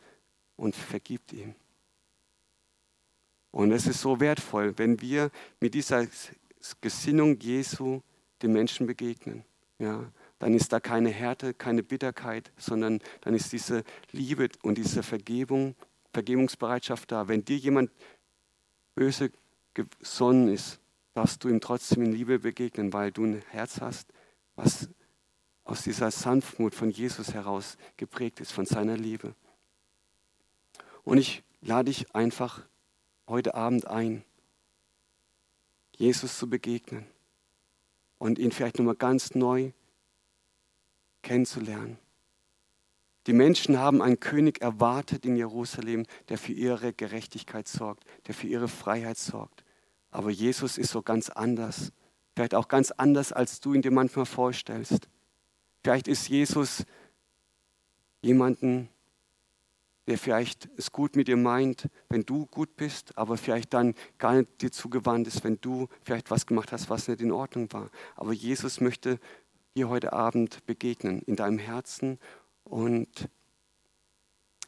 und 0.56 0.74
vergibt 0.74 1.32
ihm. 1.32 1.54
Und 3.50 3.72
es 3.72 3.86
ist 3.86 4.00
so 4.00 4.20
wertvoll, 4.20 4.76
wenn 4.76 5.00
wir 5.00 5.30
mit 5.60 5.74
dieser 5.74 6.06
Gesinnung 6.80 7.38
Jesu 7.40 8.02
den 8.42 8.52
Menschen 8.52 8.86
begegnen. 8.86 9.44
Ja, 9.78 10.10
dann 10.38 10.54
ist 10.54 10.72
da 10.72 10.80
keine 10.80 11.10
Härte, 11.10 11.54
keine 11.54 11.82
Bitterkeit, 11.82 12.52
sondern 12.56 13.00
dann 13.22 13.34
ist 13.34 13.52
diese 13.52 13.84
Liebe 14.12 14.48
und 14.62 14.76
diese 14.76 15.02
Vergebung, 15.02 15.74
Vergebungsbereitschaft 16.12 17.10
da. 17.10 17.28
Wenn 17.28 17.44
dir 17.44 17.56
jemand 17.56 17.90
böse 18.94 19.30
gesonnen 19.74 20.48
ist, 20.48 20.80
darfst 21.14 21.42
du 21.44 21.48
ihm 21.48 21.60
trotzdem 21.60 22.02
in 22.04 22.12
Liebe 22.12 22.38
begegnen, 22.38 22.92
weil 22.92 23.12
du 23.12 23.24
ein 23.24 23.42
Herz 23.50 23.80
hast, 23.80 24.12
was 24.54 24.88
aus 25.64 25.82
dieser 25.82 26.10
Sanftmut 26.10 26.74
von 26.74 26.90
Jesus 26.90 27.34
heraus 27.34 27.76
geprägt 27.96 28.40
ist, 28.40 28.52
von 28.52 28.66
seiner 28.66 28.96
Liebe. 28.96 29.34
Und 31.04 31.18
ich 31.18 31.42
lade 31.60 31.90
dich 31.90 32.14
einfach 32.14 32.62
heute 33.26 33.54
Abend 33.54 33.86
ein, 33.86 34.24
Jesus 35.96 36.38
zu 36.38 36.48
begegnen 36.48 37.06
und 38.18 38.38
ihn 38.38 38.52
vielleicht 38.52 38.78
nochmal 38.78 38.96
ganz 38.96 39.34
neu 39.34 39.72
kennenzulernen. 41.26 41.98
Die 43.26 43.32
Menschen 43.32 43.78
haben 43.78 44.00
einen 44.00 44.20
König 44.20 44.62
erwartet 44.62 45.26
in 45.26 45.34
Jerusalem, 45.34 46.06
der 46.28 46.38
für 46.38 46.52
ihre 46.52 46.92
Gerechtigkeit 46.92 47.66
sorgt, 47.66 48.04
der 48.28 48.34
für 48.34 48.46
ihre 48.46 48.68
Freiheit 48.68 49.18
sorgt. 49.18 49.64
Aber 50.12 50.30
Jesus 50.30 50.78
ist 50.78 50.92
so 50.92 51.02
ganz 51.02 51.28
anders. 51.28 51.92
Vielleicht 52.36 52.54
auch 52.54 52.68
ganz 52.68 52.92
anders, 52.92 53.32
als 53.32 53.60
du 53.60 53.74
ihn 53.74 53.82
dir 53.82 53.90
manchmal 53.90 54.26
vorstellst. 54.26 55.08
Vielleicht 55.82 56.06
ist 56.06 56.28
Jesus 56.28 56.84
jemanden, 58.22 58.88
der 60.06 60.18
vielleicht 60.18 60.68
es 60.76 60.92
gut 60.92 61.16
mit 61.16 61.26
dir 61.26 61.36
meint, 61.36 61.88
wenn 62.08 62.22
du 62.22 62.46
gut 62.46 62.76
bist, 62.76 63.18
aber 63.18 63.36
vielleicht 63.36 63.74
dann 63.74 63.94
gar 64.18 64.34
nicht 64.34 64.62
dir 64.62 64.70
zugewandt 64.70 65.26
ist, 65.26 65.42
wenn 65.42 65.60
du 65.60 65.88
vielleicht 66.02 66.30
was 66.30 66.46
gemacht 66.46 66.70
hast, 66.70 66.88
was 66.90 67.08
nicht 67.08 67.20
in 67.20 67.32
Ordnung 67.32 67.72
war. 67.72 67.90
Aber 68.14 68.32
Jesus 68.32 68.80
möchte 68.80 69.18
dir 69.76 69.88
heute 69.90 70.12
Abend 70.14 70.64
begegnen, 70.66 71.20
in 71.26 71.36
deinem 71.36 71.58
Herzen. 71.58 72.18
Und 72.64 73.28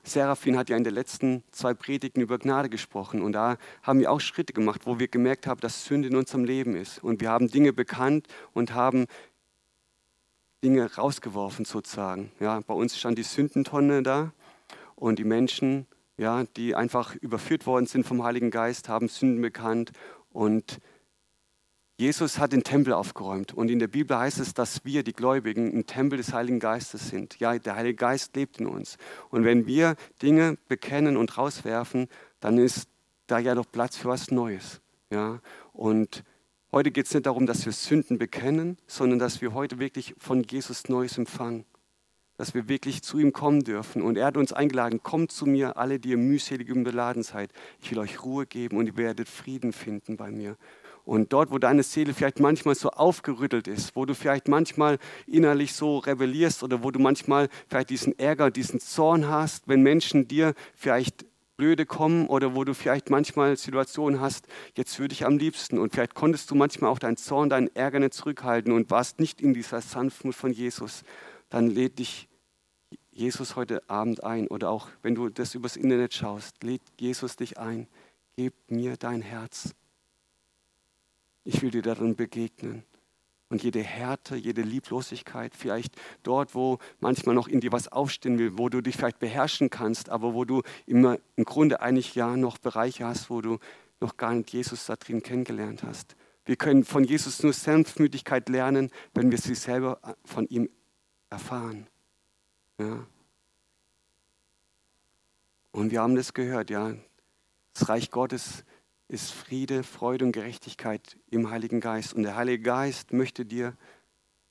Seraphin 0.05 0.57
hat 0.57 0.69
ja 0.69 0.77
in 0.77 0.85
den 0.85 0.95
letzten 0.95 1.43
zwei 1.51 1.75
Predigten 1.75 2.21
über 2.21 2.39
Gnade 2.39 2.69
gesprochen. 2.69 3.23
Und 3.23 3.33
da 3.33 3.57
haben 3.83 4.01
wir 4.01 4.13
auch 4.13 4.21
Schritte 4.21 4.53
gemacht, 4.53 4.83
wo 4.85 4.99
wir 4.99 5.09
gemerkt 5.09 5.47
haben, 5.47 5.61
dass 5.61 5.85
Sünde 5.87 6.09
in 6.09 6.17
unserem 6.17 6.45
Leben 6.45 6.77
ist. 6.77 7.03
Und 7.03 7.21
wir 7.21 7.31
haben 7.31 7.49
Dinge 7.49 7.73
bekannt 7.73 8.29
und 8.53 8.75
haben 8.75 9.07
Dinge 10.63 10.95
rausgeworfen 10.95 11.65
sozusagen. 11.65 12.31
Ja, 12.39 12.61
bei 12.61 12.75
uns 12.75 12.99
stand 12.99 13.17
die 13.17 13.23
Sündentonne 13.23 14.03
da 14.03 14.33
und 14.95 15.19
die 15.19 15.25
Menschen, 15.25 15.87
ja, 16.19 16.45
die 16.57 16.75
einfach 16.75 17.15
überführt 17.17 17.67
worden 17.67 17.87
sind 17.87 18.05
vom 18.05 18.25
Heiligen 18.25 18.51
Geist, 18.51 18.89
haben 18.89 19.09
Sünden 19.09 19.41
bekannt. 19.41 19.93
Und 20.33 20.81
Jesus 22.01 22.39
hat 22.39 22.53
den 22.53 22.63
Tempel 22.63 22.93
aufgeräumt. 22.93 23.53
Und 23.53 23.73
in 23.73 23.81
der 23.81 23.89
Bibel 23.89 24.17
heißt 24.17 24.39
es, 24.39 24.55
dass 24.55 24.85
wir, 24.85 25.03
die 25.03 25.13
Gläubigen, 25.13 25.77
ein 25.77 25.85
Tempel 25.85 26.17
des 26.17 26.33
Heiligen 26.33 26.61
Geistes 26.61 27.09
sind. 27.09 27.41
Ja, 27.41 27.59
der 27.59 27.75
Heilige 27.75 27.97
Geist 27.97 28.37
lebt 28.37 28.61
in 28.61 28.67
uns. 28.67 28.99
Und 29.31 29.45
wenn 29.45 29.67
wir 29.67 29.97
Dinge 30.23 30.59
bekennen 30.69 31.17
und 31.17 31.37
rauswerfen, 31.37 32.07
dann 32.39 32.57
ist 32.57 32.89
da 33.27 33.41
ja 33.41 33.57
noch 33.57 33.67
Platz 33.71 33.97
für 33.97 34.09
was 34.09 34.31
Neues. 34.31 34.81
Ja, 35.11 35.41
und 35.73 36.23
heute 36.71 36.93
geht 36.93 37.07
es 37.07 37.15
nicht 37.15 37.27
darum, 37.27 37.47
dass 37.47 37.67
wir 37.67 37.73
Sünden 37.73 38.17
bekennen, 38.17 38.79
sondern 38.87 39.19
dass 39.19 39.41
wir 39.41 39.53
heute 39.53 39.81
wirklich 39.81 40.15
von 40.19 40.45
Jesus 40.45 40.89
Neues 40.89 41.19
empfangen 41.19 41.65
dass 42.39 42.55
wir 42.55 42.69
wirklich 42.69 43.03
zu 43.03 43.19
ihm 43.19 43.33
kommen 43.33 43.65
dürfen. 43.65 44.01
Und 44.01 44.17
er 44.17 44.27
hat 44.27 44.37
uns 44.37 44.53
eingeladen, 44.53 45.03
kommt 45.03 45.33
zu 45.33 45.45
mir, 45.45 45.77
alle, 45.77 45.99
die 45.99 46.11
ihr 46.11 46.17
mühselig 46.17 46.71
und 46.71 46.85
beladen 46.85 47.25
seid. 47.25 47.53
Ich 47.83 47.91
will 47.91 47.99
euch 47.99 48.23
Ruhe 48.23 48.47
geben 48.47 48.79
und 48.79 48.87
ihr 48.87 48.97
werdet 48.97 49.29
Frieden 49.29 49.73
finden 49.73 50.17
bei 50.17 50.31
mir. 50.31 50.57
Und 51.09 51.33
dort, 51.33 51.51
wo 51.51 51.57
deine 51.57 51.83
Seele 51.85 52.13
vielleicht 52.13 52.39
manchmal 52.39 52.75
so 52.75 52.91
aufgerüttelt 52.91 53.67
ist, 53.67 53.97
wo 53.97 54.05
du 54.05 54.15
vielleicht 54.15 54.47
manchmal 54.47 54.99
innerlich 55.27 55.73
so 55.73 55.97
rebellierst 55.97 56.63
oder 56.63 56.83
wo 56.83 56.91
du 56.91 56.99
manchmal 56.99 57.49
vielleicht 57.67 57.89
diesen 57.89 58.19
Ärger, 58.19 58.51
diesen 58.51 58.79
Zorn 58.79 59.27
hast, 59.27 59.67
wenn 59.69 59.83
Menschen 59.83 60.29
dir 60.29 60.53
vielleicht 60.75 61.25
blöde 61.57 61.87
kommen 61.87 62.27
oder 62.27 62.55
wo 62.55 62.63
du 62.63 62.75
vielleicht 62.75 63.09
manchmal 63.09 63.57
Situationen 63.57 64.21
hast, 64.21 64.49
jetzt 64.77 64.99
würde 64.99 65.15
ich 65.15 65.25
am 65.25 65.39
liebsten 65.39 65.79
und 65.79 65.95
vielleicht 65.95 66.15
konntest 66.15 66.51
du 66.51 66.55
manchmal 66.55 66.91
auch 66.91 66.99
deinen 66.99 67.17
Zorn, 67.17 67.49
deinen 67.49 67.75
Ärger 67.75 68.01
nicht 68.01 68.13
zurückhalten 68.13 68.71
und 68.71 68.91
warst 68.91 69.19
nicht 69.19 69.41
in 69.41 69.55
dieser 69.55 69.81
Sanftmut 69.81 70.35
von 70.35 70.53
Jesus, 70.53 71.05
dann 71.49 71.71
lädt 71.71 72.01
dich 72.01 72.29
Jesus 73.13 73.57
heute 73.57 73.81
Abend 73.89 74.25
ein 74.25 74.47
oder 74.47 74.69
auch 74.69 74.89
wenn 75.01 75.15
du 75.15 75.31
das 75.31 75.55
übers 75.55 75.77
Internet 75.77 76.13
schaust, 76.13 76.63
lädt 76.63 76.83
Jesus 77.01 77.37
dich 77.37 77.57
ein. 77.57 77.89
Gib 78.37 78.53
mir 78.69 78.99
dein 78.99 79.23
Herz. 79.23 79.75
Ich 81.49 81.63
will 81.63 81.71
dir 81.71 81.81
darin 81.81 82.15
begegnen. 82.15 82.83
Und 83.49 83.63
jede 83.63 83.83
Härte, 83.83 84.37
jede 84.37 84.61
Lieblosigkeit, 84.61 85.55
vielleicht 85.55 85.97
dort, 86.23 86.55
wo 86.55 86.77
manchmal 87.01 87.35
noch 87.35 87.49
in 87.49 87.61
dir 87.61 87.73
was 87.73 87.89
aufstehen 87.89 88.39
will, 88.39 88.59
wo 88.59 88.69
du 88.69 88.83
dich 88.83 88.99
vielleicht 88.99 89.19
beherrschen 89.19 89.71
kannst, 89.71 90.11
aber 90.11 90.35
wo 90.35 90.45
du 90.45 90.61
immer 90.85 91.17
im 91.37 91.47
Grunde 91.47 91.81
eigentlich 91.81 92.15
ja 92.15 92.37
noch 92.37 92.59
Bereiche 92.59 93.07
hast, 93.07 93.31
wo 93.31 93.41
du 93.41 93.61
noch 93.99 94.19
gar 94.19 94.35
nicht 94.35 94.53
Jesus 94.53 94.85
da 94.85 94.97
drin 94.97 95.23
kennengelernt 95.23 95.85
hast. 95.85 96.17
Wir 96.45 96.57
können 96.57 96.85
von 96.85 97.03
Jesus 97.03 97.43
nur 97.43 97.55
Sanftmütigkeit 97.55 98.51
lernen, 98.51 98.91
wenn 99.15 99.31
wir 99.31 99.39
sie 99.39 99.55
selber 99.55 100.01
von 100.27 100.47
ihm 100.49 100.69
erfahren. 101.31 101.87
Ja. 102.79 103.07
Und 105.73 105.93
wir 105.93 106.03
haben 106.03 106.15
das 106.15 106.35
gehört, 106.35 106.69
ja. 106.69 106.95
Das 107.73 107.89
Reich 107.89 108.11
Gottes 108.11 108.65
ist 109.09 109.33
Friede, 109.33 109.83
Freude 109.83 110.25
und 110.25 110.33
Gerechtigkeit 110.33 111.17
im 111.31 111.51
Heiligen 111.51 111.81
Geist. 111.81 112.15
Und 112.15 112.23
der 112.23 112.37
Heilige 112.37 112.63
Geist 112.63 113.13
möchte 113.13 113.45
dir 113.45 113.77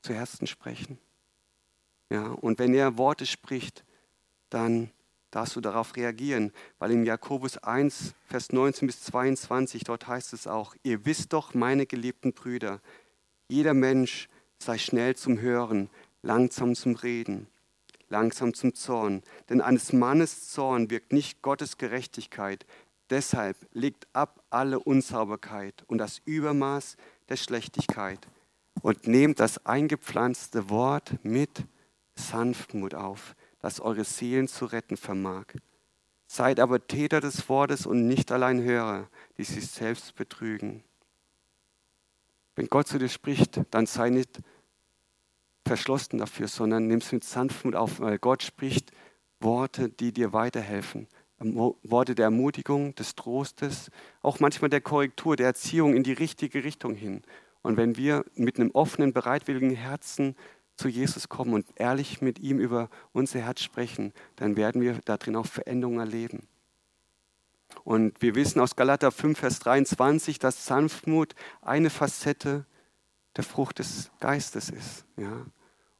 zu 0.01 0.13
Herzen 0.13 0.47
sprechen. 0.47 0.97
Ja, 2.09 2.27
und 2.27 2.59
wenn 2.59 2.73
er 2.73 2.97
Worte 2.97 3.25
spricht, 3.25 3.83
dann 4.49 4.91
darfst 5.29 5.55
du 5.55 5.61
darauf 5.61 5.95
reagieren, 5.95 6.53
weil 6.79 6.91
in 6.91 7.05
Jakobus 7.05 7.57
1, 7.57 8.15
Vers 8.27 8.51
19 8.51 8.87
bis 8.87 9.03
22, 9.03 9.83
dort 9.83 10.07
heißt 10.07 10.33
es 10.33 10.47
auch, 10.47 10.73
ihr 10.83 11.05
wisst 11.05 11.33
doch, 11.33 11.53
meine 11.53 11.85
geliebten 11.85 12.33
Brüder, 12.33 12.81
jeder 13.49 13.73
Mensch 13.73 14.29
sei 14.57 14.77
schnell 14.77 15.15
zum 15.15 15.39
Hören, 15.39 15.89
langsam 16.21 16.75
zum 16.75 16.95
Reden 16.95 17.47
langsam 18.09 18.53
zum 18.53 18.73
Zorn. 18.73 19.23
Denn 19.49 19.61
eines 19.61 19.93
Mannes 19.93 20.49
Zorn 20.49 20.89
wirkt 20.89 21.13
nicht 21.13 21.41
Gottes 21.41 21.77
Gerechtigkeit. 21.77 22.65
Deshalb 23.09 23.57
legt 23.71 24.07
ab 24.13 24.43
alle 24.49 24.79
Unsauberkeit 24.79 25.83
und 25.87 25.97
das 25.97 26.21
Übermaß 26.25 26.97
der 27.29 27.37
Schlechtigkeit 27.37 28.27
und 28.81 29.07
nehmt 29.07 29.39
das 29.39 29.65
eingepflanzte 29.65 30.69
Wort 30.69 31.13
mit 31.23 31.65
Sanftmut 32.15 32.93
auf, 32.93 33.35
das 33.59 33.79
eure 33.79 34.03
Seelen 34.03 34.47
zu 34.47 34.65
retten 34.65 34.97
vermag. 34.97 35.45
Seid 36.27 36.59
aber 36.59 36.85
Täter 36.85 37.21
des 37.21 37.47
Wortes 37.47 37.85
und 37.85 38.07
nicht 38.07 38.31
allein 38.31 38.61
Hörer, 38.61 39.07
die 39.37 39.45
sich 39.45 39.67
selbst 39.67 40.15
betrügen. 40.15 40.83
Wenn 42.55 42.67
Gott 42.67 42.87
zu 42.87 42.97
dir 42.97 43.07
spricht, 43.07 43.61
dann 43.71 43.85
sei 43.85 44.09
nicht 44.09 44.41
verschlossen 45.65 46.17
dafür, 46.17 46.47
sondern 46.47 46.87
nimm 46.87 46.99
es 46.99 47.11
mit 47.11 47.23
Sanftmut 47.23 47.75
auf, 47.75 47.99
weil 47.99 48.17
Gott 48.17 48.43
spricht 48.43 48.91
Worte, 49.39 49.89
die 49.89 50.11
dir 50.11 50.33
weiterhelfen. 50.33 51.07
Worte 51.39 52.15
der 52.15 52.25
Ermutigung, 52.25 52.95
des 52.95 53.15
Trostes, 53.15 53.91
auch 54.21 54.39
manchmal 54.39 54.69
der 54.69 54.81
Korrektur, 54.81 55.35
der 55.35 55.47
Erziehung 55.47 55.95
in 55.95 56.03
die 56.03 56.13
richtige 56.13 56.63
Richtung 56.63 56.95
hin. 56.95 57.21
Und 57.61 57.77
wenn 57.77 57.97
wir 57.97 58.25
mit 58.35 58.59
einem 58.59 58.71
offenen, 58.71 59.13
bereitwilligen 59.13 59.71
Herzen 59.71 60.35
zu 60.77 60.87
Jesus 60.87 61.27
kommen 61.29 61.53
und 61.53 61.65
ehrlich 61.75 62.21
mit 62.21 62.39
ihm 62.39 62.59
über 62.59 62.89
unser 63.11 63.39
Herz 63.39 63.61
sprechen, 63.61 64.13
dann 64.35 64.55
werden 64.55 64.81
wir 64.81 64.99
darin 65.05 65.35
auch 65.35 65.45
Veränderungen 65.45 65.99
erleben. 65.99 66.47
Und 67.83 68.21
wir 68.21 68.35
wissen 68.35 68.59
aus 68.59 68.75
Galater 68.75 69.11
5, 69.11 69.39
Vers 69.39 69.59
23, 69.59 70.39
dass 70.39 70.65
Sanftmut 70.65 71.35
eine 71.61 71.89
Facette 71.89 72.65
der 73.35 73.43
Frucht 73.43 73.79
des 73.79 74.11
Geistes 74.19 74.69
ist. 74.69 75.05
Ja? 75.17 75.45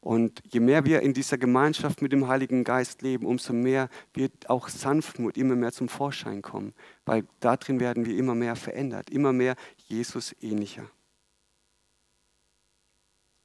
Und 0.07 0.41
je 0.47 0.61
mehr 0.61 0.85
wir 0.85 1.01
in 1.01 1.13
dieser 1.13 1.37
Gemeinschaft 1.37 2.01
mit 2.01 2.13
dem 2.13 2.29
Heiligen 2.29 2.63
Geist 2.63 3.01
leben, 3.01 3.25
umso 3.25 3.51
mehr 3.51 3.89
wird 4.13 4.49
auch 4.49 4.69
Sanftmut 4.69 5.35
immer 5.35 5.57
mehr 5.57 5.73
zum 5.73 5.89
Vorschein 5.89 6.41
kommen, 6.41 6.73
weil 7.05 7.25
darin 7.41 7.81
werden 7.81 8.05
wir 8.05 8.17
immer 8.17 8.33
mehr 8.33 8.55
verändert, 8.55 9.09
immer 9.09 9.33
mehr 9.33 9.57
Jesus 9.75 10.33
ähnlicher. 10.39 10.89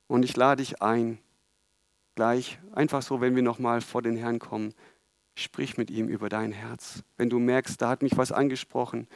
Und 0.06 0.24
ich 0.24 0.36
lade 0.36 0.62
dich 0.62 0.80
ein, 0.80 1.18
gleich, 2.14 2.60
einfach 2.70 3.02
so, 3.02 3.20
wenn 3.20 3.34
wir 3.34 3.42
nochmal 3.42 3.80
vor 3.80 4.00
den 4.00 4.14
Herrn 4.14 4.38
kommen, 4.38 4.72
sprich 5.34 5.76
mit 5.76 5.90
ihm 5.90 6.06
über 6.06 6.28
dein 6.28 6.52
Herz. 6.52 7.02
Wenn 7.16 7.28
du 7.28 7.40
merkst, 7.40 7.82
da 7.82 7.88
hat 7.88 8.02
mich 8.02 8.16
was 8.16 8.30
angesprochen, 8.30 9.08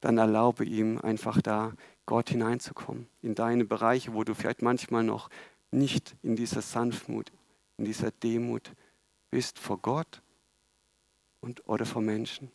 dann 0.00 0.18
erlaube 0.18 0.64
ihm 0.64 0.98
einfach 0.98 1.42
da, 1.42 1.72
Gott 2.06 2.30
hineinzukommen, 2.30 3.08
in 3.22 3.34
deine 3.34 3.64
Bereiche, 3.64 4.14
wo 4.14 4.22
du 4.22 4.34
vielleicht 4.34 4.62
manchmal 4.62 5.02
noch 5.04 5.28
nicht 5.72 6.14
in 6.22 6.36
dieser 6.36 6.62
Sanftmut, 6.62 7.32
in 7.78 7.84
dieser 7.84 8.10
Demut 8.10 8.72
bist 9.30 9.58
vor 9.58 9.78
Gott 9.78 10.22
und 11.40 11.66
oder 11.68 11.86
vor 11.86 12.02
Menschen. 12.02 12.52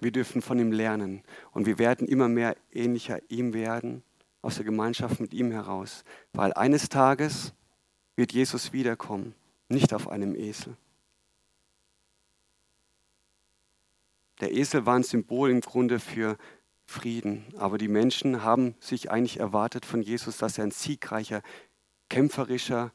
Wir 0.00 0.12
dürfen 0.12 0.42
von 0.42 0.58
ihm 0.58 0.72
lernen 0.72 1.22
und 1.52 1.66
wir 1.66 1.78
werden 1.78 2.08
immer 2.08 2.28
mehr 2.28 2.56
ähnlicher 2.72 3.20
ihm 3.28 3.52
werden, 3.52 4.02
aus 4.42 4.56
der 4.56 4.64
Gemeinschaft 4.64 5.20
mit 5.20 5.34
ihm 5.34 5.50
heraus, 5.50 6.04
weil 6.32 6.52
eines 6.54 6.88
Tages 6.88 7.52
wird 8.16 8.32
Jesus 8.32 8.72
wiederkommen, 8.72 9.34
nicht 9.68 9.92
auf 9.92 10.08
einem 10.08 10.34
Esel. 10.34 10.76
Der 14.40 14.52
Esel 14.52 14.86
war 14.86 14.96
ein 14.96 15.02
Symbol 15.02 15.50
im 15.50 15.60
Grunde 15.60 16.00
für 16.00 16.38
Frieden, 16.90 17.44
aber 17.56 17.78
die 17.78 17.86
Menschen 17.86 18.42
haben 18.42 18.74
sich 18.80 19.12
eigentlich 19.12 19.38
erwartet 19.38 19.86
von 19.86 20.02
Jesus, 20.02 20.38
dass 20.38 20.58
er 20.58 20.64
ein 20.64 20.72
siegreicher, 20.72 21.40
kämpferischer, 22.08 22.90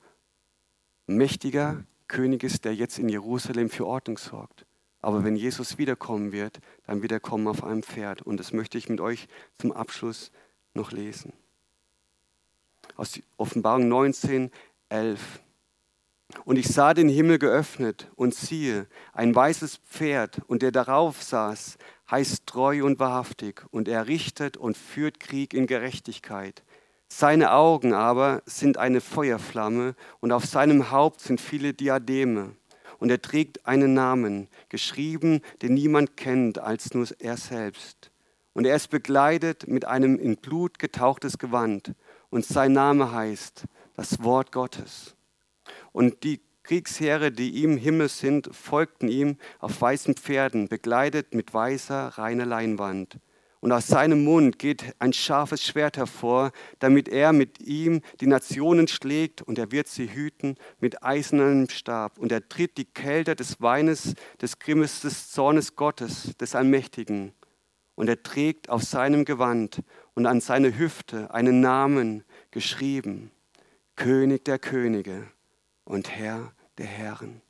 mächtiger 1.08 1.86
König 2.10 2.43
ist, 2.43 2.66
der 2.66 2.76
jetzt 2.76 3.00
in 3.00 3.08
Jerusalem 3.08 3.70
für 3.70 3.88
Ordnung 3.88 4.18
sorgt. 4.18 4.66
Aber 5.02 5.24
wenn 5.24 5.38
Jesus 5.38 5.78
wiederkommen 5.78 6.34
wird, 6.34 6.60
dann 6.86 7.02
wird 7.02 7.14
er 7.14 7.22
kommen 7.22 7.48
auf 7.48 7.64
einem 7.64 7.84
Pferd. 7.84 8.22
Und 8.22 8.38
das 8.38 8.52
möchte 8.52 8.78
ich 8.78 8.89
mit 8.89 9.00
euch 9.00 9.28
zum 9.58 9.72
Abschluss 9.72 10.30
noch 10.74 10.91
lesen. 10.91 11.32
Aus 12.98 13.18
Offenbarung 13.38 13.88
19, 13.88 14.52
11. 14.89 15.39
Und 16.43 16.57
ich 16.57 16.67
sah 16.67 16.93
den 16.93 17.09
Himmel 17.09 17.39
geöffnet 17.39 18.11
und 18.15 18.34
siehe, 18.34 18.88
ein 19.13 19.34
weißes 19.34 19.78
Pferd, 19.78 20.41
und 20.47 20.61
der 20.61 20.71
darauf 20.71 21.21
saß, 21.21 21.78
heißt 22.09 22.45
treu 22.47 22.84
und 22.84 22.99
wahrhaftig, 22.99 23.63
und 23.71 23.88
er 23.88 24.07
richtet 24.07 24.57
und 24.57 24.78
führt 24.78 25.19
Krieg 25.19 25.53
in 25.53 25.67
Gerechtigkeit. 25.67 26.63
Seine 27.07 27.51
Augen 27.51 27.93
aber 27.93 28.41
sind 28.45 28.78
eine 28.78 29.01
Feuerflamme, 29.01 29.95
und 30.19 30.32
auf 30.32 30.45
seinem 30.45 30.91
Haupt 30.91 31.21
sind 31.21 31.39
viele 31.39 31.73
Diademe 31.73 32.55
und 32.99 33.09
er 33.09 33.21
trägt 33.21 33.65
einen 33.65 33.93
Namen, 33.93 34.47
geschrieben, 34.69 35.41
den 35.61 35.73
niemand 35.73 36.17
kennt 36.17 36.59
als 36.59 36.93
nur 36.93 37.07
er 37.19 37.38
selbst. 37.38 38.11
Und 38.53 38.65
er 38.65 38.76
ist 38.76 38.89
begleitet 38.89 39.67
mit 39.67 39.86
einem 39.86 40.17
in 40.17 40.38
Blut 40.38 40.80
getauchtes 40.80 41.38
Gewand 41.38 41.93
und 42.30 42.45
sein 42.45 42.73
Name 42.73 43.11
heißt 43.11 43.65
das 43.95 44.23
Wort 44.23 44.51
Gottes. 44.51 45.15
Und 45.96 46.26
die 46.26 46.41
Kriegsheere, 46.64 47.32
die 47.32 47.52
ihm 47.52 47.78
Himmel 47.78 48.10
sind, 48.10 48.54
folgten 48.54 49.08
ihm 49.08 49.38
auf 49.60 49.80
weißen 49.80 50.16
Pferden, 50.16 50.68
begleitet 50.68 51.34
mit 51.34 51.54
weißer, 51.54 52.18
reiner 52.18 52.46
Leinwand. 52.46 53.18
Und 53.62 53.72
aus 53.72 53.88
seinem 53.88 54.26
Mund 54.26 54.60
geht 54.60 54.93
ein 55.00 55.14
scharfes 55.14 55.64
Schwert 55.64 55.96
hervor, 55.96 56.52
damit 56.80 57.08
er 57.08 57.32
mit 57.32 57.62
ihm 57.62 58.02
die 58.20 58.28
Nationen 58.28 58.89
schlägt 58.89 59.41
und 59.41 59.58
er 59.58 59.72
wird 59.72 59.88
sie 59.88 60.14
hüten 60.14 60.58
mit 60.82 61.02
eisernem 61.02 61.70
Stab. 61.70 62.20
Und 62.20 62.34
er 62.34 62.50
tritt 62.50 62.78
die 62.78 62.91
Kälte 62.91 63.34
des 63.34 63.62
Weines, 63.62 64.16
des 64.41 64.60
Grimmes, 64.60 65.00
des 65.00 65.32
Zornes 65.32 65.78
Gottes, 65.78 66.36
des 66.36 66.56
Allmächtigen. 66.56 67.32
Und 67.96 68.10
er 68.10 68.22
trägt 68.22 68.70
auf 68.70 68.84
seinem 68.84 69.24
Gewand 69.24 69.82
und 70.14 70.26
an 70.26 70.41
seine 70.41 70.78
Hüfte 70.78 71.34
einen 71.34 71.62
Namen 71.62 72.26
geschrieben, 72.52 73.32
König 73.96 74.43
der 74.43 74.60
Könige 74.60 75.32
und 75.86 76.10
Herr 76.10 76.52
der 76.78 76.88
Herren. 76.88 77.42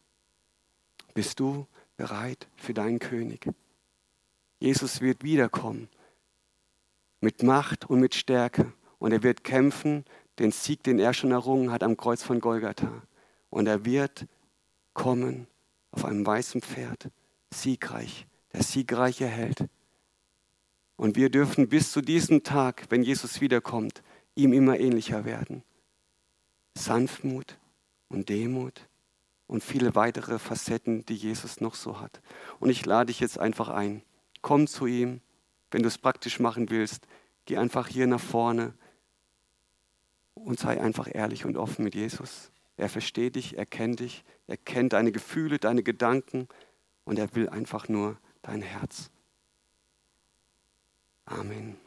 Bist 1.14 1.40
du 1.40 1.66
bereit 1.98 2.48
für 2.56 2.74
deinen 2.74 3.00
König? 3.00 3.48
Jesus 4.60 5.02
wird 5.02 5.24
wiederkommen 5.24 5.90
mit 7.22 7.42
Macht 7.42 7.90
und 7.90 8.00
mit 8.00 8.14
Stärke. 8.14 8.72
Und 9.00 9.12
er 9.12 9.24
wird 9.24 9.44
kämpfen, 9.44 10.06
den 10.40 10.52
Sieg, 10.52 10.84
den 10.84 11.00
er 11.00 11.14
schon 11.14 11.32
errungen 11.32 11.72
hat 11.72 11.84
am 11.84 11.98
Kreuz 11.98 12.24
von 12.24 12.40
Golgatha. 12.40 13.02
Und 13.50 13.68
er 13.68 13.84
wird 13.86 14.28
kommen 14.94 15.48
auf 15.92 16.06
einem 16.06 16.26
weißen 16.26 16.62
Pferd, 16.62 17.10
siegreich, 17.52 18.28
der 18.54 18.64
siegreiche 18.64 19.28
Held. 19.28 19.66
Und 20.98 21.16
wir 21.16 21.30
dürfen 21.30 21.68
bis 21.68 21.92
zu 21.92 22.02
diesem 22.02 22.44
Tag, 22.44 22.86
wenn 22.90 23.04
Jesus 23.04 23.42
wiederkommt, 23.42 24.02
ihm 24.36 24.54
immer 24.54 24.80
ähnlicher 24.80 25.26
werden. 25.26 25.64
Sanftmut 26.78 27.58
und 28.10 28.30
Demut 28.30 28.88
und 29.48 29.64
viele 29.64 29.96
weitere 29.96 30.40
Facetten, 30.40 31.06
die 31.06 31.16
Jesus 31.16 31.62
noch 31.62 31.76
so 31.76 32.00
hat. 32.00 32.22
Und 32.60 32.70
ich 32.70 32.86
lade 32.86 33.08
dich 33.08 33.20
jetzt 33.20 33.40
einfach 33.40 33.70
ein. 33.70 34.02
Komm 34.42 34.68
zu 34.68 34.86
ihm, 34.86 35.22
wenn 35.72 35.82
du 35.82 35.88
es 35.88 35.98
praktisch 35.98 36.40
machen 36.40 36.70
willst, 36.70 37.08
geh 37.46 37.58
einfach 37.58 37.88
hier 37.88 38.08
nach 38.08 38.20
vorne 38.20 38.74
und 40.34 40.60
sei 40.60 40.80
einfach 40.82 41.08
ehrlich 41.12 41.46
und 41.46 41.58
offen 41.58 41.84
mit 41.84 41.96
Jesus. 41.96 42.52
Er 42.78 42.90
versteht 42.90 43.36
dich, 43.36 43.58
er 43.58 43.66
kennt 43.66 44.00
dich, 44.00 44.24
er 44.48 44.58
kennt 44.58 44.94
deine 44.94 45.12
Gefühle, 45.12 45.60
deine 45.60 45.84
Gedanken 45.84 46.48
und 47.06 47.20
er 47.20 47.34
will 47.36 47.50
einfach 47.50 47.88
nur 47.88 48.18
dein 48.42 48.62
Herz. 48.62 49.10
Amen. 51.26 51.85